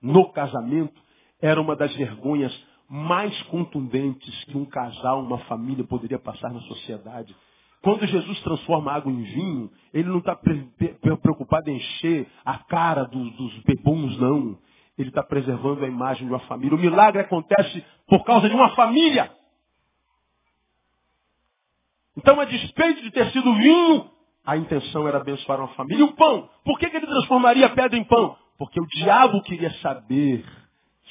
no 0.00 0.30
casamento 0.32 1.00
era 1.40 1.60
uma 1.60 1.76
das 1.76 1.94
vergonhas 1.96 2.52
mais 2.88 3.40
contundentes 3.44 4.44
que 4.44 4.56
um 4.56 4.64
casal, 4.64 5.22
uma 5.22 5.38
família 5.40 5.84
poderia 5.84 6.18
passar 6.18 6.52
na 6.52 6.60
sociedade. 6.60 7.34
Quando 7.82 8.06
Jesus 8.06 8.40
transforma 8.40 8.92
água 8.92 9.12
em 9.12 9.22
vinho, 9.22 9.70
ele 9.92 10.08
não 10.08 10.18
está 10.18 10.38
preocupado 11.20 11.68
em 11.70 11.76
encher 11.76 12.26
a 12.44 12.58
cara 12.58 13.04
dos, 13.04 13.36
dos 13.36 13.58
bebuns, 13.64 14.18
não. 14.18 14.58
Ele 14.96 15.08
está 15.08 15.22
preservando 15.22 15.84
a 15.84 15.88
imagem 15.88 16.26
de 16.26 16.32
uma 16.32 16.40
família. 16.40 16.76
O 16.76 16.80
milagre 16.80 17.20
acontece 17.20 17.84
por 18.06 18.24
causa 18.24 18.48
de 18.48 18.54
uma 18.54 18.70
família. 18.70 19.30
Então, 22.16 22.40
a 22.40 22.44
despeito 22.44 23.02
de 23.02 23.10
ter 23.10 23.30
sido 23.32 23.54
vinho, 23.54 24.10
a 24.44 24.56
intenção 24.56 25.08
era 25.08 25.18
abençoar 25.18 25.58
uma 25.58 25.68
família. 25.74 26.00
E 26.00 26.04
o 26.04 26.12
pão? 26.12 26.48
Por 26.64 26.78
que, 26.78 26.88
que 26.88 26.96
ele 26.96 27.06
transformaria 27.06 27.66
a 27.66 27.70
pedra 27.70 27.98
em 27.98 28.04
pão? 28.04 28.36
Porque 28.58 28.80
o 28.80 28.86
diabo 28.86 29.42
queria 29.42 29.72
saber 29.74 30.44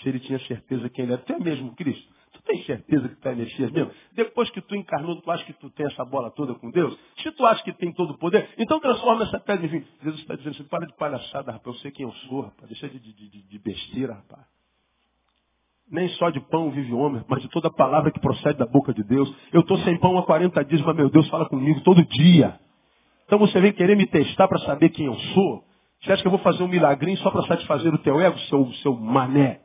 se 0.01 0.09
ele 0.09 0.19
tinha 0.19 0.39
certeza 0.39 0.89
quem 0.89 1.05
ele 1.05 1.13
era. 1.13 1.21
Tu 1.21 1.33
é 1.33 1.39
mesmo 1.39 1.75
Cristo? 1.75 2.13
tem 2.45 2.63
certeza 2.63 3.09
que 3.09 3.15
tu 3.15 3.27
é 3.27 3.35
Messias 3.35 3.71
mesmo? 3.71 3.91
Depois 4.13 4.49
que 4.49 4.61
tu 4.61 4.75
encarnou, 4.75 5.19
tu 5.21 5.31
acha 5.31 5.43
que 5.45 5.53
tu 5.53 5.69
tem 5.69 5.85
essa 5.85 6.03
bola 6.05 6.29
toda 6.31 6.53
com 6.55 6.69
Deus? 6.71 6.97
Se 7.17 7.31
tu 7.31 7.45
acha 7.45 7.63
que 7.63 7.73
tem 7.73 7.91
todo 7.93 8.11
o 8.11 8.17
poder, 8.17 8.49
então 8.57 8.79
transforma 8.79 9.23
essa 9.23 9.39
pedra 9.39 9.65
em 9.65 9.69
vinho. 9.69 9.87
Jesus 10.01 10.21
está 10.21 10.35
dizendo 10.35 10.53
assim, 10.55 10.63
para 10.65 10.85
de 10.85 10.95
palhaçada, 10.95 11.51
rapaz, 11.51 11.75
eu 11.75 11.81
sei 11.81 11.91
quem 11.91 12.05
eu 12.05 12.13
sou, 12.27 12.41
rapaz. 12.41 12.67
Deixa 12.69 12.89
de, 12.89 12.99
de, 12.99 13.13
de, 13.13 13.41
de 13.43 13.59
besteira, 13.59 14.13
rapaz. 14.13 14.45
Nem 15.91 16.07
só 16.09 16.29
de 16.29 16.39
pão 16.39 16.71
vive 16.71 16.91
o 16.93 16.97
homem, 16.97 17.23
mas 17.27 17.41
de 17.41 17.49
toda 17.49 17.69
palavra 17.69 18.11
que 18.11 18.19
procede 18.19 18.57
da 18.57 18.65
boca 18.65 18.93
de 18.93 19.03
Deus. 19.03 19.33
Eu 19.51 19.61
estou 19.61 19.77
sem 19.79 19.97
pão 19.99 20.17
há 20.17 20.23
40 20.23 20.63
dias, 20.65 20.81
mas 20.81 20.95
meu 20.95 21.09
Deus 21.09 21.27
fala 21.29 21.47
comigo 21.47 21.81
todo 21.81 22.03
dia. 22.05 22.59
Então 23.25 23.37
você 23.37 23.59
vem 23.59 23.71
querer 23.71 23.95
me 23.95 24.07
testar 24.07 24.47
para 24.47 24.59
saber 24.59 24.89
quem 24.89 25.05
eu 25.05 25.15
sou? 25.15 25.63
Você 26.01 26.11
acha 26.11 26.21
que 26.21 26.27
eu 26.27 26.31
vou 26.31 26.39
fazer 26.39 26.63
um 26.63 26.67
milagrinho 26.67 27.17
só 27.17 27.31
para 27.31 27.43
satisfazer 27.43 27.93
o 27.93 27.97
teu 27.97 28.19
ego, 28.19 28.37
seu, 28.39 28.71
seu 28.81 28.95
mané? 28.95 29.61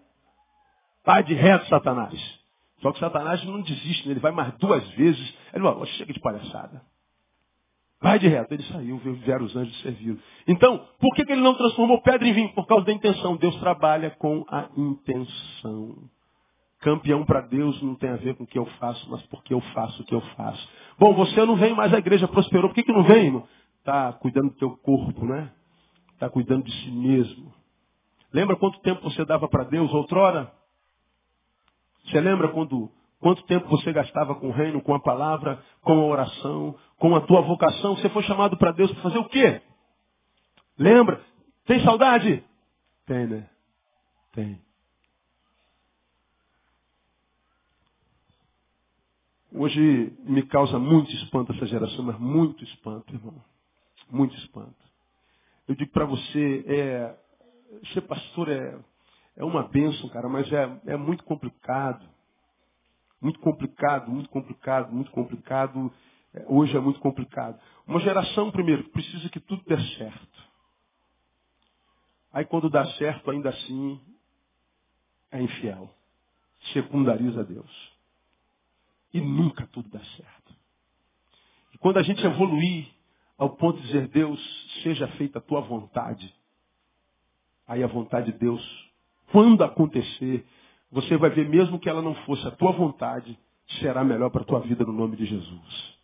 Vai 1.05 1.25
de 1.25 1.35
reto, 1.35 1.67
Satanás. 1.69 2.39
Só 2.81 2.93
que 2.93 2.99
Satanás 2.99 3.45
não 3.45 3.61
desiste, 3.61 4.07
né? 4.07 4.13
ele 4.13 4.21
vai 4.21 4.31
mais 4.31 4.55
duas 4.59 4.87
vezes. 4.91 5.35
Ele 5.53 5.65
fala, 5.65 5.87
chega 5.87 6.13
de 6.13 6.21
palhaçada. 6.21 6.83
Vai 8.01 8.19
de 8.19 8.29
reto. 8.29 8.55
Ele 8.55 8.63
saiu, 8.65 8.99
vieram 8.99 9.45
os 9.45 9.57
anjos 9.57 9.81
serviram. 9.81 10.19
Então, 10.47 10.87
por 11.01 11.15
que, 11.15 11.25
que 11.25 11.33
ele 11.33 11.43
não 11.43 11.55
transformou 11.55 12.01
pedra 12.03 12.27
em 12.27 12.33
vinho? 12.33 12.55
Por 12.55 12.67
causa 12.67 12.85
da 12.85 12.93
intenção. 12.93 13.37
Deus 13.37 13.57
trabalha 13.57 14.11
com 14.11 14.45
a 14.49 14.69
intenção. 14.77 15.97
Campeão 16.81 17.25
para 17.25 17.41
Deus 17.41 17.81
não 17.83 17.97
tem 17.97 18.11
a 18.11 18.17
ver 18.17 18.37
com 18.37 18.45
o 18.45 18.47
que 18.47 18.59
eu 18.59 18.67
faço, 18.79 19.11
mas 19.11 19.21
porque 19.27 19.53
eu 19.53 19.61
faço 19.61 20.01
o 20.01 20.05
que 20.05 20.15
eu 20.15 20.21
faço. 20.37 20.69
Bom, 20.97 21.13
você 21.13 21.45
não 21.45 21.57
vem 21.57 21.75
mais, 21.75 21.93
a 21.93 21.99
igreja 21.99 22.29
prosperou. 22.29 22.69
Por 22.69 22.75
que, 22.77 22.85
que 22.85 22.93
não 22.93 23.03
vem, 23.03 23.27
irmão? 23.27 23.49
Está 23.81 24.13
cuidando 24.13 24.51
do 24.51 24.57
teu 24.57 24.77
corpo, 24.77 25.27
né? 25.27 25.51
Está 26.15 26.31
cuidando 26.31 26.65
de 26.65 26.73
si 26.73 26.91
mesmo. 26.91 27.53
Lembra 28.33 28.57
quanto 28.57 28.81
tempo 28.81 29.03
você 29.03 29.25
dava 29.25 29.49
para 29.49 29.65
Deus 29.65 29.93
outrora? 29.93 30.53
Você 32.05 32.21
lembra 32.21 32.49
quando 32.49 32.91
quanto 33.21 33.43
tempo 33.45 33.69
você 33.69 33.93
gastava 33.93 34.35
com 34.35 34.49
o 34.49 34.53
reino, 34.53 34.83
com 34.83 34.95
a 34.95 35.01
palavra, 35.01 35.63
com 35.83 35.93
a 35.93 36.07
oração, 36.07 36.77
com 36.99 37.15
a 37.15 37.21
tua 37.21 37.43
vocação? 37.43 37.97
Você 37.97 38.09
foi 38.11 38.23
chamado 38.25 38.57
para 38.57 38.73
Deus 38.73 38.93
para 38.93 39.03
fazer 39.03 39.19
o 39.19 39.29
quê? 39.29 39.61
Lembra? 40.79 41.21
Tem 41.67 41.83
saudade? 41.85 42.45
Tem, 43.07 43.27
né? 43.27 43.49
Tem. 44.33 44.61
Hoje 49.53 50.13
me 50.25 50.43
causa 50.43 50.79
muito 50.79 51.11
espanto 51.11 51.53
essa 51.53 51.67
geração, 51.67 52.05
mas 52.05 52.19
muito 52.19 52.63
espanto, 52.65 53.15
irmão. 53.15 53.43
Muito 54.11 54.37
espanto. 54.37 54.77
Eu 55.67 55.75
digo 55.75 55.91
para 55.91 56.05
você, 56.05 56.65
é, 56.67 57.17
ser 57.93 58.03
pastor 58.03 58.49
é, 58.49 58.79
é 59.37 59.45
uma 59.45 59.63
bênção, 59.65 60.09
cara, 60.11 60.29
mas 60.29 60.51
é, 60.53 60.81
é 60.87 60.97
muito 60.97 61.25
complicado. 61.25 62.07
Muito 63.21 63.41
complicado, 63.41 64.11
muito 64.11 64.29
complicado, 64.29 64.93
muito 64.93 65.11
complicado. 65.11 65.93
É, 66.33 66.45
hoje 66.49 66.77
é 66.77 66.81
muito 66.81 67.01
complicado. 67.01 67.61
Uma 67.87 68.01
geração, 68.01 68.51
primeiro, 68.51 68.89
precisa 68.91 69.29
que 69.29 69.41
tudo 69.41 69.63
dê 69.67 69.79
certo. 69.97 70.49
Aí 72.33 72.45
quando 72.45 72.71
dá 72.71 72.87
certo, 72.93 73.31
ainda 73.31 73.49
assim, 73.49 74.01
é 75.31 75.43
infiel. 75.43 75.93
Secundariza 76.73 77.45
Deus. 77.45 77.93
E 79.13 79.21
nunca 79.21 79.67
tudo 79.69 79.89
dá 79.89 80.01
certo. 80.01 80.55
E 81.75 81.79
quando 81.79 81.99
a 81.99 82.03
gente 82.03 82.25
evoluir 82.25 82.89
ao 83.37 83.51
ponto 83.51 83.81
de 83.81 83.87
dizer, 83.87 84.09
Deus, 84.09 84.41
seja 84.83 85.09
feita 85.17 85.39
a 85.39 85.43
tua 85.43 85.61
vontade, 85.61 86.35
aí 87.67 87.83
a 87.83 87.87
vontade 87.87 88.33
de 88.33 88.39
Deus 88.39 88.89
quando 89.31 89.63
acontecer, 89.63 90.47
você 90.91 91.17
vai 91.17 91.31
ver 91.31 91.49
mesmo 91.49 91.79
que 91.79 91.89
ela 91.89 92.03
não 92.03 92.15
fosse 92.15 92.47
a 92.47 92.51
tua 92.51 92.73
vontade, 92.73 93.39
será 93.81 94.03
melhor 94.03 94.31
para 94.31 94.43
a 94.43 94.45
tua 94.45 94.61
vida 94.61 94.85
no 94.85 94.93
nome 94.93 95.17
de 95.17 95.27
Jesus. 95.27 95.99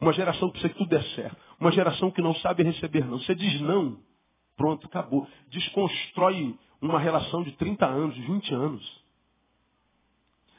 Uma 0.00 0.12
geração 0.12 0.48
que 0.48 0.58
precisa 0.58 0.72
que 0.72 0.78
tudo 0.78 0.90
dê 0.90 1.02
certo. 1.14 1.36
Uma 1.58 1.72
geração 1.72 2.10
que 2.10 2.22
não 2.22 2.34
sabe 2.36 2.62
receber 2.62 3.04
não. 3.04 3.18
Você 3.18 3.34
diz 3.34 3.60
não, 3.60 3.98
pronto, 4.56 4.86
acabou. 4.86 5.26
Desconstrói 5.48 6.56
uma 6.80 6.98
relação 6.98 7.42
de 7.42 7.52
30 7.52 7.86
anos, 7.86 8.14
de 8.14 8.22
20 8.22 8.54
anos. 8.54 9.04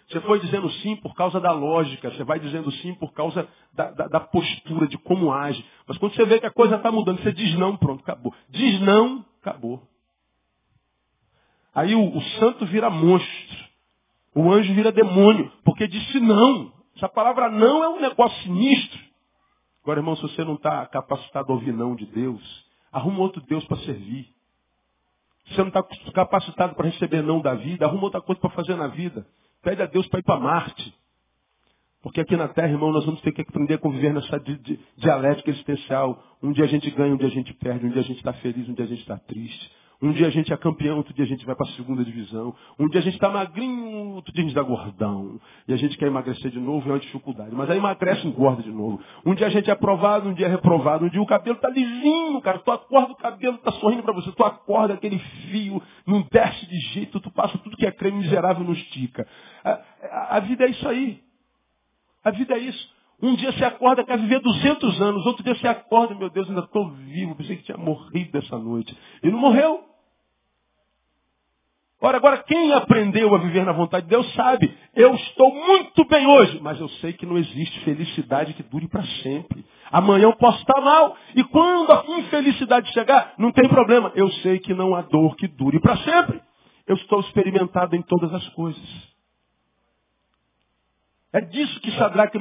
Você 0.10 0.22
foi 0.22 0.40
dizendo 0.40 0.70
sim 0.70 0.96
por 0.98 1.16
causa 1.16 1.40
da 1.40 1.52
lógica, 1.52 2.12
você 2.12 2.24
vai 2.24 2.40
dizendo 2.40 2.72
sim 2.74 2.94
por 2.96 3.12
causa 3.14 3.48
da, 3.74 3.90
da, 3.92 4.08
da 4.08 4.20
postura, 4.20 4.88
de 4.88 4.98
como 5.00 5.34
age. 5.34 5.66
Mas 5.88 5.98
quando 5.98 6.14
você 6.14 6.26
vê 6.26 6.40
que 6.40 6.46
a 6.46 6.52
coisa 6.52 6.76
está 6.76 6.92
mudando, 6.92 7.22
você 7.22 7.32
diz 7.32 7.56
não, 7.56 7.76
pronto, 7.76 8.02
acabou. 8.02 8.34
Diz 8.50 8.80
não, 8.82 9.26
acabou. 9.42 9.82
Aí 11.76 11.94
o, 11.94 12.18
o 12.18 12.22
santo 12.40 12.66
vira 12.66 12.90
monstro. 12.90 13.66
O 14.34 14.52
anjo 14.52 14.74
vira 14.74 14.92
demônio, 14.92 15.52
porque 15.64 15.88
disse 15.88 16.20
não. 16.22 16.74
Essa 16.96 17.10
palavra 17.10 17.50
não 17.50 17.84
é 17.84 17.90
um 17.90 18.00
negócio 18.00 18.42
sinistro. 18.44 19.00
Agora, 19.84 20.00
irmão, 20.00 20.16
se 20.16 20.22
você 20.22 20.44
não 20.44 20.56
está 20.56 20.86
capacitado 20.88 21.52
a 21.52 21.56
ouvir 21.56 21.74
não 21.74 21.96
de 21.96 22.06
Deus, 22.06 22.42
arruma 22.92 23.20
outro 23.20 23.42
Deus 23.42 23.64
para 23.66 23.78
servir. 23.78 24.26
Se 25.46 25.54
você 25.54 25.62
não 25.62 25.68
está 25.68 25.84
capacitado 26.14 26.74
para 26.76 26.90
receber 26.90 27.22
não 27.22 27.40
da 27.42 27.54
vida, 27.54 27.86
arruma 27.86 28.06
outra 28.06 28.22
coisa 28.22 28.42
para 28.42 28.50
fazer 28.52 28.76
na 28.76 28.88
vida. 28.88 29.28
Pede 29.62 29.82
a 29.82 29.86
Deus 29.86 30.08
para 30.08 30.20
ir 30.20 30.24
para 30.24 30.40
Marte. 30.40 30.94
Porque 32.02 32.22
aqui 32.22 32.36
na 32.38 32.48
Terra, 32.48 32.70
irmão, 32.70 32.92
nós 32.92 33.06
vamos 33.06 33.20
ter 33.22 33.32
que 33.32 33.42
aprender 33.42 33.76
a 33.76 33.78
conviver 33.78 34.14
nessa 34.14 34.40
di 34.40 34.58
di 34.58 34.80
dialética 34.98 35.50
existencial. 35.50 36.24
Um 36.42 36.52
dia 36.52 36.66
a 36.66 36.68
gente 36.68 36.90
ganha, 36.92 37.14
um 37.14 37.18
dia 37.18 37.28
a 37.28 37.32
gente 37.32 37.54
perde, 37.54 37.86
um 37.86 37.90
dia 37.90 38.02
a 38.02 38.06
gente 38.06 38.18
está 38.18 38.34
feliz, 38.34 38.68
um 38.70 38.74
dia 38.74 38.86
a 38.86 38.88
gente 38.88 39.02
está 39.02 39.18
triste. 39.18 39.72
Um 40.02 40.12
dia 40.12 40.28
a 40.28 40.30
gente 40.30 40.52
é 40.52 40.58
campeão, 40.58 40.98
outro 40.98 41.14
dia 41.14 41.24
a 41.24 41.28
gente 41.28 41.46
vai 41.46 41.56
para 41.56 41.68
a 41.68 41.72
segunda 41.74 42.04
divisão. 42.04 42.54
Um 42.78 42.88
dia 42.88 43.00
a 43.00 43.04
gente 43.04 43.16
está 43.16 43.30
magrinho, 43.30 44.16
outro 44.16 44.34
dia 44.34 44.44
a 44.44 44.48
gente 44.48 44.58
está 44.58 44.62
gordão. 44.62 45.40
E 45.68 45.74
a 45.74 45.78
gente 45.78 45.98
quer 45.98 46.08
emagrecer 46.08 46.52
de 46.52 46.60
novo, 46.60 46.90
é 46.90 46.94
uma 46.94 47.00
dificuldade. 47.00 47.56
Mas 47.56 47.70
aí 47.70 47.78
emagrece 47.78 48.26
e 48.26 48.30
engorda 48.30 48.62
de 48.62 48.72
novo. 48.72 49.02
Um 49.26 49.34
dia 49.34 49.48
a 49.48 49.50
gente 49.50 49.70
é 49.70 49.74
aprovado, 49.74 50.30
um 50.30 50.34
dia 50.34 50.48
é 50.48 50.50
reprovado. 50.50 51.06
Um 51.06 51.10
dia 51.10 51.22
o 51.22 51.26
cabelo 51.26 51.56
está 51.56 51.70
lisinho, 51.70 52.42
cara. 52.42 52.60
Tu 52.60 52.72
acorda, 52.72 53.14
o 53.14 53.18
cabelo 53.18 53.56
está 53.56 53.72
sorrindo 53.74 54.04
para 54.04 54.14
você. 54.14 54.32
Tu 54.32 54.44
acorda, 54.44 54.94
aquele 54.94 55.20
fio 55.20 55.82
não 56.06 56.28
desce 56.32 56.66
de 56.68 56.80
jeito. 56.94 57.20
Tu 57.20 57.32
passa 57.32 57.58
tudo 57.58 57.78
que 57.78 57.86
é 57.86 57.92
creme 57.92 58.20
miserável 58.20 58.64
não 58.64 58.74
estica. 58.74 59.28
A, 59.64 59.70
a, 59.72 60.38
a 60.38 60.40
vida 60.42 60.66
é 60.66 60.70
isso 60.70 60.88
aí. 60.88 61.22
A 62.24 62.32
vida 62.32 62.56
é 62.56 62.60
isso. 62.60 62.95
Um 63.22 63.36
dia 63.36 63.52
você 63.52 63.64
acorda, 63.64 64.04
quer 64.04 64.18
viver 64.18 64.40
200 64.40 65.02
anos. 65.02 65.26
Outro 65.26 65.44
dia 65.44 65.56
você 65.56 65.68
acorda, 65.68 66.16
meu 66.16 66.30
Deus, 66.30 66.48
ainda 66.50 66.62
estou 66.62 66.90
vivo. 66.92 67.36
Pensei 67.36 67.58
que 67.58 67.64
tinha 67.64 67.78
morrido 67.78 68.38
essa 68.38 68.58
noite. 68.58 68.96
E 69.24 69.30
não 69.30 69.40
morreu. 69.40 69.84
Ora, 72.02 72.18
agora, 72.18 72.44
quem 72.44 72.74
aprendeu 72.74 73.34
a 73.34 73.38
viver 73.38 73.66
na 73.66 73.72
vontade 73.72 74.06
de 74.06 74.10
Deus 74.10 74.32
sabe, 74.34 74.72
eu 74.96 75.16
estou 75.16 75.56
muito 75.56 76.06
bem 76.06 76.28
hoje, 76.28 76.60
mas 76.62 76.80
eu 76.80 76.90
sei 76.90 77.14
que 77.14 77.26
não 77.26 77.38
existe 77.38 77.80
felicidade 77.80 78.54
que 78.54 78.62
dure 78.64 78.88
para 78.88 79.04
sempre. 79.24 79.66
Amanhã 79.92 80.26
eu 80.26 80.36
posso 80.36 80.60
estar 80.60 80.82
mal, 80.82 81.16
e 81.36 81.44
quando 81.46 81.92
a 81.92 82.04
infelicidade 82.20 82.92
chegar, 82.92 83.34
não 83.38 83.52
tem 83.52 83.68
problema. 83.70 84.12
Eu 84.14 84.30
sei 84.34 84.60
que 84.60 84.74
não 84.74 84.94
há 84.94 85.02
dor 85.02 85.36
que 85.36 85.48
dure 85.48 85.80
para 85.80 85.98
sempre. 85.98 86.42
Eu 86.86 86.96
estou 86.96 87.22
experimentado 87.22 87.96
em 87.96 88.02
todas 88.02 88.32
as 88.34 88.48
coisas. 88.50 89.15
É 91.36 91.42
disso 91.42 91.82
que 91.82 91.92
Sadraque, 91.98 92.40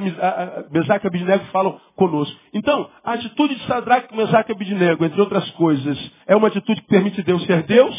Mesaque 0.71 1.05
e 1.05 1.07
Abidnego 1.09 1.43
falam 1.51 1.77
conosco. 1.97 2.39
Então, 2.53 2.89
a 3.03 3.15
atitude 3.15 3.55
de 3.55 3.67
Sadraque, 3.67 4.15
Mesaque 4.15 4.53
e 4.53 4.55
Abidnego, 4.55 5.03
entre 5.03 5.19
outras 5.19 5.51
coisas, 5.51 6.11
é 6.25 6.33
uma 6.33 6.47
atitude 6.47 6.79
que 6.81 6.87
permite 6.87 7.21
Deus 7.21 7.43
ser 7.43 7.63
Deus. 7.63 7.93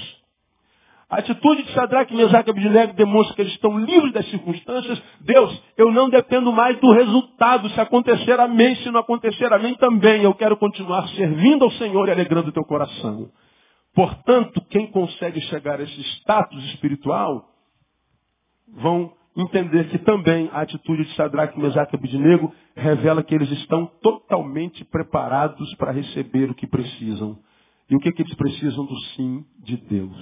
A 1.11 1.19
atitude 1.19 1.65
de 1.65 1.73
Sadraque, 1.75 2.17
Mesaque 2.17 2.49
e 2.49 2.51
Abidnego 2.51 2.95
demonstra 2.95 3.37
que 3.37 3.43
eles 3.43 3.53
estão 3.53 3.79
livres 3.79 4.11
das 4.15 4.27
circunstâncias. 4.31 5.03
Deus, 5.21 5.63
eu 5.77 5.93
não 5.93 6.09
dependo 6.09 6.51
mais 6.51 6.81
do 6.81 6.91
resultado. 6.91 7.69
Se 7.69 7.81
acontecer, 7.81 8.41
amém. 8.41 8.75
Se 8.77 8.91
não 8.91 9.01
acontecer, 9.01 9.53
amém 9.53 9.75
também. 9.75 10.23
Eu 10.23 10.33
quero 10.33 10.57
continuar 10.57 11.07
servindo 11.09 11.63
ao 11.63 11.71
Senhor 11.73 12.09
e 12.09 12.13
alegrando 12.13 12.49
o 12.49 12.53
teu 12.53 12.65
coração. 12.65 13.29
Portanto, 13.95 14.63
quem 14.71 14.87
consegue 14.87 15.43
chegar 15.43 15.79
a 15.79 15.83
esse 15.83 16.01
status 16.21 16.65
espiritual, 16.71 17.45
vão 18.79 19.13
entender 19.37 19.89
que 19.91 19.99
também 19.99 20.49
a 20.53 20.63
atitude 20.63 21.05
de 21.05 21.15
Sadraque, 21.15 21.61
Mesaque 21.61 21.95
e 21.95 21.99
Abidnego 21.99 22.55
revela 22.75 23.23
que 23.23 23.35
eles 23.35 23.51
estão 23.51 23.87
totalmente 24.03 24.85
preparados 24.85 25.75
para 25.75 25.93
receber 25.93 26.51
o 26.51 26.55
que 26.55 26.67
precisam. 26.67 27.39
E 27.89 27.95
o 27.95 28.01
que, 28.01 28.11
que 28.13 28.23
eles 28.23 28.35
precisam 28.35 28.85
do 28.87 28.99
sim 29.15 29.45
de 29.59 29.77
Deus. 29.77 30.17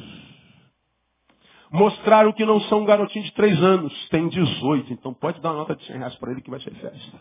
Mostraram 1.70 2.32
que 2.32 2.44
não 2.44 2.60
são 2.62 2.80
um 2.80 2.84
garotinho 2.84 3.24
de 3.24 3.32
três 3.32 3.60
anos, 3.62 3.92
tem 4.08 4.28
18, 4.28 4.92
então 4.92 5.14
pode 5.14 5.40
dar 5.40 5.50
uma 5.50 5.58
nota 5.58 5.74
de 5.74 5.84
100 5.86 5.98
reais 5.98 6.14
para 6.16 6.32
ele 6.32 6.40
que 6.40 6.50
vai 6.50 6.60
ser 6.60 6.72
festa. 6.74 7.20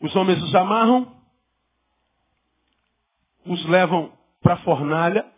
Os 0.00 0.14
homens 0.16 0.42
os 0.42 0.54
amarram, 0.54 1.16
os 3.46 3.64
levam 3.66 4.12
para 4.42 4.54
a 4.54 4.58
fornalha, 4.58 5.31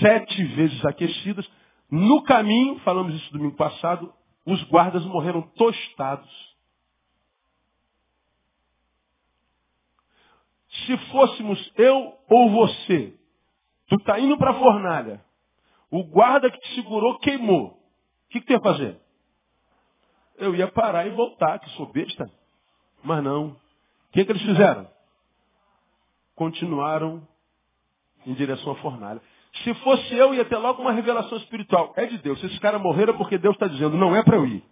sete 0.00 0.44
vezes 0.44 0.84
aquecidas. 0.84 1.48
No 1.90 2.22
caminho, 2.22 2.78
falamos 2.80 3.14
isso 3.14 3.32
domingo 3.32 3.56
passado, 3.56 4.12
os 4.46 4.62
guardas 4.64 5.04
morreram 5.04 5.42
tostados. 5.42 6.52
Se 10.86 10.96
fôssemos 11.10 11.72
eu 11.76 12.18
ou 12.28 12.50
você, 12.50 13.14
tu 13.88 13.96
está 13.96 14.18
indo 14.18 14.38
para 14.38 14.52
a 14.52 14.58
fornalha, 14.58 15.22
o 15.90 16.02
guarda 16.04 16.50
que 16.50 16.58
te 16.58 16.74
segurou 16.74 17.18
queimou, 17.18 17.66
o 17.66 17.78
que, 18.30 18.40
que 18.40 18.46
tu 18.46 18.52
ia 18.52 18.60
fazer? 18.60 18.98
Eu 20.38 20.54
ia 20.54 20.66
parar 20.66 21.06
e 21.06 21.10
voltar, 21.10 21.58
que 21.58 21.68
sou 21.70 21.92
besta. 21.92 22.24
Mas 23.04 23.22
não. 23.22 23.48
O 23.48 24.12
que, 24.12 24.24
que 24.24 24.32
eles 24.32 24.42
fizeram? 24.42 24.88
Continuaram 26.34 27.26
em 28.26 28.34
direção 28.34 28.72
à 28.72 28.76
fornalha. 28.76 29.20
Se 29.56 29.74
fosse 29.74 30.14
eu, 30.14 30.34
ia 30.34 30.44
ter 30.44 30.56
logo 30.56 30.80
uma 30.80 30.92
revelação 30.92 31.36
espiritual. 31.38 31.92
É 31.96 32.06
de 32.06 32.18
Deus. 32.18 32.40
Se 32.40 32.46
esses 32.46 32.58
caras 32.58 32.80
morreram, 32.80 33.14
é 33.14 33.16
porque 33.16 33.36
Deus 33.38 33.54
está 33.54 33.66
dizendo, 33.66 33.96
não 33.96 34.16
é 34.16 34.22
para 34.22 34.36
eu 34.36 34.46
ir. 34.46 34.64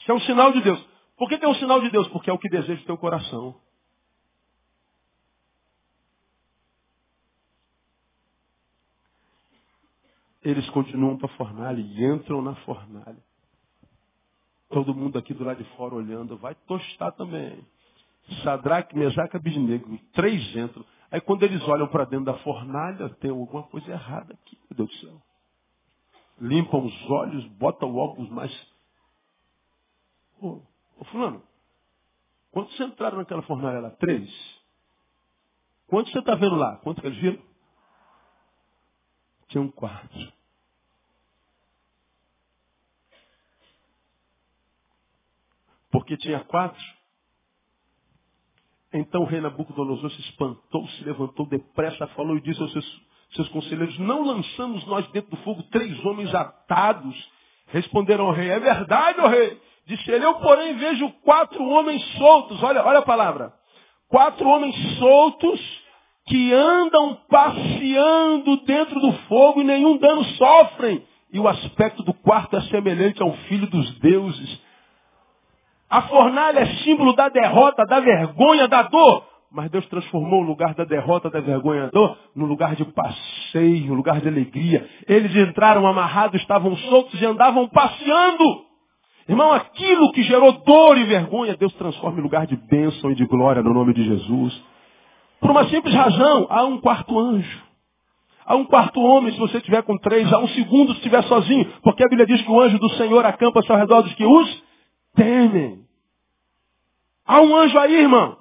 Isso 0.00 0.10
é 0.10 0.14
um 0.14 0.20
sinal 0.20 0.52
de 0.52 0.62
Deus. 0.62 0.82
Por 1.16 1.28
que, 1.28 1.38
que 1.38 1.44
é 1.44 1.48
um 1.48 1.54
sinal 1.54 1.80
de 1.80 1.90
Deus? 1.90 2.08
Porque 2.08 2.30
é 2.30 2.32
o 2.32 2.38
que 2.38 2.48
deseja 2.48 2.82
o 2.82 2.86
teu 2.86 2.96
coração. 2.96 3.54
Eles 10.42 10.68
continuam 10.70 11.16
para 11.16 11.26
a 11.26 11.36
fornalha 11.36 11.80
e 11.80 12.04
entram 12.04 12.40
na 12.40 12.54
fornalha. 12.56 13.18
Todo 14.68 14.94
mundo 14.94 15.18
aqui 15.18 15.34
do 15.34 15.44
lado 15.44 15.62
de 15.62 15.68
fora 15.76 15.94
olhando, 15.94 16.36
vai 16.36 16.54
tostar 16.66 17.12
também. 17.12 17.66
Sadraque, 18.42 18.96
Mesaque, 18.96 19.36
Abidnego, 19.36 19.98
três 20.12 20.54
entram. 20.56 20.84
Aí 21.16 21.20
quando 21.22 21.44
eles 21.44 21.66
olham 21.66 21.88
para 21.88 22.04
dentro 22.04 22.26
da 22.26 22.36
fornalha, 22.40 23.08
tem 23.14 23.30
alguma 23.30 23.62
coisa 23.62 23.90
errada 23.90 24.34
aqui, 24.34 24.60
meu 24.68 24.76
Deus 24.76 24.90
do 24.90 24.96
céu. 24.96 25.22
Limpam 26.38 26.84
os 26.84 27.10
olhos, 27.10 27.46
botam 27.52 27.90
o 27.90 27.96
óculos 27.96 28.28
mais. 28.28 28.52
Ô, 30.38 30.60
ô 30.98 31.04
fulano, 31.06 31.42
quantos 32.50 32.78
entraram 32.78 33.16
naquela 33.16 33.40
fornalha 33.44 33.80
lá? 33.80 33.90
Três. 33.92 34.30
Quantos 35.86 36.12
você 36.12 36.18
está 36.18 36.34
vendo 36.34 36.54
lá? 36.54 36.76
Quantos 36.82 37.00
que 37.00 37.06
eles 37.06 37.18
viram? 37.18 37.42
Tinham 39.48 39.70
quatro. 39.70 40.32
Porque 45.90 46.14
tinha 46.18 46.44
quatro, 46.44 46.84
então 48.98 49.22
o 49.22 49.26
rei 49.26 49.40
Nabucodonosor 49.40 50.10
se 50.10 50.20
espantou, 50.20 50.86
se 50.88 51.04
levantou 51.04 51.46
depressa, 51.46 52.06
falou 52.08 52.36
e 52.36 52.40
disse 52.40 52.60
aos 52.60 52.72
seus, 52.72 53.02
seus 53.34 53.48
conselheiros, 53.48 53.98
não 53.98 54.24
lançamos 54.24 54.86
nós 54.86 55.06
dentro 55.08 55.30
do 55.30 55.36
fogo 55.38 55.62
três 55.64 56.04
homens 56.04 56.34
atados? 56.34 57.14
Responderam 57.68 58.26
ao 58.26 58.32
rei, 58.32 58.48
é 58.48 58.60
verdade, 58.60 59.20
ó 59.20 59.28
rei. 59.28 59.60
Disse 59.86 60.10
ele, 60.10 60.24
eu 60.24 60.34
porém 60.34 60.74
vejo 60.74 61.10
quatro 61.22 61.64
homens 61.64 62.02
soltos, 62.16 62.62
olha, 62.62 62.84
olha 62.84 62.98
a 62.98 63.02
palavra. 63.02 63.52
Quatro 64.08 64.48
homens 64.48 64.74
soltos 64.98 65.60
que 66.26 66.52
andam 66.52 67.18
passeando 67.28 68.56
dentro 68.64 69.00
do 69.00 69.12
fogo 69.28 69.60
e 69.60 69.64
nenhum 69.64 69.96
dano 69.96 70.24
sofrem. 70.24 71.04
E 71.32 71.38
o 71.38 71.48
aspecto 71.48 72.02
do 72.02 72.14
quarto 72.14 72.56
é 72.56 72.62
semelhante 72.62 73.22
ao 73.22 73.32
filho 73.48 73.66
dos 73.68 73.98
deuses. 73.98 74.60
A 75.88 76.02
fornalha 76.02 76.60
é 76.60 76.66
símbolo 76.84 77.14
da 77.14 77.28
derrota, 77.28 77.84
da 77.84 78.00
vergonha, 78.00 78.66
da 78.66 78.82
dor. 78.82 79.24
Mas 79.52 79.70
Deus 79.70 79.86
transformou 79.86 80.42
o 80.42 80.46
lugar 80.46 80.74
da 80.74 80.84
derrota, 80.84 81.30
da 81.30 81.40
vergonha, 81.40 81.84
da 81.84 81.90
dor, 81.90 82.18
no 82.34 82.44
lugar 82.44 82.74
de 82.74 82.84
passeio, 82.84 83.94
lugar 83.94 84.20
de 84.20 84.28
alegria. 84.28 84.88
Eles 85.08 85.34
entraram 85.34 85.86
amarrados, 85.86 86.40
estavam 86.40 86.76
soltos 86.76 87.20
e 87.20 87.24
andavam 87.24 87.68
passeando. 87.68 88.66
Irmão, 89.28 89.52
aquilo 89.52 90.12
que 90.12 90.22
gerou 90.24 90.52
dor 90.64 90.98
e 90.98 91.04
vergonha, 91.04 91.56
Deus 91.56 91.72
transforma 91.74 92.18
em 92.18 92.22
lugar 92.22 92.46
de 92.46 92.56
bênção 92.56 93.10
e 93.10 93.14
de 93.14 93.24
glória 93.24 93.62
no 93.62 93.72
nome 93.72 93.94
de 93.94 94.04
Jesus. 94.04 94.62
Por 95.40 95.50
uma 95.50 95.68
simples 95.68 95.94
razão, 95.94 96.46
há 96.50 96.64
um 96.64 96.78
quarto 96.78 97.18
anjo. 97.18 97.66
Há 98.44 98.54
um 98.54 98.64
quarto 98.64 99.00
homem 99.00 99.32
se 99.32 99.38
você 99.38 99.56
estiver 99.56 99.82
com 99.82 99.96
três, 99.98 100.32
há 100.32 100.38
um 100.38 100.48
segundo 100.48 100.92
se 100.92 100.98
estiver 100.98 101.22
sozinho, 101.24 101.66
porque 101.82 102.04
a 102.04 102.08
Bíblia 102.08 102.26
diz 102.26 102.40
que 102.42 102.50
o 102.50 102.60
anjo 102.60 102.78
do 102.78 102.88
Senhor 102.90 103.24
acampa 103.24 103.60
ao 103.68 103.76
redor 103.76 104.02
dos 104.02 104.14
que 104.14 104.24
os 104.24 104.65
temem. 105.16 105.84
Há 107.26 107.40
um 107.40 107.56
anjo 107.56 107.76
aí, 107.78 107.94
irmão. 107.94 108.38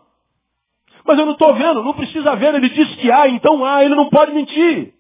Mas 1.03 1.17
eu 1.17 1.25
não 1.25 1.33
estou 1.33 1.53
vendo, 1.55 1.83
não 1.83 1.93
precisa 1.93 2.35
ver, 2.35 2.53
ele 2.53 2.69
diz 2.69 2.95
que 2.95 3.11
há, 3.11 3.27
então 3.29 3.63
há, 3.65 3.83
ele 3.83 3.95
não 3.95 4.09
pode 4.09 4.31
mentir. 4.31 4.93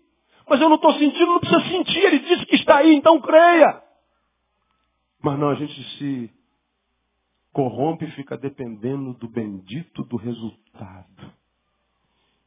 Mas 0.47 0.61
eu 0.61 0.69
não 0.69 0.75
estou 0.75 0.93
sentindo, 0.93 1.25
não 1.25 1.39
precisa 1.39 1.61
sentir. 1.67 1.99
Ele 1.99 2.19
disse 2.19 2.45
que 2.45 2.55
está 2.55 2.77
aí, 2.77 2.93
então 2.95 3.19
creia. 3.19 3.81
Mas 5.21 5.39
não, 5.39 5.49
a 5.49 5.55
gente 5.55 5.83
se 5.97 6.31
corrompe 7.51 8.05
e 8.05 8.11
fica 8.11 8.37
dependendo 8.37 9.13
do 9.13 9.27
bendito 9.27 10.03
do 10.03 10.17
resultado. 10.17 11.33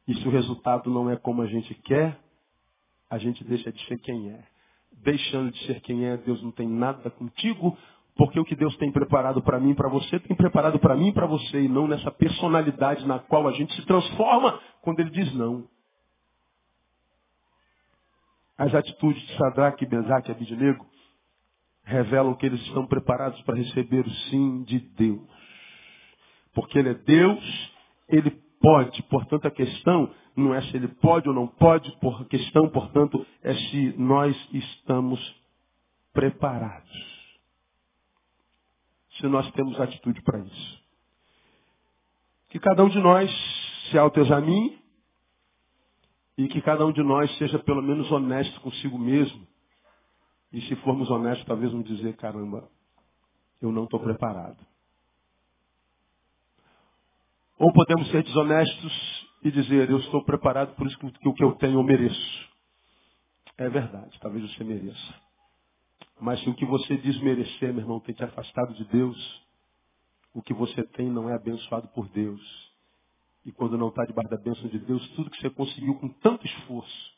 E 0.07 0.13
se 0.15 0.27
o 0.27 0.31
resultado 0.31 0.89
não 0.89 1.09
é 1.09 1.17
como 1.17 1.41
a 1.41 1.47
gente 1.47 1.73
quer, 1.75 2.17
a 3.09 3.17
gente 3.17 3.43
deixa 3.43 3.71
de 3.71 3.85
ser 3.85 3.99
quem 3.99 4.29
é. 4.29 4.43
Deixando 4.91 5.51
de 5.51 5.65
ser 5.65 5.81
quem 5.81 6.05
é, 6.05 6.15
Deus 6.15 6.41
não 6.41 6.51
tem 6.51 6.67
nada 6.67 7.09
contigo, 7.09 7.77
porque 8.19 8.37
o 8.37 8.43
que 8.43 8.53
Deus 8.53 8.75
tem 8.75 8.91
preparado 8.91 9.41
para 9.41 9.61
mim 9.61 9.69
e 9.71 9.75
para 9.75 9.87
você, 9.87 10.19
tem 10.19 10.35
preparado 10.35 10.77
para 10.77 10.93
mim 10.93 11.07
e 11.07 11.13
para 11.13 11.25
você, 11.25 11.61
e 11.61 11.69
não 11.69 11.87
nessa 11.87 12.11
personalidade 12.11 13.07
na 13.07 13.17
qual 13.17 13.47
a 13.47 13.53
gente 13.53 13.73
se 13.73 13.85
transforma 13.85 14.59
quando 14.81 14.99
Ele 14.99 15.09
diz 15.09 15.33
não. 15.35 15.65
As 18.57 18.75
atitudes 18.75 19.25
de 19.25 19.37
Sadraque, 19.37 19.87
Mesaque 19.87 20.29
e 20.29 20.31
Abidinego 20.33 20.85
revelam 21.85 22.35
que 22.35 22.45
eles 22.45 22.59
estão 22.63 22.85
preparados 22.85 23.41
para 23.43 23.55
receber 23.55 24.05
o 24.05 24.11
sim 24.29 24.63
de 24.63 24.79
Deus. 24.79 25.29
Porque 26.53 26.77
Ele 26.77 26.89
é 26.89 26.95
Deus, 26.95 27.73
Ele 28.09 28.31
pode. 28.59 29.01
Portanto, 29.03 29.47
a 29.47 29.51
questão 29.51 30.13
não 30.35 30.53
é 30.53 30.61
se 30.63 30.75
Ele 30.75 30.89
pode 30.89 31.29
ou 31.29 31.33
não 31.33 31.47
pode, 31.47 31.89
a 31.89 32.25
questão, 32.25 32.67
portanto, 32.67 33.25
é 33.41 33.53
se 33.53 33.95
nós 33.97 34.35
estamos 34.51 35.21
preparados. 36.11 37.18
Se 39.19 39.27
nós 39.27 39.49
temos 39.51 39.79
atitude 39.79 40.21
para 40.23 40.39
isso. 40.39 40.79
Que 42.49 42.59
cada 42.59 42.83
um 42.83 42.89
de 42.89 42.99
nós 42.99 43.29
se 43.89 43.97
autoexamine 43.97 44.79
e 46.37 46.47
que 46.47 46.61
cada 46.61 46.85
um 46.85 46.91
de 46.91 47.03
nós 47.03 47.29
seja 47.37 47.59
pelo 47.59 47.81
menos 47.81 48.09
honesto 48.11 48.59
consigo 48.61 48.97
mesmo. 48.97 49.45
E 50.53 50.61
se 50.61 50.75
formos 50.77 51.09
honestos, 51.11 51.45
talvez 51.45 51.71
vamos 51.71 51.87
dizer, 51.87 52.15
caramba, 52.15 52.69
eu 53.61 53.71
não 53.71 53.83
estou 53.83 53.99
preparado. 53.99 54.57
Ou 57.57 57.71
podemos 57.73 58.09
ser 58.09 58.23
desonestos 58.23 59.27
e 59.43 59.51
dizer, 59.51 59.89
eu 59.89 59.97
estou 59.99 60.23
preparado, 60.23 60.75
por 60.75 60.87
isso 60.87 60.97
que 60.97 61.27
o 61.27 61.33
que 61.33 61.43
eu 61.43 61.51
tenho 61.55 61.77
eu 61.77 61.83
mereço. 61.83 62.49
É 63.57 63.69
verdade, 63.69 64.17
talvez 64.21 64.49
você 64.49 64.63
mereça. 64.63 65.28
Mas 66.19 66.41
se 66.41 66.49
o 66.49 66.53
que 66.53 66.65
você 66.65 66.97
diz 66.97 67.19
merecer, 67.21 67.73
meu 67.73 67.83
irmão, 67.83 67.99
tem 67.99 68.13
te 68.13 68.23
afastado 68.23 68.73
de 68.73 68.83
Deus, 68.85 69.47
o 70.33 70.41
que 70.41 70.53
você 70.53 70.83
tem 70.83 71.09
não 71.09 71.29
é 71.29 71.35
abençoado 71.35 71.87
por 71.89 72.07
Deus. 72.09 72.69
E 73.45 73.51
quando 73.51 73.77
não 73.77 73.87
está 73.87 74.05
debaixo 74.05 74.29
da 74.29 74.37
bênção 74.37 74.67
de 74.67 74.79
Deus, 74.79 75.07
tudo 75.11 75.29
que 75.29 75.39
você 75.39 75.49
conseguiu 75.49 75.95
com 75.95 76.09
tanto 76.09 76.45
esforço, 76.45 77.17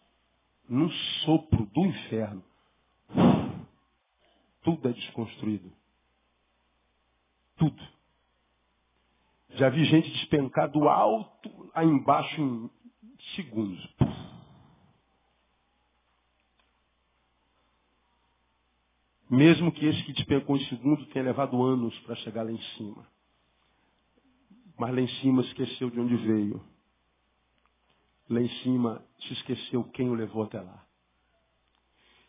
num 0.69 0.89
sopro 1.25 1.65
do 1.65 1.85
inferno, 1.85 2.43
tudo 4.61 4.87
é 4.87 4.93
desconstruído. 4.93 5.71
Tudo. 7.57 7.83
Já 9.55 9.69
vi 9.69 9.83
gente 9.85 10.09
despencar 10.11 10.69
do 10.69 10.87
alto 10.87 11.71
a 11.73 11.83
embaixo 11.83 12.39
em 12.39 12.69
segundos. 13.35 13.95
Mesmo 19.31 19.71
que 19.71 19.85
esse 19.85 20.03
que 20.03 20.13
despencou 20.13 20.57
em 20.57 20.65
segundo 20.65 21.05
tenha 21.07 21.25
levado 21.25 21.63
anos 21.63 21.97
para 22.01 22.15
chegar 22.17 22.43
lá 22.43 22.51
em 22.51 22.61
cima 22.77 23.07
mas 24.81 24.95
lá 24.95 25.01
em 25.01 25.07
cima 25.19 25.43
esqueceu 25.43 25.91
de 25.91 25.99
onde 25.99 26.15
veio. 26.15 26.59
Lá 28.27 28.41
em 28.41 28.49
cima 28.63 29.05
se 29.19 29.33
esqueceu 29.33 29.83
quem 29.83 30.09
o 30.09 30.15
levou 30.15 30.41
até 30.41 30.59
lá. 30.59 30.83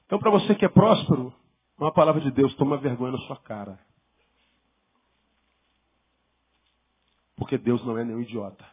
Então, 0.05 0.19
para 0.19 0.31
você 0.31 0.55
que 0.55 0.67
é 0.67 0.69
próspero, 0.69 1.33
uma 1.79 1.91
palavra 1.91 2.21
de 2.21 2.31
Deus, 2.31 2.55
toma 2.57 2.77
vergonha 2.77 3.13
na 3.13 3.19
sua 3.21 3.39
cara. 3.39 3.81
Porque 7.37 7.57
Deus 7.57 7.83
não 7.87 7.97
é 7.97 8.05
nenhum 8.05 8.21
idiota. 8.21 8.67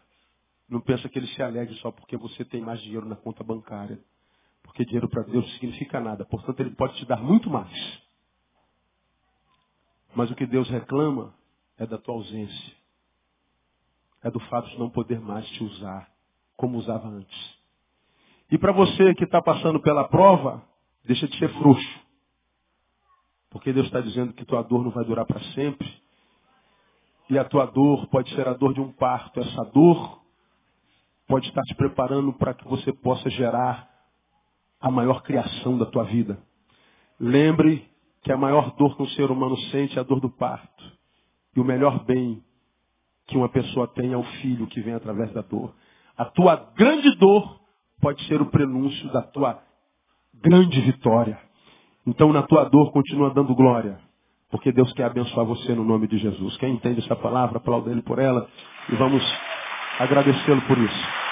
Não 0.68 0.82
pensa 0.82 1.08
que 1.08 1.18
ele 1.18 1.28
se 1.28 1.42
alegre 1.42 1.74
só 1.76 1.90
porque 1.90 2.18
você 2.18 2.44
tem 2.44 2.60
mais 2.60 2.82
dinheiro 2.82 3.08
na 3.08 3.16
conta 3.16 3.46
bancária. 3.46 3.98
Porque 4.62 4.84
dinheiro 4.84 5.08
para 5.08 5.24
Deus 5.24 5.46
não 5.46 5.54
significa 5.54 6.02
nada. 6.02 6.26
Portanto, 6.26 6.60
ele 6.60 6.72
pode 6.72 6.98
te 6.98 7.06
dar 7.06 7.24
muito 7.24 7.50
mais. 7.50 7.72
Mas 10.16 10.30
o 10.32 10.36
que 10.36 10.46
Deus 10.46 10.70
reclama 10.70 11.34
é 11.78 11.86
da 11.86 11.98
tua 11.98 12.16
ausência 12.16 12.80
é 14.22 14.30
do 14.30 14.40
fato 14.42 14.70
de 14.70 14.78
não 14.78 14.90
poder 14.90 15.20
mais 15.20 15.48
te 15.52 15.64
usar 15.64 16.10
como 16.56 16.78
usava 16.78 17.08
antes. 17.08 17.60
E 18.52 18.58
para 18.58 18.72
você 18.72 19.14
que 19.16 19.24
está 19.24 19.42
passando 19.42 19.80
pela 19.82 20.08
prova, 20.08 20.64
deixa 21.06 21.28
de 21.28 21.38
ser 21.38 21.50
frouxo. 21.54 22.00
Porque 23.50 23.72
Deus 23.72 23.88
está 23.88 24.02
dizendo 24.02 24.34
que 24.34 24.46
tua 24.46 24.62
dor 24.62 24.84
não 24.84 24.92
vai 24.92 25.06
durar 25.06 25.26
para 25.26 25.40
sempre. 25.54 25.88
E 27.30 27.38
a 27.38 27.46
tua 27.46 27.66
dor 27.66 28.08
pode 28.08 28.34
ser 28.36 28.48
a 28.48 28.54
dor 28.54 28.74
de 28.74 28.82
um 28.82 28.92
parto. 28.92 29.40
Essa 29.40 29.64
dor 29.66 30.22
pode 31.28 31.48
estar 31.48 31.62
te 31.64 31.76
preparando 31.76 32.34
para 32.34 32.54
que 32.54 32.68
você 32.68 32.92
possa 32.92 33.30
gerar 33.30 33.88
a 34.82 34.92
maior 34.92 35.22
criação 35.22 35.78
da 35.78 35.86
tua 35.86 36.04
vida. 36.04 36.42
Lembre 37.20 37.89
que 38.22 38.32
a 38.32 38.38
maior 38.38 38.76
dor 38.76 38.96
que 38.96 39.04
um 39.04 39.08
ser 39.10 39.32
humano 39.32 39.58
sente 39.72 39.98
é 39.98 40.02
a 40.02 40.04
dor 40.04 40.20
do 40.20 40.30
parto. 40.30 40.84
E 41.56 41.60
o 41.60 41.64
melhor 41.64 42.04
bem 42.06 42.44
que 43.28 43.38
uma 43.38 43.50
pessoa 43.50 43.88
tem 43.88 44.14
ao 44.14 44.24
filho 44.24 44.68
que 44.68 44.82
vem 44.82 44.94
através 44.94 45.32
da 45.34 45.42
dor. 45.42 45.74
A 46.18 46.26
tua 46.26 46.56
grande 46.76 47.16
dor 47.18 47.60
pode 48.02 48.24
ser 48.26 48.42
o 48.42 48.48
prenúncio 48.48 49.12
da 49.12 49.22
tua 49.22 49.62
grande 50.42 50.82
vitória. 50.82 51.40
Então, 52.06 52.34
na 52.34 52.44
tua 52.44 52.66
dor, 52.66 52.92
continua 52.92 53.34
dando 53.34 53.54
glória. 53.56 54.00
Porque 54.50 54.72
Deus 54.72 54.92
quer 54.94 55.06
abençoar 55.06 55.46
você 55.46 55.76
no 55.76 55.84
nome 55.84 56.08
de 56.08 56.18
Jesus. 56.18 56.58
Quem 56.58 56.74
entende 56.74 57.02
essa 57.02 57.16
palavra, 57.16 57.58
aplauda 57.58 57.92
Ele 57.92 58.02
por 58.02 58.18
ela. 58.18 58.50
E 58.90 58.96
vamos 58.96 59.24
agradecê-lo 60.00 60.62
por 60.64 60.78
isso. 60.78 61.29